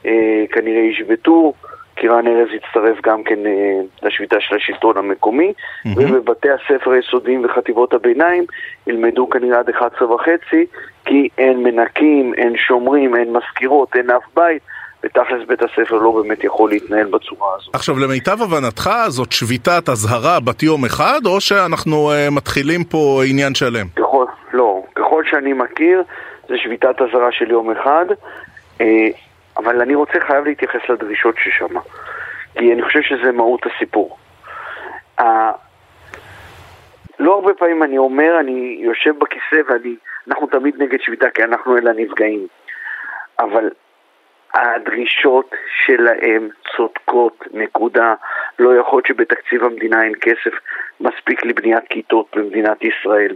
אה, 0.05 0.45
כנראה 0.51 0.81
ישבתו, 0.81 1.53
כי 1.97 2.07
רן 2.07 2.27
ארז 2.27 2.47
יצטרף 2.53 2.97
גם 3.03 3.23
כן 3.23 3.45
אה, 3.45 3.79
לשביתה 4.03 4.35
של 4.39 4.55
השלטון 4.55 4.97
המקומי, 4.97 5.53
ובבתי 5.85 6.47
הספר 6.49 6.91
היסודיים 6.91 7.45
וחטיבות 7.45 7.93
הביניים 7.93 8.45
ילמדו 8.87 9.29
כנראה 9.29 9.59
עד 9.59 9.69
11 9.69 10.13
וחצי, 10.15 10.65
כי 11.05 11.29
אין 11.37 11.63
מנקים, 11.63 12.33
אין 12.33 12.53
שומרים, 12.57 13.15
אין 13.15 13.33
מזכירות, 13.33 13.95
אין 13.95 14.09
אף 14.09 14.23
בית, 14.35 14.61
ותכלס 15.03 15.47
בית 15.47 15.61
הספר 15.61 15.95
לא 15.95 16.11
באמת 16.11 16.43
יכול 16.43 16.69
להתנהל 16.69 17.07
בצורה 17.07 17.47
הזאת. 17.57 17.75
עכשיו, 17.75 17.99
למיטב 17.99 18.41
הבנתך, 18.41 18.89
זאת 19.07 19.31
שביתת 19.31 19.89
אזהרה 19.89 20.39
בת 20.39 20.63
יום 20.63 20.85
אחד, 20.85 21.19
או 21.25 21.41
שאנחנו 21.41 22.11
uh, 22.11 22.31
מתחילים 22.31 22.83
פה 22.83 23.21
עניין 23.29 23.55
שלם? 23.55 23.87
ככל, 23.95 24.25
לא, 24.53 24.83
ככל 24.95 25.23
שאני 25.29 25.53
מכיר, 25.53 26.03
זה 26.49 26.55
שביתת 26.57 27.01
אזהרה 27.01 27.31
של 27.31 27.51
יום 27.51 27.71
אחד, 27.71 28.05
אה, 28.81 29.07
אבל 29.57 29.81
אני 29.81 29.95
רוצה, 29.95 30.19
חייב 30.19 30.45
להתייחס 30.45 30.89
לדרישות 30.89 31.35
ששם, 31.37 31.79
כי 32.57 32.73
אני 32.73 32.81
חושב 32.81 33.01
שזה 33.01 33.31
מהות 33.31 33.61
הסיפור. 33.65 34.17
ה- 35.19 35.51
לא 37.19 37.33
הרבה 37.35 37.53
פעמים 37.53 37.83
אני 37.83 37.97
אומר, 37.97 38.39
אני 38.39 38.77
יושב 38.81 39.19
בכיסא 39.19 39.61
ואנחנו 39.67 40.47
תמיד 40.47 40.81
נגד 40.81 41.01
שביתה 41.01 41.29
כי 41.29 41.43
אנחנו 41.43 41.77
אלה 41.77 41.89
הנפגעים, 41.89 42.47
אבל 43.39 43.69
הדרישות 44.53 45.55
שלהם 45.85 46.49
צודקות, 46.75 47.43
נקודה. 47.53 48.13
לא 48.59 48.79
יכול 48.79 48.97
להיות 48.97 49.05
שבתקציב 49.05 49.63
המדינה 49.63 50.03
אין 50.03 50.13
כסף 50.21 50.51
מספיק 50.99 51.45
לבניית 51.45 51.83
כיתות 51.89 52.35
במדינת 52.35 52.77
ישראל. 52.83 53.35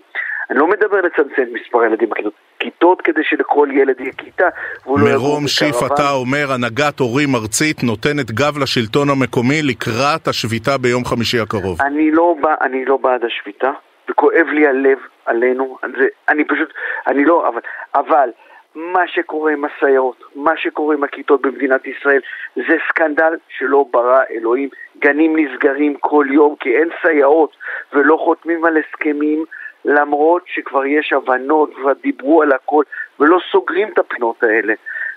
אני 0.49 0.59
לא 0.59 0.67
מדבר 0.67 1.01
לצמצם 1.01 1.43
מספר 1.53 1.81
הילדים 1.81 2.09
בכיתות, 2.09 2.33
כיתות 2.61 3.01
כדי 3.01 3.21
שלכל 3.23 3.67
ילד 3.71 3.99
יהיה 3.99 4.11
כיתה 4.17 4.49
לא 4.87 4.95
מרום 4.97 5.47
שיף. 5.47 5.75
אתה 5.85 6.11
אומר, 6.11 6.45
הנהגת 6.53 6.99
הורים 6.99 7.35
ארצית 7.35 7.83
נותנת 7.83 8.31
גב 8.31 8.57
לשלטון 8.61 9.09
המקומי 9.09 9.61
לקראת 9.61 10.27
השביתה 10.27 10.77
ביום 10.77 11.05
חמישי 11.05 11.39
הקרוב. 11.39 11.81
אני 11.81 12.11
לא, 12.11 12.35
בא, 12.41 12.53
אני 12.61 12.85
לא 12.85 12.97
בעד 12.97 13.25
השביתה, 13.25 13.71
וכואב 14.09 14.47
לי 14.53 14.67
הלב 14.67 14.97
עלינו, 15.25 15.77
זה, 15.97 16.07
אני 16.29 16.43
פשוט, 16.43 16.69
אני 17.07 17.25
לא, 17.25 17.47
אבל, 17.47 17.61
אבל 17.95 18.29
מה 18.75 19.07
שקורה 19.07 19.51
עם 19.51 19.65
הסייעות, 19.65 20.23
מה 20.35 20.51
שקורה 20.57 20.95
עם 20.95 21.03
הכיתות 21.03 21.41
במדינת 21.41 21.81
ישראל, 21.87 22.21
זה 22.55 22.75
סקנדל 22.89 23.33
שלא 23.57 23.85
ברא 23.91 24.21
אלוהים. 24.31 24.69
גנים 24.99 25.35
נסגרים 25.39 25.95
כל 25.99 26.25
יום 26.29 26.55
כי 26.59 26.69
אין 26.77 26.89
סייעות 27.01 27.55
ולא 27.93 28.17
חותמים 28.25 28.65
על 28.65 28.77
הסכמים, 28.77 29.45
למרות 29.85 30.43
שכבר 30.45 30.85
יש 30.85 31.13
הבנות, 31.13 31.69
כבר 31.75 31.91
דיברו 32.03 32.41
על 32.41 32.51
הכל, 32.51 32.83
ולא 33.19 33.37
סוגרים 33.51 33.87
את 33.93 33.97
הפינות 33.99 34.43
האלה. 34.43 34.73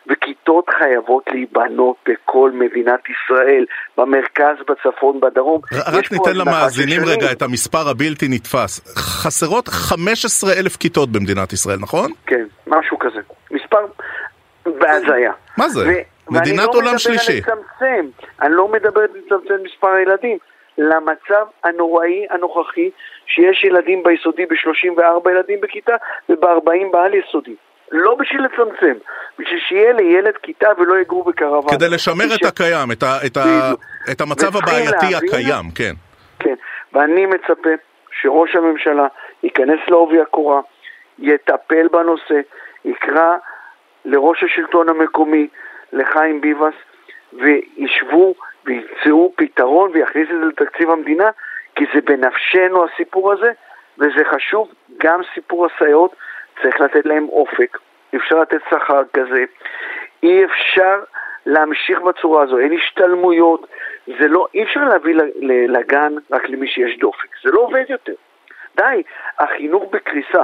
וכיתות 0.06 0.64
חייבות 0.78 1.24
להיבנות 1.32 1.96
בכל 2.08 2.50
מדינת 2.54 3.00
ישראל, 3.08 3.64
במרכז, 3.96 4.56
בצפון, 4.68 5.20
בדרום. 5.20 5.60
רק 5.72 6.12
ניתן 6.12 6.36
למאזינים. 6.36 7.00
רגע 7.06 7.32
את 7.32 7.42
המספר 7.42 7.88
הבלתי 7.88 8.28
נתפס. 8.28 8.98
חסרות 8.98 9.68
15 9.68 10.52
אלף 10.52 10.76
כיתות 10.76 11.12
במדינת 11.12 11.52
ישראל, 11.52 11.78
נכון? 11.80 12.12
כן, 12.26 12.44
משהו 12.66 12.98
כזה. 12.98 13.20
מספר 13.50 13.86
בהזיה. 14.66 15.32
מה 15.58 15.68
זה? 15.68 16.02
מדינת 16.30 16.66
לא 16.74 16.78
עולם 16.78 16.98
שלישי. 16.98 17.40
לצמצם, 17.40 18.06
אני 18.42 18.54
לא 18.54 18.68
מדבר 18.68 19.00
על 19.00 19.06
לצמצם 19.14 19.54
מספר 19.64 19.88
הילדים. 19.88 20.38
למצב 20.78 21.46
הנוראי 21.64 22.26
הנוכחי 22.30 22.90
שיש 23.26 23.64
ילדים 23.64 24.02
ביסודי 24.02 24.46
ב-34 24.46 25.30
ילדים 25.30 25.60
בכיתה 25.60 25.94
וב-40 26.28 26.92
בעל 26.92 27.14
יסודי. 27.14 27.54
לא 27.92 28.14
בשביל 28.14 28.44
לצמצם, 28.44 28.98
בשביל 29.38 29.60
שיהיה 29.68 29.92
לילד 29.92 30.36
כיתה 30.42 30.68
ולא 30.78 31.00
יגרו 31.00 31.22
בקרוון. 31.22 31.76
כדי 31.76 31.88
לשמר 31.88 32.14
בשביל... 32.14 32.34
את 32.34 32.44
הקיים, 32.44 32.92
את, 32.92 33.02
ה, 33.02 33.26
את, 33.26 33.36
ה, 33.36 33.72
את 34.12 34.20
המצב 34.20 34.56
הבעייתי 34.56 34.90
להבין, 35.12 35.28
הקיים, 35.28 35.70
כן. 35.74 35.94
כן, 36.38 36.54
ואני 36.92 37.26
מצפה 37.26 37.70
שראש 38.20 38.56
הממשלה 38.56 39.06
ייכנס 39.42 39.80
לעובי 39.88 40.20
הקורה, 40.20 40.60
יטפל 41.18 41.88
בנושא, 41.92 42.40
יקרא 42.84 43.36
לראש 44.04 44.44
השלטון 44.44 44.88
המקומי, 44.88 45.48
לחיים 45.92 46.40
ביבס, 46.40 46.74
וישבו 47.32 48.34
וימצאו 48.66 49.32
פתרון 49.36 49.90
ויכניס 49.94 50.28
את 50.30 50.38
זה 50.40 50.44
לתקציב 50.44 50.90
המדינה, 50.90 51.30
כי 51.74 51.84
זה 51.94 52.00
בנפשנו 52.00 52.84
הסיפור 52.84 53.32
הזה, 53.32 53.52
וזה 53.98 54.24
חשוב, 54.34 54.72
גם 54.98 55.20
סיפור 55.34 55.66
הסייעות, 55.66 56.16
צריך 56.62 56.80
לתת 56.80 57.06
להם 57.06 57.28
אופק, 57.28 57.78
אי 58.12 58.18
אפשר 58.18 58.40
לתת 58.40 58.60
שכר 58.70 59.02
כזה, 59.12 59.44
אי 60.22 60.44
אפשר 60.44 61.00
להמשיך 61.46 62.00
בצורה 62.00 62.42
הזו, 62.42 62.58
אין 62.58 62.72
השתלמויות, 62.72 63.66
זה 64.06 64.28
לא, 64.28 64.46
אי 64.54 64.62
אפשר 64.62 64.84
להביא 64.84 65.14
לגן 65.68 66.14
רק 66.30 66.48
למי 66.48 66.68
שיש 66.68 66.98
דופק, 66.98 67.28
זה 67.44 67.50
לא 67.50 67.60
עובד 67.60 67.84
יותר. 67.88 68.12
די, 68.76 69.02
החינוך 69.38 69.84
בקריסה. 69.90 70.42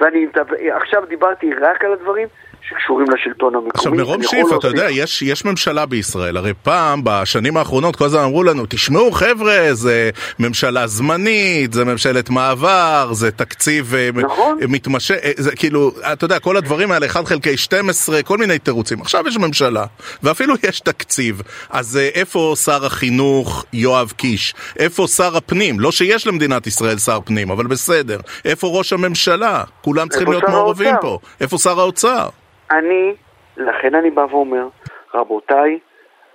ואני 0.00 0.26
עכשיו 0.70 1.06
דיברתי 1.06 1.54
רק 1.54 1.84
על 1.84 1.92
הדברים 1.92 2.28
שקשורים 2.68 3.06
לשלטון 3.10 3.54
המקומי. 3.54 3.70
עכשיו 3.74 3.92
מרום 3.92 4.22
שיף, 4.22 4.46
אתה 4.58 4.66
יודע, 4.66 4.90
יש, 4.90 5.22
יש 5.22 5.44
ממשלה 5.44 5.86
בישראל, 5.86 6.36
הרי 6.36 6.52
פעם, 6.62 7.00
בשנים 7.04 7.56
האחרונות, 7.56 7.96
כל 7.96 8.04
הזמן 8.04 8.20
אמרו 8.20 8.42
לנו, 8.42 8.64
תשמעו 8.68 9.12
חבר'ה, 9.12 9.68
זה 9.72 10.10
ממשלה 10.38 10.86
זמנית, 10.86 11.72
זה 11.72 11.84
ממשלת 11.84 12.30
מעבר, 12.30 13.08
זה 13.12 13.30
תקציב 13.30 13.94
אה, 13.94 14.10
נכון. 14.14 14.58
מתמשך, 14.68 15.14
אה, 15.24 15.30
זה 15.36 15.56
כאילו, 15.56 15.92
אתה 16.12 16.24
יודע, 16.24 16.38
כל 16.38 16.56
הדברים 16.56 16.92
האלה, 16.92 17.06
1 17.06 17.26
חלקי 17.26 17.56
12, 17.56 18.22
כל 18.22 18.38
מיני 18.38 18.58
תירוצים. 18.58 19.00
עכשיו 19.00 19.28
יש 19.28 19.36
ממשלה, 19.36 19.84
ואפילו 20.22 20.54
יש 20.68 20.80
תקציב, 20.80 21.42
אז 21.70 21.96
אה, 21.96 22.08
איפה 22.14 22.54
שר 22.64 22.86
החינוך 22.86 23.64
יואב 23.72 24.12
קיש? 24.16 24.54
איפה 24.78 25.06
שר 25.06 25.36
הפנים? 25.36 25.80
לא 25.80 25.92
שיש 25.92 26.26
למדינת 26.26 26.66
ישראל 26.66 26.98
שר 26.98 27.18
פנים, 27.24 27.50
אבל 27.50 27.66
בסדר. 27.66 28.20
איפה 28.44 28.66
ראש 28.66 28.92
הממשלה? 28.92 29.64
כולם 29.82 30.08
צריכים 30.08 30.30
להיות 30.30 30.44
מעורבים 30.48 30.94
פה. 31.00 31.18
איפה 31.40 31.58
שר 31.58 31.80
האוצר? 31.80 32.28
אני, 32.70 33.14
לכן 33.56 33.94
אני 33.94 34.10
בא 34.10 34.26
ואומר, 34.30 34.68
רבותיי, 35.14 35.78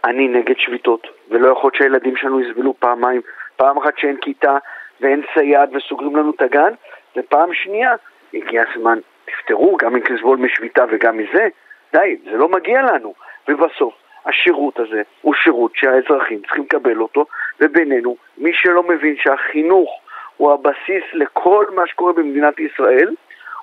אני 0.03 0.27
נגד 0.27 0.55
שביתות, 0.57 1.07
ולא 1.29 1.51
יכול 1.51 1.67
להיות 1.67 1.75
שהילדים 1.75 2.15
שלנו 2.15 2.41
יסבלו 2.41 2.73
פעמיים, 2.79 3.21
פעם 3.55 3.77
אחת 3.77 3.97
שאין 3.97 4.17
כיתה 4.17 4.57
ואין 5.01 5.21
סייעת 5.33 5.69
וסוגרים 5.73 6.15
לנו 6.15 6.31
את 6.31 6.41
הגן, 6.41 6.73
ופעם 7.17 7.53
שנייה, 7.53 7.93
הגיע 8.33 8.63
הזמן, 8.69 8.99
תפתרו 9.25 9.77
גם 9.77 9.95
אם 9.95 10.01
תסבול 10.01 10.37
משביתה 10.37 10.83
וגם 10.91 11.17
מזה, 11.17 11.47
די, 11.93 12.17
זה 12.23 12.37
לא 12.37 12.49
מגיע 12.49 12.81
לנו. 12.81 13.13
ובסוף, 13.47 13.93
השירות 14.25 14.79
הזה 14.79 15.01
הוא 15.21 15.33
שירות 15.33 15.71
שהאזרחים 15.75 16.39
צריכים 16.41 16.63
לקבל 16.63 17.01
אותו, 17.01 17.25
ובינינו, 17.59 18.15
מי 18.37 18.53
שלא 18.53 18.83
מבין 18.83 19.15
שהחינוך 19.17 19.89
הוא 20.37 20.51
הבסיס 20.53 21.03
לכל 21.13 21.65
מה 21.75 21.87
שקורה 21.87 22.13
במדינת 22.13 22.59
ישראל, 22.59 23.15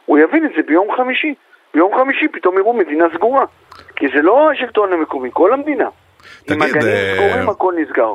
הוא 0.04 0.18
יבין 0.18 0.44
את 0.44 0.50
זה 0.57 0.62
ביום 0.62 0.96
חמישי. 0.96 1.35
ביום 1.74 1.92
חמישי 2.00 2.28
פתאום 2.33 2.59
יראו 2.59 2.72
מדינה 2.72 3.04
סגורה. 3.14 3.44
כי 3.96 4.07
זה 4.09 4.22
לא 4.22 4.50
השלטון 4.50 4.92
המקומי, 4.92 5.31
כל 5.33 5.52
המדינה. 5.52 5.88
תגיד, 6.44 6.52
עם 6.57 6.62
הגנים 6.62 6.87
אה... 6.87 7.14
סגורים 7.16 7.48
הכל 7.48 7.74
נסגר. 7.78 8.14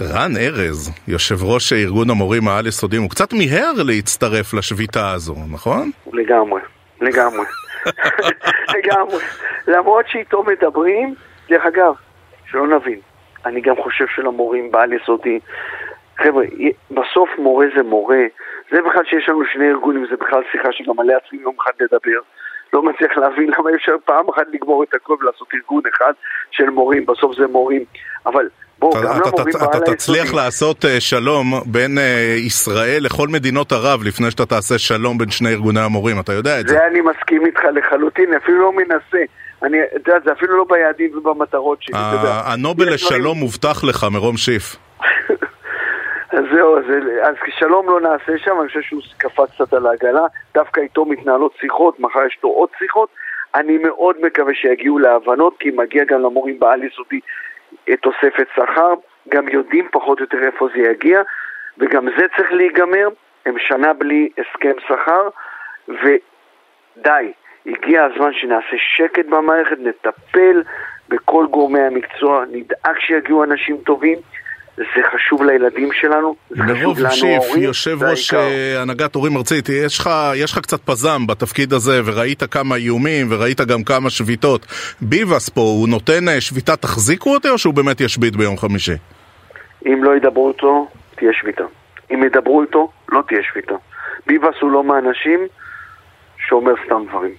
רן 0.00 0.36
ארז, 0.36 0.90
יושב 1.08 1.44
ראש 1.44 1.72
ארגון 1.72 2.10
המורים 2.10 2.48
העל-יסודיים, 2.48 3.02
הוא 3.02 3.10
קצת 3.10 3.32
מיהר 3.32 3.72
להצטרף 3.86 4.54
לשביתה 4.54 5.10
הזו, 5.10 5.34
נכון? 5.52 5.90
לגמרי, 6.12 6.60
לגמרי. 7.00 7.46
לגמרי. 8.74 9.24
למרות 9.68 10.04
שאיתו 10.08 10.42
מדברים, 10.42 11.14
דרך 11.48 11.66
אגב, 11.66 11.94
שלא 12.50 12.66
נבין, 12.66 13.00
אני 13.46 13.60
גם 13.60 13.74
חושב 13.82 14.04
שלמורים 14.14 14.70
בעל-יסודי, 14.70 15.38
חבר'ה, 16.18 16.44
בסוף 16.90 17.30
מורה 17.38 17.66
זה 17.76 17.82
מורה. 17.82 18.24
זה 18.70 18.76
בכלל 18.82 19.04
שיש 19.04 19.28
לנו 19.28 19.42
שני 19.52 19.68
ארגונים, 19.68 20.06
זה 20.10 20.16
בכלל 20.16 20.42
שיחה 20.52 20.68
שגם 20.72 21.00
עליה 21.00 21.20
צריכים 21.20 21.40
יום 21.40 21.54
אחד 21.62 21.72
לדבר. 21.80 22.20
לא 22.74 22.82
מצליח 22.82 23.16
להבין 23.16 23.50
למה 23.58 23.70
אפשר 23.74 23.92
פעם 24.04 24.28
אחת 24.28 24.42
לגמור 24.52 24.82
את 24.82 24.94
הכל 24.94 25.16
ולעשות 25.20 25.48
ארגון 25.54 25.82
אחד 25.94 26.12
של 26.50 26.70
מורים, 26.70 27.06
בסוף 27.06 27.36
זה 27.36 27.46
מורים. 27.46 27.84
אבל 28.26 28.48
בואו, 28.78 28.92
גם 28.92 29.02
למורים 29.02 29.32
בעל 29.34 29.46
היסודי... 29.46 29.78
אתה 29.78 29.92
תצליח 29.92 30.34
לעשות 30.34 30.84
uh, 30.84 30.88
שלום 30.98 31.46
בין 31.66 31.98
uh, 31.98 32.00
ישראל 32.46 32.98
לכל 33.00 33.28
מדינות 33.28 33.72
ערב 33.72 34.02
לפני 34.02 34.30
שאתה 34.30 34.46
תעשה 34.46 34.78
שלום 34.78 35.18
בין 35.18 35.30
שני 35.30 35.48
ארגוני 35.48 35.80
המורים, 35.80 36.20
אתה 36.20 36.32
יודע 36.32 36.60
את 36.60 36.68
זה. 36.68 36.74
זה 36.74 36.86
אני 36.86 37.00
מסכים 37.00 37.46
איתך 37.46 37.60
לחלוטין, 37.74 38.34
אפילו 38.34 38.62
לא 38.62 38.72
מנסה. 38.72 39.24
אני, 39.62 39.78
אתה 39.96 40.10
יודע, 40.10 40.20
זה 40.24 40.32
אפילו 40.32 40.58
לא 40.58 40.64
ביעדים 40.68 41.18
ובמטרות 41.18 41.82
שלי, 41.82 41.94
אתה 41.94 42.16
יודע. 42.16 42.40
הנובל 42.44 42.94
לשלום 42.94 43.38
מובטח 43.38 43.84
לך 43.84 44.06
מרום 44.12 44.36
שיף. 44.36 44.76
אז 46.34 46.44
זהו, 46.54 46.78
אז, 46.78 46.84
אז 47.22 47.34
שלום 47.58 47.86
לא 47.88 48.00
נעשה 48.00 48.38
שם, 48.38 48.60
אני 48.60 48.68
חושב 48.68 48.82
שהוא 48.82 49.02
קפץ 49.18 49.50
קצת 49.54 49.72
על 49.72 49.86
העגלה, 49.86 50.26
דווקא 50.54 50.80
איתו 50.80 51.04
מתנהלות 51.04 51.52
שיחות, 51.60 52.00
מחר 52.00 52.26
יש 52.26 52.38
לו 52.44 52.50
עוד 52.50 52.68
שיחות. 52.78 53.08
אני 53.54 53.78
מאוד 53.78 54.16
מקווה 54.20 54.54
שיגיעו 54.54 54.98
להבנות, 54.98 55.56
כי 55.58 55.70
מגיע 55.70 56.04
גם 56.04 56.20
למורים 56.20 56.58
בעל 56.58 56.84
יסודי 56.84 57.20
תוספת 58.00 58.46
שכר, 58.54 58.94
גם 59.28 59.48
יודעים 59.48 59.88
פחות 59.92 60.18
או 60.18 60.24
יותר 60.24 60.46
איפה 60.46 60.68
זה 60.74 60.82
יגיע, 60.82 61.22
וגם 61.78 62.08
זה 62.18 62.26
צריך 62.36 62.52
להיגמר, 62.52 63.08
הם 63.46 63.54
שנה 63.58 63.92
בלי 63.92 64.28
הסכם 64.38 64.72
שכר, 64.88 65.28
ודי, 65.88 67.32
הגיע 67.66 68.04
הזמן 68.04 68.32
שנעשה 68.32 68.76
שקט 68.78 69.26
במערכת, 69.26 69.76
נטפל 69.78 70.62
בכל 71.08 71.46
גורמי 71.50 71.80
המקצוע, 71.80 72.44
נדאג 72.50 72.98
שיגיעו 72.98 73.44
אנשים 73.44 73.76
טובים. 73.76 74.18
זה 74.76 75.02
חשוב 75.14 75.42
לילדים 75.42 75.88
שלנו, 75.92 76.34
זה 76.50 76.62
חשוב 76.62 76.98
לנו 76.98 77.10
שיף, 77.10 77.42
ההורים. 77.42 77.62
יושב 77.62 78.02
ראש 78.02 78.34
אה, 78.34 78.82
הנהגת 78.82 79.14
הורים 79.14 79.36
ארצית, 79.36 79.68
יש 79.68 79.98
לך, 79.98 80.10
יש 80.34 80.52
לך 80.52 80.58
קצת 80.58 80.80
פזם 80.84 81.26
בתפקיד 81.26 81.72
הזה, 81.72 82.00
וראית 82.04 82.42
כמה 82.42 82.76
איומים, 82.76 83.26
וראית 83.30 83.60
גם 83.60 83.84
כמה 83.84 84.10
שביתות. 84.10 84.66
ביבס 85.00 85.48
פה, 85.48 85.60
הוא 85.60 85.88
נותן 85.88 86.28
אה, 86.28 86.40
שביתה 86.40 86.76
תחזיקו 86.76 87.34
אותי, 87.34 87.48
או 87.48 87.58
שהוא 87.58 87.74
באמת 87.74 88.00
ישבית 88.00 88.36
ביום 88.36 88.56
חמישי? 88.56 88.92
אם 89.86 90.04
לא 90.04 90.16
ידברו 90.16 90.48
איתו, 90.50 90.88
תהיה 91.14 91.32
שביתה. 91.32 91.64
אם 92.10 92.24
ידברו 92.24 92.62
איתו, 92.62 92.90
לא 93.08 93.22
תהיה 93.28 93.40
שביתה. 93.52 93.74
ביבס 94.26 94.54
הוא 94.60 94.70
לא 94.70 94.84
מהאנשים 94.84 95.40
שאומר 96.48 96.72
סתם 96.86 97.02
דברים. 97.08 97.34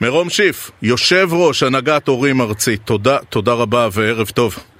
מרום 0.00 0.28
שיף, 0.28 0.70
יושב 0.82 1.28
ראש 1.32 1.62
הנהגת 1.62 2.08
הורים 2.08 2.40
ארצית, 2.40 2.80
תודה, 2.84 3.18
תודה 3.18 3.52
רבה 3.52 3.88
וערב 3.92 4.26
טוב. 4.26 4.73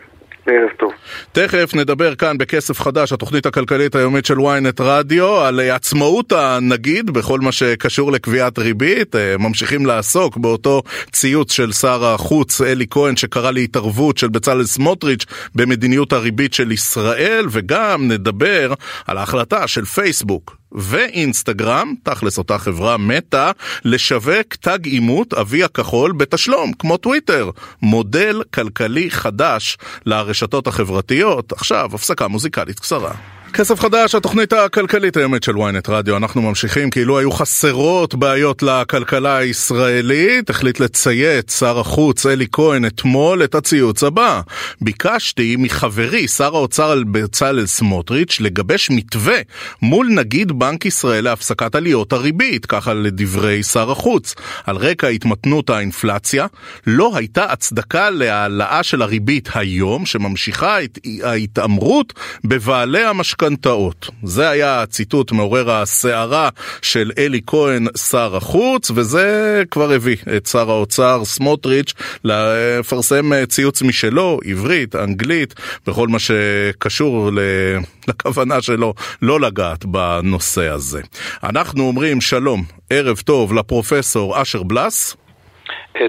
ערב 0.47 0.71
טוב. 0.79 0.93
תכף 1.33 1.75
נדבר 1.75 2.15
כאן 2.15 2.39
בכסף 2.39 2.81
חדש, 2.81 3.13
התוכנית 3.13 3.47
הכלכלית 3.47 3.95
היומית 3.95 4.27
של 4.27 4.39
ynet 4.39 4.83
רדיו, 4.83 5.41
על 5.41 5.61
עצמאות 5.61 6.33
הנגיד 6.33 7.11
בכל 7.11 7.41
מה 7.41 7.53
שקשור 7.53 8.13
לקביעת 8.13 8.59
ריבית. 8.59 9.17
אה, 9.17 9.37
ממשיכים 9.39 9.87
לעסוק 9.87 10.37
באותו 10.37 10.83
ציוץ 11.13 11.53
של 11.53 11.73
שר 11.73 12.05
החוץ 12.05 12.61
אלי 12.61 12.87
כהן 12.91 13.17
שקרא 13.17 13.51
להתערבות 13.51 14.19
של 14.19 14.29
בצלאל 14.29 14.65
סמוטריץ' 14.65 15.25
במדיניות 15.55 16.13
הריבית 16.13 16.55
של 16.55 16.73
ישראל, 16.73 17.47
וגם 17.51 18.09
נדבר 18.09 18.73
על 19.07 19.19
ההחלטה 19.19 19.67
של 19.67 19.85
פייסבוק 19.85 20.64
ואינסטגרם, 20.75 21.95
תכלס 22.03 22.39
אותה 22.39 22.59
חברה 22.59 22.97
מתה, 22.97 23.51
לשווק 23.85 24.55
תג 24.61 24.79
אימות 24.87 25.35
אבי 25.35 25.65
הכחול 25.65 26.13
בתשלום, 26.13 26.73
כמו 26.73 26.97
טוויטר. 26.97 27.51
מודל 27.83 28.43
כלכלי 28.55 29.11
חדש 29.11 29.79
לרשתות 30.07 30.67
החברתיות. 30.67 31.53
עכשיו, 31.53 31.91
הפסקה 31.95 32.29
מוזיקלית 32.29 32.81
קצרה. 32.81 33.13
כסף 33.57 33.81
חדש, 33.81 34.15
התוכנית 34.15 34.53
הכלכלית 34.53 35.17
היומית 35.17 35.43
של 35.43 35.55
ynet 35.55 35.89
רדיו. 35.89 36.17
אנחנו 36.17 36.43
ממשיכים 36.43 36.91
כאילו 36.91 37.19
היו 37.19 37.31
חסרות 37.31 38.15
בעיות 38.15 38.63
לכלכלה 38.63 39.37
הישראלית. 39.37 40.51
החליט 40.51 40.81
לצייץ 40.81 41.59
שר 41.59 41.81
החוץ 41.81 42.27
אלי 42.27 42.47
כהן 42.53 42.85
אתמול 42.85 43.45
את 43.45 43.55
הציוץ 43.55 44.03
הבא. 44.03 44.41
ביקשתי 44.81 45.57
מחברי 45.59 46.29
שר 46.29 46.57
האוצר 46.57 47.03
בצלאל 47.13 47.67
סמוטריץ' 47.67 48.41
לגבש 48.41 48.91
מתווה 48.91 49.37
מול 49.83 50.09
נגיד 50.09 50.53
בנק 50.53 50.87
ישראל 50.87 51.25
להפסקת 51.25 51.75
עליות 51.75 52.13
הריבית, 52.13 52.67
ככה 52.67 52.95
לדברי 52.95 53.63
שר 53.63 53.91
החוץ. 53.91 54.35
על 54.65 54.77
רקע 54.77 55.07
התמתנות 55.09 55.71
האינפלציה, 55.71 56.47
לא 56.87 57.17
הייתה 57.17 57.45
הצדקה 57.45 58.11
להעלאה 58.11 58.83
של 58.83 59.03
הריבית 59.03 59.49
היום, 59.55 60.07
שממשיכה 60.07 60.83
את 60.85 60.99
ההתעמרות 61.23 62.13
בבעלי 62.45 63.05
המשכנתאות. 63.05 63.44
המשכנתאות. 63.45 64.11
זה 64.23 64.49
היה 64.49 64.83
הציטוט 64.83 65.33
מעורר 65.33 65.71
הסערה 65.71 66.49
של 66.83 67.13
אלי 67.19 67.41
כהן, 67.47 67.87
שר 68.11 68.37
החוץ, 68.37 68.91
וזה 68.95 69.63
כבר 69.71 69.93
הביא 69.93 70.17
את 70.37 70.47
שר 70.47 70.71
האוצר 70.71 71.25
סמוטריץ' 71.25 71.93
לפרסם 72.25 73.45
ציוץ 73.49 73.83
משלו, 73.83 74.41
עברית, 74.45 74.97
אנגלית, 74.97 75.55
בכל 75.87 76.09
מה 76.09 76.19
שקשור 76.19 77.31
לכוונה 78.09 78.63
שלו 78.63 78.95
לא 79.23 79.41
לגעת 79.41 79.85
בנושא 79.85 80.69
הזה. 80.69 81.01
אנחנו 81.43 81.87
אומרים 81.87 82.21
שלום, 82.21 82.65
ערב 82.91 83.21
טוב 83.25 83.53
לפרופסור 83.55 84.43
אשר 84.43 84.63
בלס. 84.63 85.17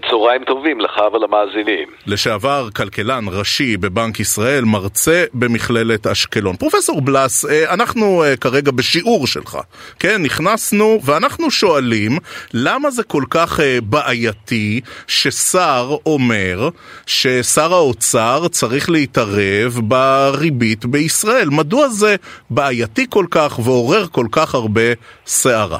צהריים 0.10 0.44
טובים 0.44 0.80
לך 0.80 1.02
ולמאזינים. 1.14 1.88
לשעבר 2.08 2.70
כלכלן 2.76 3.26
ראשי 3.28 3.78
בבנק 3.78 4.20
ישראל, 4.20 4.64
מרצה 4.64 5.24
במכללת 5.34 6.08
אשקלון. 6.08 6.56
פרופסור 6.56 7.02
בלס, 7.02 7.46
אה, 7.46 7.74
אנחנו 7.74 8.24
אה, 8.24 8.38
כרגע 8.38 8.72
בשיעור 8.72 9.28
שלך, 9.28 9.58
כן? 10.00 10.22
נכנסנו 10.22 11.00
ואנחנו 11.06 11.52
שואלים 11.52 12.12
למה 12.54 12.90
זה 12.92 13.04
כל 13.04 13.24
כך 13.30 13.60
אה, 13.60 13.78
בעייתי 13.84 14.82
ששר 15.08 15.96
אומר 16.06 16.70
ששר 17.06 17.74
האוצר 17.74 18.48
צריך 18.48 18.90
להתערב 18.90 19.80
בריבית 19.84 20.86
בישראל. 20.86 21.50
מדוע 21.50 21.88
זה 21.88 22.16
בעייתי 22.50 23.06
כל 23.10 23.26
כך 23.32 23.60
ועורר 23.60 24.06
כל 24.12 24.26
כך 24.32 24.56
הרבה 24.56 24.82
סערה? 25.26 25.80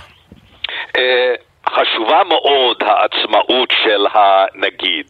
חשובה 1.76 2.22
מאוד 2.24 2.78
העצמאות 2.84 3.74
של 3.84 4.06
הנגיד. 4.14 5.06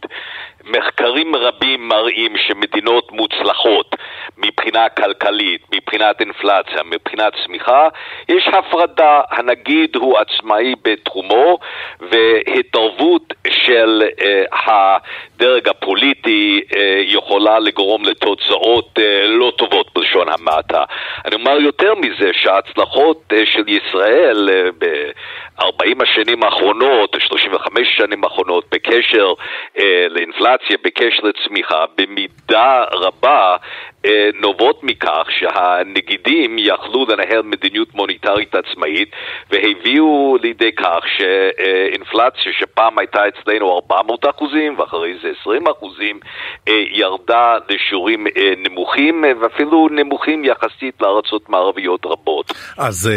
מחקרים 0.66 1.36
רבים 1.36 1.88
מראים 1.88 2.36
שמדינות 2.36 3.12
מוצלחות 3.12 3.96
מבחינה 4.38 4.88
כלכלית, 4.88 5.60
מבחינת 5.74 6.20
אינפלציה, 6.20 6.82
מבחינת 6.84 7.32
צמיחה, 7.44 7.88
יש 8.28 8.48
הפרדה. 8.48 9.20
הנגיד 9.30 9.96
הוא 9.96 10.18
עצמאי 10.18 10.74
בתחומו 10.82 11.58
והתערבות 12.00 13.34
של 13.48 14.02
uh, 14.02 14.56
הדרג 14.66 15.68
הפוליטי 15.68 16.60
uh, 16.70 16.76
יכולה 17.00 17.58
לגרום 17.58 18.04
לתוצאות 18.04 18.98
uh, 18.98 19.02
לא 19.26 19.52
טובות 19.58 19.90
בלשון 19.94 20.28
המעטה. 20.28 20.84
אני 21.24 21.34
אומר 21.34 21.60
יותר 21.60 21.94
מזה 21.94 22.30
שההצלחות 22.32 23.32
uh, 23.32 23.36
של 23.44 23.68
ישראל 23.68 24.48
uh, 24.48 24.72
ב-40 24.78 26.02
השנים 26.02 26.42
האחרונות, 26.42 27.16
35 27.20 27.88
השנים 27.94 28.24
האחרונות, 28.24 28.64
בקשר 28.72 29.32
uh, 29.76 29.80
לאינפלציה 30.08 30.55
אינפלציה 30.56 30.76
בקשר 30.84 31.22
לצמיחה 31.22 31.84
במידה 31.98 32.84
רבה 32.92 33.56
אה, 34.06 34.28
נובעות 34.40 34.80
מכך 34.82 35.26
שהנגידים 35.38 36.56
יכלו 36.58 37.06
לנהל 37.08 37.42
מדיניות 37.42 37.94
מוניטרית 37.94 38.54
עצמאית 38.54 39.10
והביאו 39.50 40.36
לידי 40.42 40.72
כך 40.72 41.00
שאינפלציה 41.16 42.52
שפעם 42.60 42.98
הייתה 42.98 43.20
אצלנו 43.28 43.74
400 43.74 44.24
אחוזים 44.30 44.78
ואחרי 44.78 45.14
זה 45.22 45.28
20 45.40 45.62
אחוזים 45.68 46.20
אה, 46.68 46.72
ירדה 46.90 47.56
לשיעורים 47.68 48.26
אה, 48.26 48.52
נמוכים 48.56 49.24
ואפילו 49.40 49.88
נמוכים 49.90 50.44
יחסית 50.44 50.94
לארצות 51.00 51.48
מערביות 51.48 52.06
רבות. 52.06 52.52
אז 52.78 53.10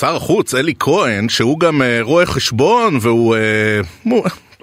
שר 0.00 0.16
החוץ 0.16 0.54
אלי 0.54 0.74
כהן 0.80 1.28
שהוא 1.28 1.60
גם 1.60 1.82
רואה 2.02 2.26
חשבון 2.26 2.94
והוא... 3.02 3.36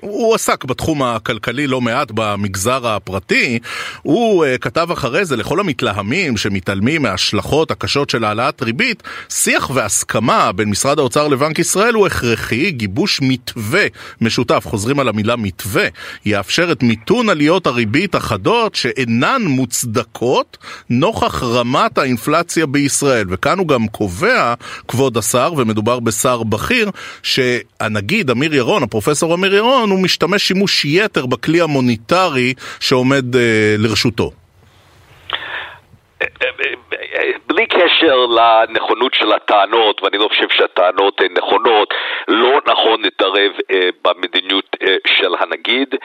הוא 0.01 0.35
עסק 0.35 0.63
בתחום 0.63 1.03
הכלכלי 1.03 1.67
לא 1.67 1.81
מעט 1.81 2.11
במגזר 2.13 2.87
הפרטי, 2.87 3.59
הוא 4.01 4.45
uh, 4.45 4.57
כתב 4.57 4.91
אחרי 4.91 5.25
זה 5.25 5.35
לכל 5.35 5.59
המתלהמים 5.59 6.37
שמתעלמים 6.37 7.01
מההשלכות 7.01 7.71
הקשות 7.71 8.09
של 8.09 8.23
העלאת 8.23 8.61
ריבית, 8.61 9.03
שיח 9.29 9.69
והסכמה 9.73 10.51
בין 10.51 10.69
משרד 10.69 10.99
האוצר 10.99 11.27
לבנק 11.27 11.59
ישראל 11.59 11.93
הוא 11.93 12.07
הכרחי, 12.07 12.71
גיבוש 12.71 13.19
מתווה 13.21 13.83
משותף, 14.21 14.63
חוזרים 14.67 14.99
על 14.99 15.07
המילה 15.07 15.35
מתווה, 15.35 15.85
יאפשר 16.25 16.71
את 16.71 16.83
מיתון 16.83 17.29
עליות 17.29 17.67
הריבית 17.67 18.15
החדות 18.15 18.75
שאינן 18.75 19.41
מוצדקות 19.41 20.57
נוכח 20.89 21.43
רמת 21.43 21.97
האינפלציה 21.97 22.65
בישראל. 22.65 23.25
וכאן 23.29 23.59
הוא 23.59 23.67
גם 23.67 23.87
קובע, 23.87 24.53
כבוד 24.87 25.17
השר, 25.17 25.53
ומדובר 25.57 25.99
בשר 25.99 26.43
בכיר, 26.43 26.91
שהנגיד 27.23 28.29
אמיר 28.29 28.55
ירון, 28.55 28.83
הפרופסור 28.83 29.35
אמיר 29.35 29.55
ירון, 29.55 29.88
הוא 29.89 30.03
משתמש 30.03 30.47
שימוש 30.47 30.85
יתר 30.85 31.25
בכלי 31.25 31.61
המוניטרי 31.61 32.53
שעומד 32.79 33.35
אה, 33.35 33.75
לרשותו. 33.77 34.31
בלי 37.47 37.65
קשר 37.65 38.25
לנכונות 38.25 39.13
של 39.13 39.31
הטענות, 39.31 40.03
ואני 40.03 40.17
לא 40.17 40.27
חושב 40.27 40.49
שהטענות 40.49 41.21
הן 41.21 41.33
נכונות, 41.37 41.93
לא 42.27 42.61
נכון 42.67 43.01
להתערב 43.01 43.51
אה, 43.71 43.89
במדיניות 44.03 44.77
אה, 44.81 44.95
של 45.07 45.35
הנגיד. 45.39 45.95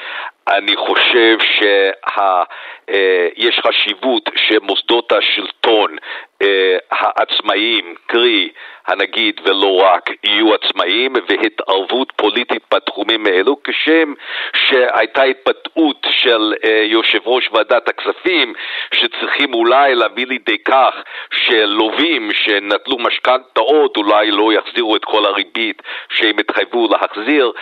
אני 0.49 0.77
חושב 0.77 1.39
שיש 1.59 3.59
אה, 3.59 3.63
חשיבות 3.67 4.31
שמוסדות 4.37 5.13
השלטון 5.13 5.97
אה, 6.43 6.77
העצמאיים, 6.91 7.95
קרי 8.07 8.49
הנגיד 8.87 9.41
ולא 9.45 9.83
רק, 9.83 10.11
יהיו 10.25 10.55
עצמאיים 10.55 11.13
והתערבות 11.29 12.13
פוליטית 12.17 12.63
בתחומים 12.75 13.27
האלו, 13.27 13.57
כשם 13.65 14.13
שהייתה 14.69 15.23
התבטאות 15.23 16.07
של 16.11 16.55
אה, 16.65 16.83
יושב 16.83 17.21
ראש 17.27 17.49
ועדת 17.53 17.89
הכספים 17.89 18.55
שצריכים 18.95 19.55
אולי 19.55 19.95
להביא 19.95 20.27
לידי 20.27 20.59
כך 20.59 20.95
שלווים 21.33 22.31
שנטלו 22.33 22.99
משכנתאות 22.99 23.97
אולי 23.97 24.31
לא 24.31 24.53
יחזירו 24.53 24.97
את 24.97 25.05
כל 25.05 25.27
הריבית 25.27 25.83
שהם 26.09 26.39
התחייבו 26.39 26.89
להחזיר. 26.91 27.53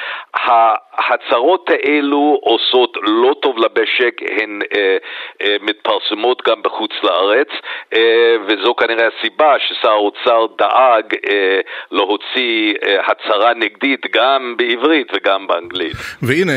ההצהרות 0.96 1.70
האלו 1.70 2.38
עושות 2.42 2.96
לא 3.02 3.34
טוב 3.42 3.56
למשק, 3.58 4.14
הן 4.40 4.60
אה, 4.74 4.96
אה, 5.42 5.56
מתפרסמות 5.60 6.42
גם 6.48 6.62
בחוץ 6.62 6.90
לארץ, 7.02 7.48
אה, 7.94 8.36
וזו 8.46 8.74
כנראה 8.74 9.08
הסיבה 9.08 9.54
ששר 9.68 9.88
האוצר 9.88 10.46
דאג 10.58 11.14
אה, 11.30 11.60
להוציא 11.90 12.74
אה, 12.82 12.96
הצהרה 13.06 13.54
נגדית 13.54 14.00
גם 14.14 14.54
בעברית 14.58 15.06
וגם 15.14 15.46
באנגלית. 15.46 15.96
והנה, 16.22 16.52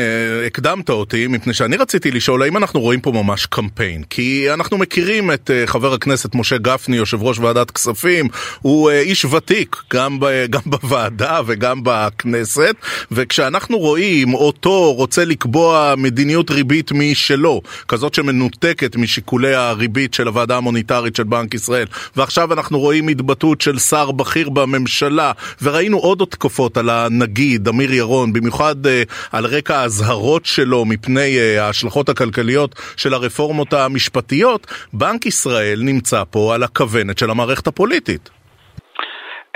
הקדמת 0.46 0.90
אותי, 0.90 1.26
מפני 1.26 1.54
שאני 1.54 1.76
רציתי 1.76 2.10
לשאול 2.10 2.42
האם 2.42 2.56
אנחנו 2.56 2.80
רואים 2.80 3.00
פה 3.00 3.10
ממש 3.10 3.46
קמפיין, 3.46 4.02
כי 4.10 4.46
אנחנו 4.54 4.78
מכירים 4.78 5.30
את 5.30 5.50
אה, 5.50 5.66
חבר 5.66 5.94
הכנסת 5.94 6.34
משה 6.34 6.58
גפני, 6.58 6.96
יושב 6.96 7.22
ראש 7.22 7.38
ועדת 7.38 7.70
כספים, 7.70 8.28
הוא 8.62 8.90
אה, 8.90 9.00
איש 9.00 9.24
ותיק, 9.24 9.76
גם, 9.94 10.20
ב, 10.20 10.26
גם 10.50 10.60
בוועדה 10.66 11.40
וגם 11.46 11.80
בכנסת, 11.84 12.74
וכשאנחנו 13.12 13.78
רואים 13.78 14.25
אותו 14.34 14.92
רוצה 14.92 15.24
לקבוע 15.24 15.94
מדיניות 15.96 16.50
ריבית 16.50 16.92
משלו, 16.92 17.62
כזאת 17.88 18.14
שמנותקת 18.14 18.96
משיקולי 18.96 19.54
הריבית 19.54 20.14
של 20.14 20.26
הוועדה 20.26 20.56
המוניטרית 20.56 21.16
של 21.16 21.22
בנק 21.22 21.54
ישראל, 21.54 21.86
ועכשיו 22.16 22.52
אנחנו 22.52 22.78
רואים 22.78 23.08
התבטאות 23.08 23.60
של 23.60 23.78
שר 23.78 24.10
בכיר 24.10 24.48
בממשלה, 24.48 25.32
וראינו 25.62 25.98
עוד 25.98 26.22
התקפות 26.22 26.76
על 26.76 26.90
הנגיד, 26.90 27.68
אמיר 27.68 27.92
ירון, 27.92 28.32
במיוחד 28.32 28.86
uh, 28.86 28.88
על 29.32 29.46
רקע 29.46 29.76
האזהרות 29.76 30.46
שלו 30.46 30.84
מפני 30.84 31.36
uh, 31.36 31.60
ההשלכות 31.60 32.08
הכלכליות 32.08 32.74
של 32.96 33.14
הרפורמות 33.14 33.72
המשפטיות, 33.72 34.66
בנק 34.92 35.26
ישראל 35.26 35.80
נמצא 35.82 36.22
פה 36.30 36.54
על 36.54 36.62
הכוונת 36.62 37.18
של 37.18 37.30
המערכת 37.30 37.66
הפוליטית. 37.66 38.35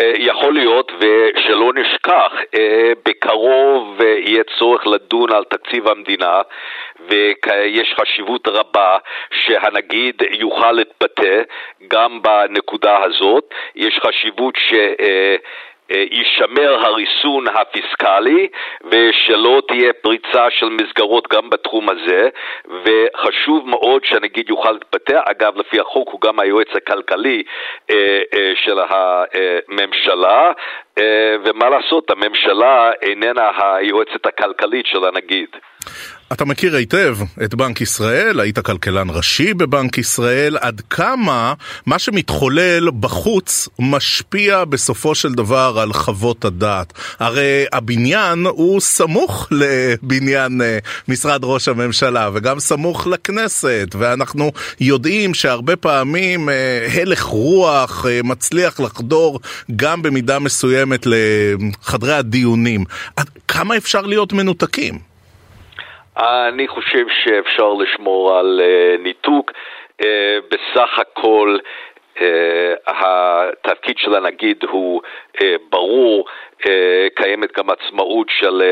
אה, 0.01 0.13
יכול 0.17 0.55
להיות, 0.55 0.93
ושלא 0.99 1.73
נשכח, 1.75 2.33
בקרוב 3.09 4.01
יהיה 4.03 4.43
צורך 4.59 4.87
לדון 4.87 5.33
על 5.33 5.45
תקציב 5.45 5.89
המדינה, 5.89 6.41
ויש 7.09 7.95
חשיבות 8.01 8.49
רבה 8.49 8.99
שהנגיד 9.31 10.23
יוכל 10.31 10.73
להתבטא 10.73 11.43
גם 11.89 12.23
בנקודה 12.23 12.99
הזאת. 13.05 13.55
יש 13.77 14.01
חשיבות 14.07 14.55
ש... 14.57 14.75
יישמר 15.91 16.87
הריסון 16.87 17.45
הפיסקלי 17.49 18.49
ושלא 18.85 19.63
תהיה 19.69 19.93
פריצה 19.93 20.51
של 20.51 20.69
מסגרות 20.69 21.29
גם 21.33 21.51
בתחום 21.51 21.87
הזה. 21.91 22.29
וחשוב 22.85 23.69
מאוד 23.69 24.05
שהנגיד 24.05 24.49
יוכל 24.49 24.73
להתבטא, 24.73 25.21
אגב 25.25 25.57
לפי 25.57 25.81
החוק 25.81 26.09
הוא 26.13 26.21
גם 26.21 26.41
היועץ 26.41 26.69
הכלכלי 26.75 27.43
אה, 27.91 28.21
אה, 28.35 28.53
של 28.65 28.79
הממשלה. 28.91 30.53
אה, 30.99 31.37
ומה 31.45 31.69
לעשות, 31.71 32.11
הממשלה 32.11 32.91
איננה 33.03 33.51
היועצת 33.59 34.27
הכלכלית 34.27 34.87
של 34.87 35.05
הנגיד. 35.05 35.49
אתה 36.33 36.45
מכיר 36.45 36.77
היטב 36.77 37.17
את 37.45 37.55
בנק 37.55 37.81
ישראל, 37.81 38.41
היית 38.41 38.59
כלכלן 38.59 39.11
ראשי 39.11 39.55
בבנק 39.55 39.99
ישראל, 39.99 40.57
עד 40.61 40.83
כמה 40.91 41.55
מה 41.87 41.99
שמתחולל 41.99 42.91
בחוץ 42.91 43.69
משפיע 43.79 44.65
בסופו 44.65 45.15
של 45.15 45.33
דבר 45.33 45.79
על 45.83 45.93
חוות 45.93 46.45
הדעת. 46.45 46.93
הרי 47.19 47.65
הבניין 47.73 48.47
הוא 48.47 48.81
סמוך 48.81 49.49
לבניין 49.51 50.63
אה, 50.63 50.79
משרד 51.09 51.41
ראש 51.45 51.69
הממשלה 51.69 52.31
וגם 52.35 52.61
סמוך 52.61 53.07
לכנסת, 53.07 53.89
ואנחנו 53.99 54.53
יודעים 54.81 55.35
שהרבה 55.35 55.77
פעמים 55.77 56.49
אה, 56.49 56.89
הלך 56.95 57.23
רוח 57.23 58.07
אה, 58.07 58.21
מצליח 58.25 58.81
לחדור 58.81 59.41
גם 59.77 60.03
במידה 60.03 60.39
מסוימת 60.39 61.07
לחדרי 61.07 62.15
הדיונים. 62.15 62.85
עד 63.17 63.31
כמה 63.49 63.77
אפשר 63.77 64.03
להיות 64.03 64.33
מנותקים? 64.33 65.10
אני 66.17 66.69
חושב 66.69 67.07
שאפשר 67.09 67.73
לשמור 67.73 68.39
על 68.39 68.61
uh, 68.61 69.03
ניתוק. 69.03 69.53
Uh, 70.03 70.05
בסך 70.51 70.99
הכל 70.99 71.59
uh, 72.17 72.21
התפקיד 72.87 73.99
של 73.99 74.15
הנגיד 74.15 74.65
הוא 74.65 75.03
ברור, 75.71 76.27
קיימת 77.15 77.59
גם 77.59 77.71
עצמאות 77.71 78.27
של 78.31 78.63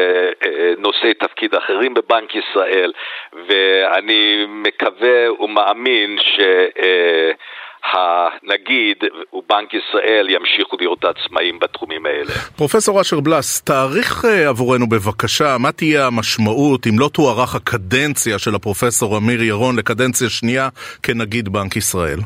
נושאי 0.78 1.14
תפקיד 1.14 1.54
אחרים 1.54 1.94
בבנק 1.94 2.34
ישראל, 2.34 2.92
ואני 3.32 4.44
מקווה 4.48 5.32
ומאמין 5.32 6.18
ש... 6.18 6.40
הנגיד 7.84 8.96
ובנק 9.32 9.74
ישראל 9.74 10.26
ימשיכו 10.30 10.76
להיות 10.80 11.04
עצמאים 11.04 11.58
בתחומים 11.58 12.06
האלה. 12.06 12.32
פרופסור 12.56 13.00
אשר 13.00 13.20
בלס, 13.20 13.60
תאריך 13.60 14.24
אה, 14.24 14.48
עבורנו 14.48 14.88
בבקשה, 14.88 15.56
מה 15.58 15.72
תהיה 15.72 16.06
המשמעות 16.06 16.86
אם 16.86 16.98
לא 16.98 17.08
תוארך 17.12 17.54
הקדנציה 17.54 18.38
של 18.38 18.54
הפרופסור 18.54 19.18
אמיר 19.18 19.42
ירון 19.42 19.76
לקדנציה 19.76 20.30
שנייה 20.30 20.68
כנגיד 21.02 21.48
בנק 21.48 21.76
ישראל? 21.76 22.18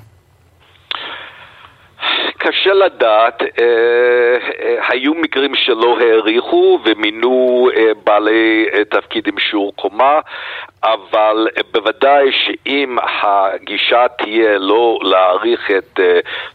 קשה 2.44 2.72
לדעת, 2.72 3.42
אה, 3.42 3.46
אה, 3.58 4.76
היו 4.88 5.14
מקרים 5.14 5.54
שלא 5.54 5.98
העריכו 6.00 6.78
ומינו 6.84 7.68
אה, 7.76 7.92
בעלי 8.04 8.66
תפקיד 8.90 9.28
עם 9.28 9.38
שיעור 9.38 9.72
קומה, 9.76 10.20
אבל 10.84 11.48
בוודאי 11.72 12.30
שאם 12.32 12.96
הגישה 13.22 14.06
תהיה 14.18 14.58
לא 14.58 14.98
להעריך 15.02 15.70
את 15.70 16.00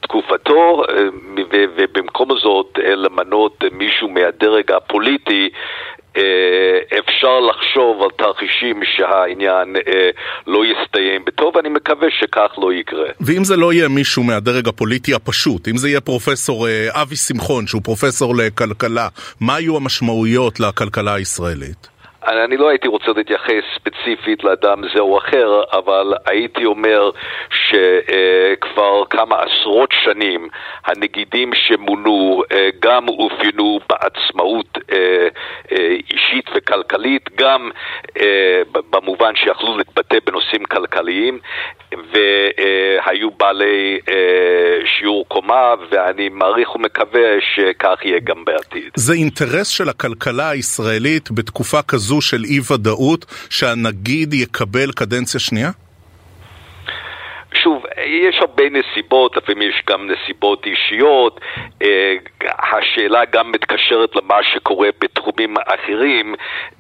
תקופתו 0.02 0.84
ובמקום 1.76 2.38
זאת 2.38 2.80
למנות 2.84 3.64
מישהו 3.72 4.10
מהדרג 4.10 4.72
הפוליטי, 4.72 5.50
אפשר 7.00 7.40
לחשוב 7.40 8.02
על 8.04 8.10
תרחישים 8.18 8.82
שהעניין 8.84 9.76
אה, 9.76 10.10
לא 10.48 10.60
יסתיים 10.66 11.26
בטוב, 11.26 11.56
ואני 11.56 11.70
מקווה 11.70 12.08
שכך 12.20 12.52
לא 12.58 12.74
יקרה. 12.74 13.10
ואם 13.22 13.44
זה 13.44 13.56
לא 13.56 13.74
יהיה 13.74 13.88
מישהו 13.88 14.24
מהדרג 14.24 14.68
הפוליטי 14.68 15.14
הפשוט, 15.14 15.68
אם 15.68 15.78
זה 15.78 15.90
יהיה 15.90 16.02
פרופסור 16.02 16.68
אה, 16.68 17.02
אבי 17.02 17.16
שמחון, 17.16 17.68
שהוא 17.68 17.82
פרופסור 17.84 18.36
לכלכלה, 18.36 19.08
מה 19.42 19.60
יהיו 19.60 19.78
המשמעויות 19.78 20.60
לכלכלה 20.60 21.14
הישראלית? 21.14 21.97
אני 22.28 22.58
לא 22.58 22.70
הייתי 22.70 22.88
רוצה 22.88 23.12
להתייחס 23.16 23.64
ספציפית 23.76 24.44
לאדם 24.44 24.82
זה 24.94 25.00
או 25.00 25.18
אחר, 25.18 25.62
אבל 25.74 26.14
הייתי 26.26 26.66
אומר 26.66 27.12
שכבר 27.50 29.04
כמה 29.10 29.36
עשרות 29.36 29.90
שנים 30.04 30.48
הנגידים 30.86 31.52
שמונו 31.54 32.44
אה, 32.52 32.70
גם 32.82 33.08
אופיינו 33.08 33.80
בעצמאות 33.90 34.78
אה, 34.92 34.98
אה, 35.72 35.96
אישית 36.12 36.46
וכלכלית, 36.56 37.30
גם 37.36 37.70
במובן 38.90 39.36
שיכלו 39.36 39.78
להתבטא 39.78 40.18
בנושאים 40.26 40.66
כלכליים, 40.66 41.40
והיו 41.92 43.32
בעלי 43.32 44.00
שיעור 44.86 45.26
קומה, 45.28 45.74
ואני 45.92 46.30
מעריך 46.30 46.76
ומקווה 46.76 47.22
שכך 47.56 48.00
יהיה 48.06 48.20
גם 48.24 48.46
בעתיד. 48.46 48.92
זה 48.96 49.14
אינטרס 49.14 49.68
של 49.68 49.90
הכלכלה 49.90 50.50
הישראלית 50.50 51.32
בתקופה 51.32 51.82
כזו 51.82 52.17
של 52.22 52.44
אי 52.44 52.60
ודאות 52.72 53.26
שהנגיד 53.50 54.34
יקבל 54.34 54.92
קדנציה 54.92 55.40
שנייה? 55.40 55.72
שוב, 57.54 57.84
יש 58.06 58.36
הרבה 58.40 58.64
נסיבות, 58.70 59.38
לפעמים 59.38 59.70
יש 59.70 59.82
גם 59.90 60.10
נסיבות 60.12 60.66
אישיות. 60.66 61.40
אה, 61.82 62.16
השאלה 62.44 63.26
גם 63.26 63.52
מתקשרת 63.52 64.16
למה 64.16 64.36
שקורה 64.54 64.90
בתחומים 65.02 65.56
אחרים, 65.66 66.36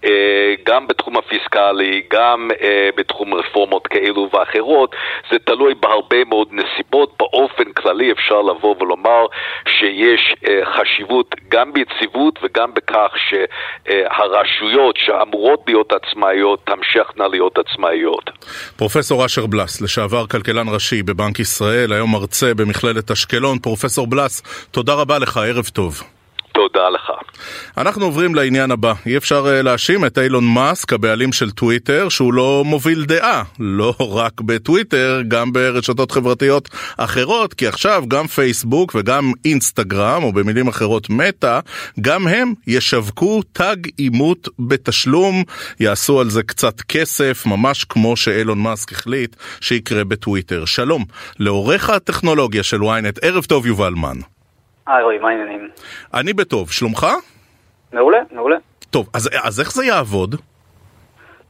אה, 0.05 0.53
גם 0.65 0.87
בתחום 0.87 1.17
הפיסקלי, 1.17 2.01
גם 2.11 2.49
אה, 2.61 2.89
בתחום 2.97 3.33
רפורמות 3.33 3.87
כאלו 3.87 4.29
ואחרות. 4.33 4.95
זה 5.31 5.39
תלוי 5.39 5.73
בהרבה 5.79 6.23
מאוד 6.23 6.47
נסיבות. 6.51 7.13
באופן 7.19 7.73
כללי 7.73 8.11
אפשר 8.11 8.41
לבוא 8.41 8.75
ולומר 8.79 9.25
שיש 9.67 10.35
חשיבות 10.63 11.35
גם 11.49 11.73
ביציבות 11.73 12.39
וגם 12.43 12.73
בכך 12.73 13.13
שהרשויות 13.27 14.95
שאמורות 14.97 15.63
להיות 15.67 15.93
עצמאיות 15.93 16.59
תמשכנה 16.65 17.27
להיות 17.27 17.57
עצמאיות. 17.57 18.29
פרופסור 18.77 19.25
אשר 19.25 19.45
בלס, 19.45 19.81
לשעבר 19.81 20.27
כלכלן 20.27 20.56
ראשי 20.65 21.03
בבנק 21.03 21.39
ישראל, 21.39 21.93
היום 21.93 22.11
מרצה 22.11 22.53
במכללת 22.53 23.11
אשקלון. 23.11 23.59
פרופסור 23.59 24.07
בלס, 24.07 24.41
תודה 24.71 24.93
רבה 24.93 25.19
לך, 25.19 25.37
ערב 25.37 25.65
טוב. 25.73 26.03
תודה 26.57 26.89
לך. 26.89 27.11
אנחנו 27.77 28.05
עוברים 28.05 28.35
לעניין 28.35 28.71
הבא. 28.71 28.93
אי 29.05 29.17
אפשר 29.17 29.45
uh, 29.45 29.63
להאשים 29.63 30.05
את 30.05 30.17
אילון 30.17 30.53
מאסק, 30.53 30.93
הבעלים 30.93 31.33
של 31.33 31.51
טוויטר, 31.51 32.09
שהוא 32.09 32.33
לא 32.33 32.63
מוביל 32.65 33.05
דעה. 33.05 33.43
לא 33.59 33.95
רק 33.99 34.41
בטוויטר, 34.41 35.21
גם 35.27 35.53
ברשתות 35.53 36.11
חברתיות 36.11 36.69
אחרות, 36.97 37.53
כי 37.53 37.67
עכשיו 37.67 38.03
גם 38.07 38.27
פייסבוק 38.27 38.95
וגם 38.95 39.31
אינסטגרם, 39.45 40.23
או 40.23 40.33
במילים 40.33 40.67
אחרות 40.67 41.09
מטא, 41.09 41.59
גם 42.01 42.27
הם 42.27 42.53
ישווקו 42.67 43.41
תג 43.53 43.77
אימות 43.99 44.49
בתשלום, 44.59 45.43
יעשו 45.79 46.19
על 46.19 46.29
זה 46.29 46.43
קצת 46.43 46.81
כסף, 46.81 47.45
ממש 47.45 47.83
כמו 47.83 48.17
שאילון 48.17 48.59
מאסק 48.59 48.91
החליט 48.91 49.35
שיקרה 49.61 50.03
בטוויטר. 50.03 50.65
שלום, 50.65 51.05
לעורך 51.39 51.89
הטכנולוגיה 51.89 52.63
של 52.63 52.81
ynet, 52.81 53.19
ערב 53.21 53.45
טוב 53.45 53.65
יובל 53.65 53.93
מן. 53.93 54.36
היי 54.87 55.03
רועי, 55.03 55.17
מה 55.17 55.29
העניינים? 55.29 55.69
אני 56.13 56.33
בטוב, 56.33 56.71
שלומך? 56.71 57.07
מעולה, 57.93 58.19
מעולה. 58.31 58.57
טוב, 58.89 59.09
אז, 59.13 59.29
אז 59.43 59.59
איך 59.59 59.71
זה 59.71 59.85
יעבוד? 59.85 60.35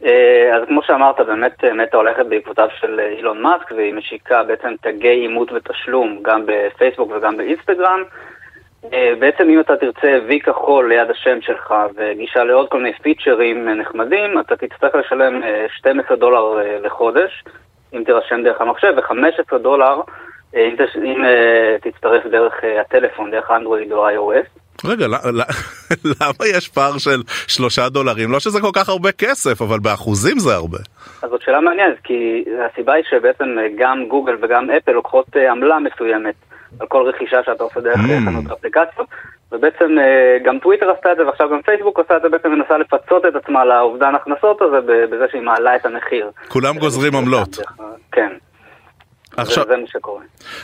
אה, 0.06 0.56
אז 0.56 0.68
כמו 0.68 0.82
שאמרת, 0.84 1.20
באמת 1.20 1.64
אה, 1.64 1.74
מטא 1.74 1.98
הולכת 1.98 2.26
בעקבותיו 2.26 2.68
של 2.80 3.00
אה, 3.00 3.10
אילון 3.10 3.42
מאסק, 3.42 3.72
והיא 3.72 3.94
משיקה 3.94 4.44
בעצם 4.44 4.76
תגי 4.82 5.10
אימות 5.10 5.52
ותשלום 5.52 6.20
גם 6.22 6.44
בפייסבוק 6.46 7.12
וגם 7.12 7.38
באינסטגרם. 7.38 8.04
בעצם 9.20 9.50
אם 9.50 9.60
אתה 9.60 9.78
תרצה 9.78 10.20
וי 10.28 10.40
כחול 10.40 10.90
ליד 10.90 11.10
השם 11.10 11.42
שלך 11.42 11.74
וגישה 11.96 12.44
לעוד 12.44 12.70
כל 12.70 12.78
מיני 12.78 12.98
פיצ'רים 13.02 13.70
נחמדים, 13.70 14.40
אתה 14.40 14.56
תצטרך 14.56 14.96
לשלם 14.96 15.42
12 15.78 16.18
דולר 16.18 16.60
לחודש, 16.84 17.44
אם 17.94 18.04
תירשם 18.04 18.44
דרך 18.44 18.62
המחשב, 18.62 18.94
ו-15 18.98 19.58
דולר 19.58 20.02
אם, 20.54 20.76
תש... 20.78 20.96
אם 20.96 21.24
uh, 21.24 21.92
תצטרף 21.92 22.26
דרך 22.26 22.54
uh, 22.54 22.82
הטלפון, 22.82 23.32
דרך 23.32 23.52
אנדרואיד 23.52 23.92
או 23.92 24.10
iOS. 24.10 24.60
רגע, 24.86 25.08
למה 26.22 26.48
יש 26.58 26.68
פער 26.68 26.98
של 26.98 27.22
שלושה 27.48 27.90
דולרים? 27.90 28.32
לא 28.32 28.40
שזה 28.40 28.62
כל 28.62 28.72
כך 28.74 28.90
הרבה 28.90 29.12
כסף, 29.12 29.62
אבל 29.62 29.80
באחוזים 29.80 30.40
זה 30.40 30.54
הרבה. 30.54 30.78
אז 31.22 31.30
זאת 31.30 31.42
שאלה 31.42 31.62
מעניינת, 31.62 31.98
כי 32.04 32.46
הסיבה 32.66 32.94
היא 32.94 33.04
שבעצם 33.10 33.46
גם 33.78 34.06
גוגל 34.08 34.36
וגם 34.42 34.70
אפל 34.70 34.92
לוקחות 34.92 35.26
עמלה 35.52 35.78
מסוימת 35.80 36.36
על 36.80 36.88
כל 36.88 37.10
רכישה 37.10 37.44
שאתה 37.46 37.64
עושה 37.64 37.80
דרך 37.80 37.96
mm. 37.96 38.26
חנות 38.26 38.52
אפליקציות, 38.52 39.08
ובעצם 39.52 39.96
גם 40.46 40.60
טוויטר 40.60 40.92
עשתה 40.92 41.12
את 41.12 41.18
זה 41.18 41.26
ועכשיו 41.26 41.50
גם 41.50 41.62
פייסבוק 41.62 42.00
עושה 42.00 42.18
את 42.18 42.22
זה, 42.22 42.30
בעצם 42.30 42.52
מנסה 42.52 42.78
לפצות 42.78 43.26
את 43.26 43.36
עצמה 43.36 43.66
לאובדן 43.66 44.16
הכנסות 44.16 44.62
הזה 44.62 44.78
בזה 45.12 45.26
שהיא 45.32 45.42
מעלה 45.42 45.76
את 45.76 45.86
המחיר. 45.86 46.32
כולם 46.48 46.78
גוזרים 46.78 47.16
עמלות. 47.16 47.58
כן. 48.12 48.32
עכשיו, 49.38 49.64
זה 49.68 49.78
מה 49.78 49.88
שקורה. 49.88 50.24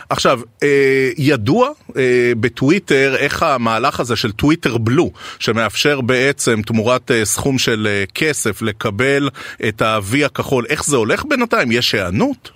עכשיו, 0.10 0.40
אה, 0.64 1.10
ידוע 1.18 1.70
אה, 1.98 2.32
בטוויטר 2.42 3.16
איך 3.20 3.44
המהלך 3.44 4.00
הזה 4.00 4.16
של 4.16 4.32
טוויטר 4.32 4.78
בלו, 4.78 5.10
שמאפשר 5.40 6.02
בעצם 6.02 6.62
תמורת 6.62 7.12
אה, 7.12 7.26
סכום 7.26 7.58
של 7.58 7.88
אה, 7.88 8.04
כסף 8.16 8.62
לקבל 8.62 9.30
את 9.70 9.82
ה-V 9.82 10.26
הכחול, 10.26 10.66
איך 10.70 10.84
זה 10.84 10.98
הולך 10.98 11.26
בינתיים? 11.26 11.72
יש 11.72 11.96
היענות? 11.96 12.52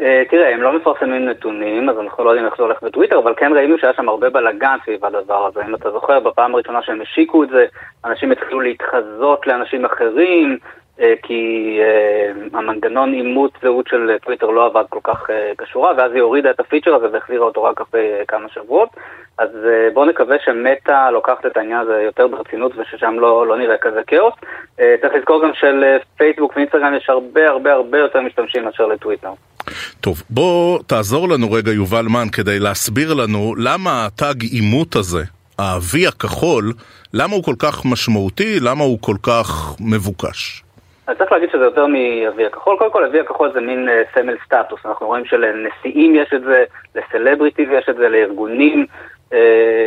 אה, 0.00 0.22
תראה, 0.30 0.54
הם 0.54 0.62
לא 0.62 0.76
מפרסמים 0.76 1.28
נתונים, 1.28 1.88
אז 1.90 1.96
אנחנו 1.98 2.24
לא 2.24 2.30
יודעים 2.30 2.46
איך 2.46 2.54
זה 2.56 2.62
הולך 2.62 2.82
בטוויטר, 2.82 3.18
אבל 3.18 3.34
כן 3.36 3.52
ראינו 3.52 3.78
שהיה 3.78 3.92
שם 3.96 4.08
הרבה 4.08 4.30
בלאגן 4.30 4.76
סביב 4.84 5.04
הדבר 5.04 5.46
הזה. 5.46 5.60
אם 5.68 5.74
אתה 5.74 5.90
זוכר, 5.90 6.20
בפעם 6.20 6.54
הראשונה 6.54 6.82
שהם 6.82 7.00
השיקו 7.00 7.44
את 7.44 7.48
זה, 7.48 7.64
אנשים 8.04 8.32
התחילו 8.32 8.60
להתחזות 8.60 9.46
לאנשים 9.46 9.84
אחרים, 9.84 10.58
כי 11.22 11.78
המנגנון 12.52 13.12
אימות 13.12 13.50
זהות 13.62 13.86
של 13.88 14.10
טוויטר 14.24 14.46
לא 14.46 14.66
עבד 14.66 14.84
כל 14.88 14.98
כך 15.04 15.26
כשורה, 15.58 15.92
ואז 15.98 16.12
היא 16.12 16.22
הורידה 16.22 16.50
את 16.50 16.60
הפיצ'ר 16.60 16.94
הזה 16.94 17.06
והחזירה 17.12 17.44
אותו 17.44 17.62
רק 17.62 17.80
אחרי 17.80 18.04
כמה 18.28 18.48
שבועות. 18.54 18.88
אז 19.38 19.48
בואו 19.94 20.04
נקווה 20.04 20.36
שמטא 20.44 21.10
לוקחת 21.10 21.46
את 21.46 21.56
העניין 21.56 21.80
הזה 21.80 22.02
יותר 22.04 22.26
ברצינות 22.26 22.72
וששם 22.78 23.14
לא, 23.18 23.46
לא 23.46 23.58
נראה 23.58 23.76
כזה 23.80 24.00
כאוס. 24.06 24.34
צריך 24.76 25.14
לזכור 25.14 25.42
גם 25.42 25.50
שלפייסבוק 25.54 26.56
ואינסטגרם 26.56 26.94
יש 26.94 27.06
הרבה 27.08 27.48
הרבה 27.48 27.72
הרבה 27.72 27.98
יותר 27.98 28.20
משתמשים 28.20 28.64
מאשר 28.64 28.86
לטוויטר. 28.86 29.30
טוב, 30.00 30.22
בוא 30.30 30.78
תעזור 30.86 31.28
לנו 31.28 31.52
רגע 31.52 31.72
יובל 31.72 32.06
מן 32.08 32.28
כדי 32.32 32.58
להסביר 32.58 33.14
לנו 33.14 33.54
למה 33.58 34.06
הטאג 34.06 34.42
עימות 34.42 34.96
הזה, 34.96 35.22
ה-V 35.58 36.08
הכחול, 36.08 36.72
למה 37.14 37.34
הוא 37.34 37.44
כל 37.44 37.54
כך 37.58 37.84
משמעותי, 37.84 38.60
למה 38.60 38.84
הוא 38.84 38.98
כל 39.00 39.16
כך 39.22 39.76
מבוקש. 39.80 40.65
אז 41.06 41.18
צריך 41.18 41.32
להגיד 41.32 41.50
שזה 41.50 41.64
יותר 41.64 41.86
מ-V 41.86 42.46
הכחול. 42.46 42.76
קודם 42.78 42.90
כל, 42.90 43.04
ה-V 43.04 43.20
הכחול 43.20 43.52
זה 43.52 43.60
מין 43.60 43.88
uh, 43.88 44.14
סמל 44.14 44.36
סטטוס. 44.44 44.86
אנחנו 44.86 45.06
רואים 45.06 45.24
שלנשיאים 45.24 46.14
יש 46.14 46.32
את 46.34 46.42
זה, 46.42 46.64
לסלבריטיז 46.94 47.68
יש 47.72 47.88
את 47.88 47.96
זה, 47.96 48.08
לארגונים 48.08 48.86
uh, 49.30 49.34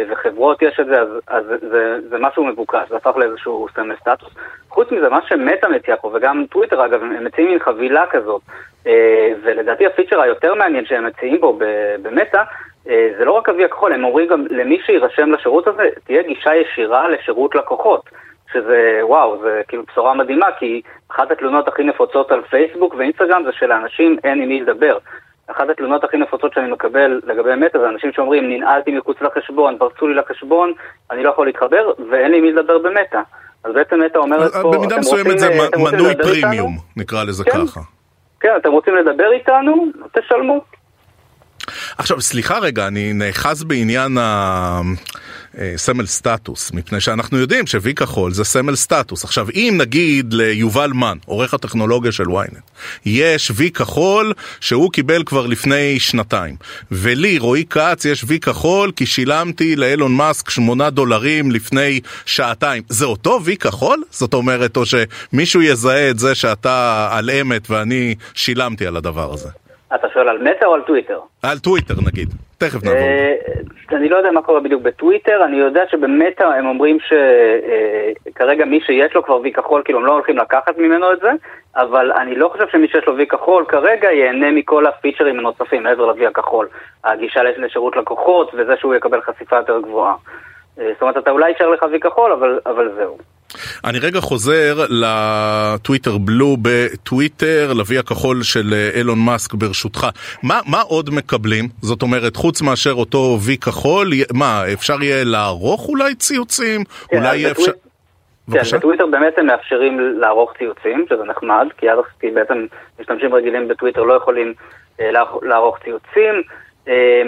וחברות 0.09 0.61
יש 0.61 0.79
את 0.79 0.85
זה, 0.85 1.01
אז, 1.01 1.07
אז 1.27 1.43
זה, 1.69 1.99
זה 2.09 2.17
משהו 2.19 2.45
מבוקש, 2.45 2.89
זה 2.89 2.95
הפך 2.95 3.17
לאיזשהו 3.17 3.67
סמל 3.75 3.95
סטטוס. 3.95 4.29
חוץ 4.69 4.91
מזה, 4.91 5.09
מה 5.09 5.19
שמטא 5.27 5.67
מציע 5.67 5.95
פה, 5.95 6.11
וגם 6.13 6.45
טוויטר 6.49 6.85
אגב, 6.85 7.03
הם 7.03 7.23
מציעים 7.23 7.49
מין 7.49 7.59
חבילה 7.59 8.05
כזאת, 8.05 8.41
uh, 8.83 8.87
ולדעתי 9.43 9.85
הפיצ'ר 9.85 10.21
היותר 10.21 10.53
מעניין 10.55 10.85
שהם 10.85 11.05
מציעים 11.05 11.37
פה 11.37 11.59
במטא, 12.01 12.43
זה 13.17 13.25
לא 13.25 13.31
רק 13.31 13.49
ה-V 13.49 13.65
הכחול, 13.65 13.93
הם 13.93 14.03
אומרים 14.03 14.27
גם 14.27 14.45
למי 14.49 14.79
שיירשם 14.85 15.31
לשירות 15.31 15.67
הזה, 15.67 15.83
תהיה 16.03 16.23
גישה 16.23 16.55
ישירה 16.55 17.09
לשירות 17.09 17.55
לקוחות. 17.55 18.09
שזה, 18.53 18.99
וואו, 19.03 19.41
זה 19.41 19.61
כאילו 19.67 19.83
בשורה 19.91 20.13
מדהימה, 20.13 20.47
כי 20.59 20.81
אחת 21.11 21.31
התלונות 21.31 21.67
הכי 21.67 21.83
נפוצות 21.83 22.31
על 22.31 22.41
פייסבוק 22.49 22.95
ואינסטגרם 22.97 23.43
זה 23.45 23.51
שלאנשים 23.51 24.17
אין 24.23 24.41
עם 24.41 24.49
מי 24.49 24.61
לדבר. 24.61 24.97
אחת 25.47 25.69
התלונות 25.69 26.03
הכי 26.03 26.17
נפוצות 26.17 26.53
שאני 26.53 26.71
מקבל 26.71 27.21
לגבי 27.25 27.55
מטא 27.55 27.79
זה 27.79 27.89
אנשים 27.89 28.11
שאומרים, 28.13 28.49
ננעלתי 28.49 28.91
מחוץ 28.91 29.17
לחשבון, 29.21 29.77
פרצו 29.77 30.07
לי 30.07 30.15
לחשבון, 30.15 30.73
אני 31.11 31.23
לא 31.23 31.29
יכול 31.29 31.45
להתחבר, 31.45 31.91
ואין 32.11 32.31
לי 32.31 32.41
מי 32.41 32.51
לדבר 32.51 32.77
במטא. 32.77 33.21
אז 33.63 33.73
בעצם 33.73 33.99
מטא 34.05 34.17
אומרת 34.17 34.51
פה, 34.51 34.71
במידה 34.73 34.97
מסוימת 34.97 35.39
זה 35.39 35.49
מנוי 35.77 36.15
פרימיום, 36.15 36.77
נקרא 36.97 37.23
לזה 37.23 37.43
כן? 37.43 37.51
ככה. 37.51 37.79
כן, 38.39 38.49
אתם 38.57 38.71
רוצים 38.71 38.95
לדבר 38.95 39.31
איתנו? 39.31 39.85
תשלמו. 40.13 40.61
עכשיו, 41.97 42.21
סליחה 42.21 42.59
רגע, 42.59 42.87
אני 42.87 43.13
נאחז 43.13 43.63
בעניין 43.63 44.17
הסמל 45.59 46.05
סטטוס, 46.05 46.71
מפני 46.71 47.01
שאנחנו 47.01 47.37
יודעים 47.37 47.67
ש-V 47.67 47.93
כחול 47.95 48.33
זה 48.33 48.43
סמל 48.43 48.75
סטטוס. 48.75 49.23
עכשיו, 49.23 49.47
אם 49.53 49.75
נגיד 49.77 50.33
ליובל 50.33 50.91
מן, 50.93 51.17
עורך 51.25 51.53
הטכנולוגיה 51.53 52.11
של 52.11 52.23
ynet, 52.23 52.59
יש 53.05 53.51
V 53.51 53.69
כחול 53.73 54.33
שהוא 54.59 54.91
קיבל 54.91 55.23
כבר 55.23 55.47
לפני 55.47 55.99
שנתיים, 55.99 56.55
ולי, 56.91 57.37
רועי 57.37 57.65
כץ, 57.69 58.05
יש 58.05 58.23
V 58.23 58.39
כחול 58.41 58.91
כי 58.95 59.05
שילמתי 59.05 59.75
לאילון 59.75 60.15
מאסק 60.15 60.49
שמונה 60.49 60.89
דולרים 60.89 61.51
לפני 61.51 61.99
שעתיים. 62.25 62.83
זה 62.89 63.05
אותו 63.05 63.39
V 63.45 63.55
כחול? 63.57 64.03
זאת 64.11 64.33
אומרת, 64.33 64.77
או 64.77 64.83
שמישהו 64.85 65.61
יזהה 65.61 66.09
את 66.09 66.19
זה 66.19 66.35
שאתה 66.35 67.09
על 67.11 67.29
אמת 67.29 67.69
ואני 67.69 68.15
שילמתי 68.33 68.87
על 68.87 68.97
הדבר 68.97 69.33
הזה. 69.33 69.49
אתה 69.95 70.09
שואל 70.13 70.29
על 70.29 70.37
מטא 70.37 70.65
או 70.65 70.73
על 70.73 70.81
טוויטר? 70.81 71.19
על 71.43 71.59
טוויטר 71.59 71.93
נגיד, 72.07 72.29
תכף 72.57 72.83
נעבור. 72.83 73.07
אני 73.91 74.09
לא 74.09 74.17
יודע 74.17 74.31
מה 74.31 74.41
קורה 74.41 74.59
בדיוק 74.59 74.81
בטוויטר, 74.81 75.45
אני 75.45 75.57
יודע 75.57 75.83
שבמטא 75.91 76.43
הם 76.43 76.65
אומרים 76.65 76.97
שכרגע 76.99 78.65
מי 78.65 78.81
שיש 78.81 79.15
לו 79.15 79.23
כבר 79.23 79.41
וי 79.41 79.51
כחול, 79.51 79.81
כאילו 79.85 79.99
הם 79.99 80.05
לא 80.05 80.11
הולכים 80.11 80.37
לקחת 80.37 80.77
ממנו 80.77 81.13
את 81.13 81.19
זה, 81.19 81.31
אבל 81.75 82.11
אני 82.11 82.35
לא 82.35 82.49
חושב 82.49 82.65
שמי 82.71 82.87
שיש 82.87 83.05
לו 83.07 83.17
וי 83.17 83.27
כחול 83.27 83.65
כרגע 83.65 84.11
ייהנה 84.11 84.51
מכל 84.51 84.85
הפיצ'רים 84.85 85.39
הנוספים 85.39 85.83
מעבר 85.83 86.05
לוי 86.05 86.27
הכחול. 86.27 86.67
הגישה 87.03 87.43
לשירות 87.43 87.95
לקוחות 87.95 88.51
וזה 88.53 88.73
שהוא 88.79 88.95
יקבל 88.95 89.21
חשיפה 89.21 89.55
יותר 89.55 89.79
גבוהה. 89.79 90.15
זאת 90.75 91.01
אומרת, 91.01 91.17
אתה 91.17 91.31
אולי 91.31 91.49
יישאר 91.49 91.69
לך 91.69 91.85
וי 91.91 91.99
כחול, 91.99 92.31
אבל, 92.31 92.59
אבל 92.65 92.91
זהו. 92.95 93.17
אני 93.85 93.99
רגע 93.99 94.19
חוזר 94.19 94.85
לטוויטר 94.89 96.17
בלו 96.17 96.57
בטוויטר, 96.61 97.73
לוי 97.73 97.97
הכחול 97.97 98.43
של 98.43 98.73
אילון 98.95 99.19
מאסק 99.25 99.53
ברשותך. 99.53 100.07
מה, 100.43 100.59
מה 100.65 100.81
עוד 100.81 101.09
מקבלים? 101.09 101.65
זאת 101.81 102.01
אומרת, 102.01 102.35
חוץ 102.35 102.61
מאשר 102.61 102.93
אותו 102.93 103.37
וי 103.45 103.57
כחול, 103.57 104.07
מה, 104.33 104.63
אפשר 104.73 105.03
יהיה 105.03 105.23
לערוך 105.23 105.89
אולי 105.89 106.15
ציוצים? 106.15 106.83
כן, 106.83 107.17
אולי 107.17 107.37
יהיה 107.37 107.51
אפשר... 107.51 107.71
כן, 108.53 108.77
בטוויטר 108.77 109.05
באמת 109.05 109.37
הם 109.37 109.45
מאפשרים 109.45 109.99
לערוך 109.99 110.53
ציוצים, 110.57 111.05
שזה 111.09 111.23
נחמד, 111.23 111.67
כי, 111.77 111.91
אז, 111.91 111.97
כי 112.19 112.31
בעצם 112.31 112.65
משתמשים 112.99 113.33
רגילים 113.33 113.67
בטוויטר 113.67 114.03
לא 114.03 114.13
יכולים 114.13 114.53
אה, 114.99 115.11
לערוך 115.41 115.77
ציוצים. 115.83 116.43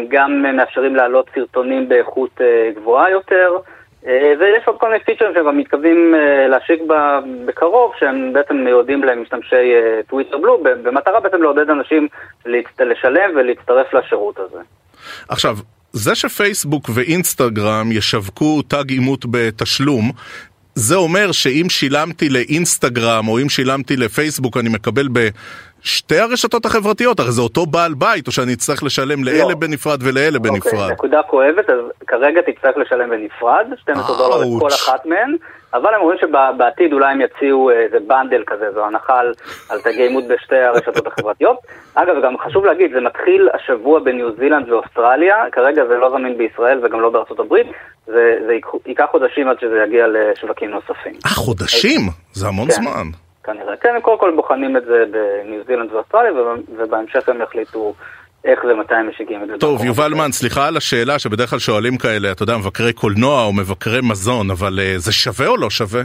גם 0.10 0.42
מאפשרים 0.58 0.96
להעלות 0.96 1.30
סרטונים 1.36 1.90
באיכות 1.90 2.42
גבוהה 2.76 3.10
יותר, 3.10 3.58
ויש 4.04 4.64
עוד 4.66 4.76
כל 4.80 4.88
מיני 4.90 5.04
פיצ'רים 5.04 5.34
שהם 5.34 5.58
מתכוונים 5.58 6.16
להשיק 6.50 6.82
בקרוב, 7.46 7.92
שהם 8.00 8.34
בעצם 8.34 8.56
מיועדים 8.56 9.04
למשתמשי 9.04 9.72
טוויטר 10.10 10.38
בלו, 10.38 10.64
במטרה 10.84 11.20
בעצם 11.20 11.42
לעודד 11.44 11.70
אנשים 11.70 12.08
לשלם 12.80 13.36
ולהצטרף 13.36 13.94
לשירות 13.94 14.40
הזה. 14.40 14.60
עכשיו, 15.30 15.58
זה 15.94 16.16
שפייסבוק 16.16 16.90
ואינסטגרם 16.94 17.92
ישווקו 17.92 18.62
תג 18.62 18.90
אימות 18.90 19.26
בתשלום, 19.32 20.12
זה 20.76 20.96
אומר 20.96 21.32
שאם 21.32 21.66
שילמתי 21.70 22.30
לאינסטגרם 22.30 23.28
או 23.28 23.40
אם 23.40 23.50
שילמתי 23.50 23.98
לפייסבוק 23.98 24.58
אני 24.58 24.70
מקבל 24.70 25.08
בשתי 25.84 26.20
הרשתות 26.20 26.66
החברתיות, 26.66 27.20
הרי 27.20 27.32
זה 27.32 27.42
אותו 27.42 27.66
בעל 27.66 27.94
בית, 27.94 28.28
או 28.28 28.32
שאני 28.32 28.54
אצטרך 28.54 28.84
לשלם 28.84 29.24
לאלה 29.24 29.50
לא. 29.50 29.56
בנפרד 29.56 30.00
ולאלה 30.04 30.38
אוקיי, 30.38 30.52
בנפרד. 30.52 30.92
נקודה 30.92 31.22
כואבת, 31.24 31.70
אז 31.70 31.80
כרגע 32.08 32.42
תצטרך 32.42 32.78
לשלם 32.78 33.10
בנפרד, 33.10 33.66
12 33.82 34.18
דולר 34.18 34.58
לכל 34.58 34.68
אחת 34.68 35.06
מהן, 35.06 35.36
אבל 35.74 35.94
הם 35.94 36.02
אומרים 36.02 36.20
שבעתיד 36.22 36.94
אולי 36.94 37.12
הם 37.12 37.22
יציעו 37.22 37.70
איזה 37.72 37.98
בנדל 38.08 38.44
כזה, 38.48 38.72
זו 38.74 38.86
הנחה 38.86 39.20
על, 39.20 39.34
על 39.70 39.82
תגי 39.82 40.04
אימות 40.04 40.24
בשתי 40.28 40.58
הרשתות 40.58 41.08
החברתיות. 41.14 41.58
אגב, 41.96 42.16
גם 42.24 42.38
חשוב 42.38 42.66
להגיד, 42.66 42.92
זה 42.94 43.02
מתחיל 43.02 43.50
השבוע 43.54 44.00
בניו 44.00 44.36
זילנד 44.40 44.70
ואוסטרליה, 44.70 45.36
כרגע 45.52 45.86
זה 45.88 45.94
לא 45.94 46.10
זמין 46.10 46.38
בישראל 46.38 46.80
וגם 46.84 47.02
לא 47.02 47.10
בארצות 47.10 47.40
הברית, 47.40 47.68
זה, 48.08 48.38
זה 48.48 48.54
ייקח 48.86 49.06
חודשים 49.12 49.48
עד 49.48 49.60
שזה 49.60 49.84
יגיע 49.88 50.06
לשווקים 50.08 50.70
נוספים. 50.70 51.16
אה, 51.26 51.32
חודשים? 51.32 52.02
זה 52.34 52.48
המון 52.48 52.68
כן. 52.68 52.74
זמן. 52.74 53.08
כנראה. 53.44 53.78
כן, 53.78 53.90
הם 53.96 54.02
קודם 54.02 54.20
כל 54.20 54.32
בוחנים 54.36 54.78
את 54.78 54.86
זה 54.86 55.04
בניו 55.12 55.64
זילנד 55.68 55.94
ואוסטרליה, 55.94 56.32
ובהמשך 56.78 57.30
הם 57.30 57.42
יחליטו 57.42 57.94
איך 58.46 58.60
ומתי 58.64 58.96
הם 58.96 59.10
משיגים 59.10 59.44
את 59.44 59.48
זה. 59.48 59.58
טוב, 59.58 59.86
יובל 59.86 60.14
מן, 60.14 60.32
סליחה 60.32 60.68
על 60.68 60.78
השאלה 60.78 61.20
שבדרך 61.20 61.50
כלל 61.50 61.60
שואלים 61.60 61.98
כאלה, 61.98 62.32
אתה 62.32 62.44
יודע, 62.44 62.58
מבקרי 62.58 62.94
קולנוע 62.94 63.46
או 63.46 63.54
מבקרי 63.54 64.00
מזון, 64.10 64.52
אבל 64.52 64.80
uh, 64.80 64.98
זה 65.00 65.14
שווה 65.14 65.48
או 65.48 65.58
לא 65.58 65.70
שווה? 65.70 66.02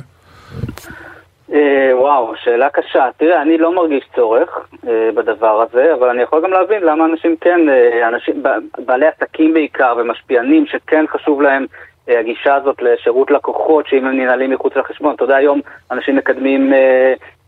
Uh, 1.50 1.54
וואו, 1.92 2.32
שאלה 2.44 2.70
קשה. 2.70 3.08
תראה, 3.16 3.42
אני 3.42 3.58
לא 3.58 3.74
מרגיש 3.74 4.04
צורך 4.14 4.48
uh, 4.74 4.86
בדבר 5.14 5.62
הזה, 5.62 5.94
אבל 5.94 6.08
אני 6.08 6.22
יכול 6.22 6.42
גם 6.42 6.50
להבין 6.50 6.82
למה 6.82 7.04
אנשים 7.04 7.36
כן, 7.40 7.60
אנשים, 8.08 8.42
בעלי 8.86 9.06
עסקים 9.06 9.54
בעיקר 9.54 9.94
ומשפיענים 9.98 10.66
שכן 10.66 11.04
חשוב 11.08 11.42
להם 11.42 11.66
הגישה 12.08 12.54
הזאת 12.54 12.76
לשירות 12.82 13.30
לקוחות, 13.30 13.86
שאם 13.88 14.06
הם 14.06 14.20
ננעלים 14.20 14.50
מחוץ 14.50 14.76
לחשבון, 14.76 15.14
אתה 15.14 15.24
יודע, 15.24 15.36
היום 15.36 15.60
אנשים 15.90 16.16
מקדמים, 16.16 16.72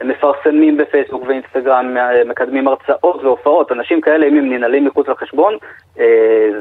מפרסמים 0.04 0.76
בפייסבוק 0.76 1.22
ואינסטגרם, 1.28 1.96
מקדמים 2.26 2.68
הרצאות 2.68 3.24
והופעות, 3.24 3.72
אנשים 3.72 4.00
כאלה, 4.00 4.26
אם 4.26 4.38
הם 4.38 4.52
ננעלים 4.52 4.84
מחוץ 4.84 5.08
לחשבון, 5.08 5.56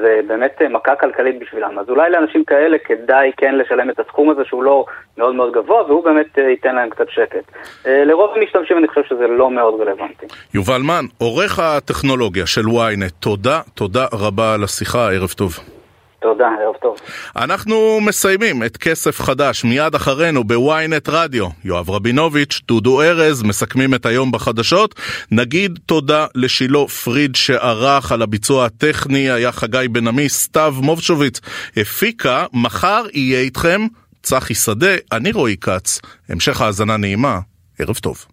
זה 0.02 0.20
באמת 0.28 0.62
מכה 0.70 0.95
כלכלית 0.95 1.39
בשבילם. 1.39 1.80
אז 1.80 1.89
אולי 1.89 2.10
לאנשים 2.10 2.43
כאלה 2.43 2.78
כדאי 2.78 3.32
כן 3.38 3.56
לשלם 3.56 3.89
את 3.89 4.00
הסכום 4.00 4.30
הזה 4.30 4.41
שהוא 4.45 4.64
לא 4.64 4.86
מאוד 5.18 5.36
מאוד 5.36 5.54
גבוה, 5.54 5.84
והוא 5.84 6.04
באמת 6.04 6.38
ייתן 6.38 6.76
להם 6.76 6.89
קצת 6.89 7.10
שקט. 7.10 7.52
לרוב 7.86 8.32
המשתמשים 8.36 8.78
אני 8.78 8.88
חושב 8.88 9.04
שזה 9.10 9.28
לא 9.28 9.52
מאוד 9.52 9.82
רלוונטי. 9.82 10.26
יובל 10.54 10.82
מן, 10.82 11.06
עורך 11.18 11.60
הטכנולוגיה 11.60 12.45
של 12.45 12.62
ynet, 12.62 13.12
תודה, 13.20 13.62
תודה 13.76 14.06
רבה 14.14 14.54
על 14.54 14.64
השיחה, 14.64 15.12
ערב 15.12 15.30
טוב. 15.30 15.76
תודה, 16.22 16.47
ערב 16.63 16.76
טוב. 16.82 16.97
אנחנו 17.36 17.99
מסיימים 18.01 18.63
את 18.63 18.78
כסף 18.78 19.22
חדש 19.22 19.63
מיד 19.63 19.95
אחרינו 19.95 20.43
בוויינט 20.43 21.09
רדיו. 21.09 21.47
יואב 21.63 21.89
רבינוביץ', 21.89 22.61
דודו 22.68 23.01
ארז, 23.01 23.43
מסכמים 23.43 23.93
את 23.93 24.05
היום 24.05 24.32
בחדשות. 24.32 24.95
נגיד 25.32 25.80
תודה 25.86 26.26
לשילה 26.36 26.88
פריד 27.03 27.36
שערך 27.36 28.11
על 28.11 28.22
הביצוע 28.22 28.65
הטכני, 28.65 29.32
היה 29.32 29.51
חגי 29.51 29.88
בן 29.91 30.07
עמי, 30.07 30.30
סתיו 30.30 30.76
מובשוביץ 30.82 31.39
הפיקה. 31.78 32.45
מחר 32.53 33.05
יהיה 33.13 33.39
איתכם 33.39 33.88
צחי 34.24 34.55
שדה, 34.55 34.95
אני 35.11 35.32
רועי 35.32 35.57
כץ. 35.57 36.01
המשך 36.30 36.61
האזנה 36.61 36.97
נעימה, 36.97 37.39
ערב 37.80 37.95
טוב. 37.95 38.26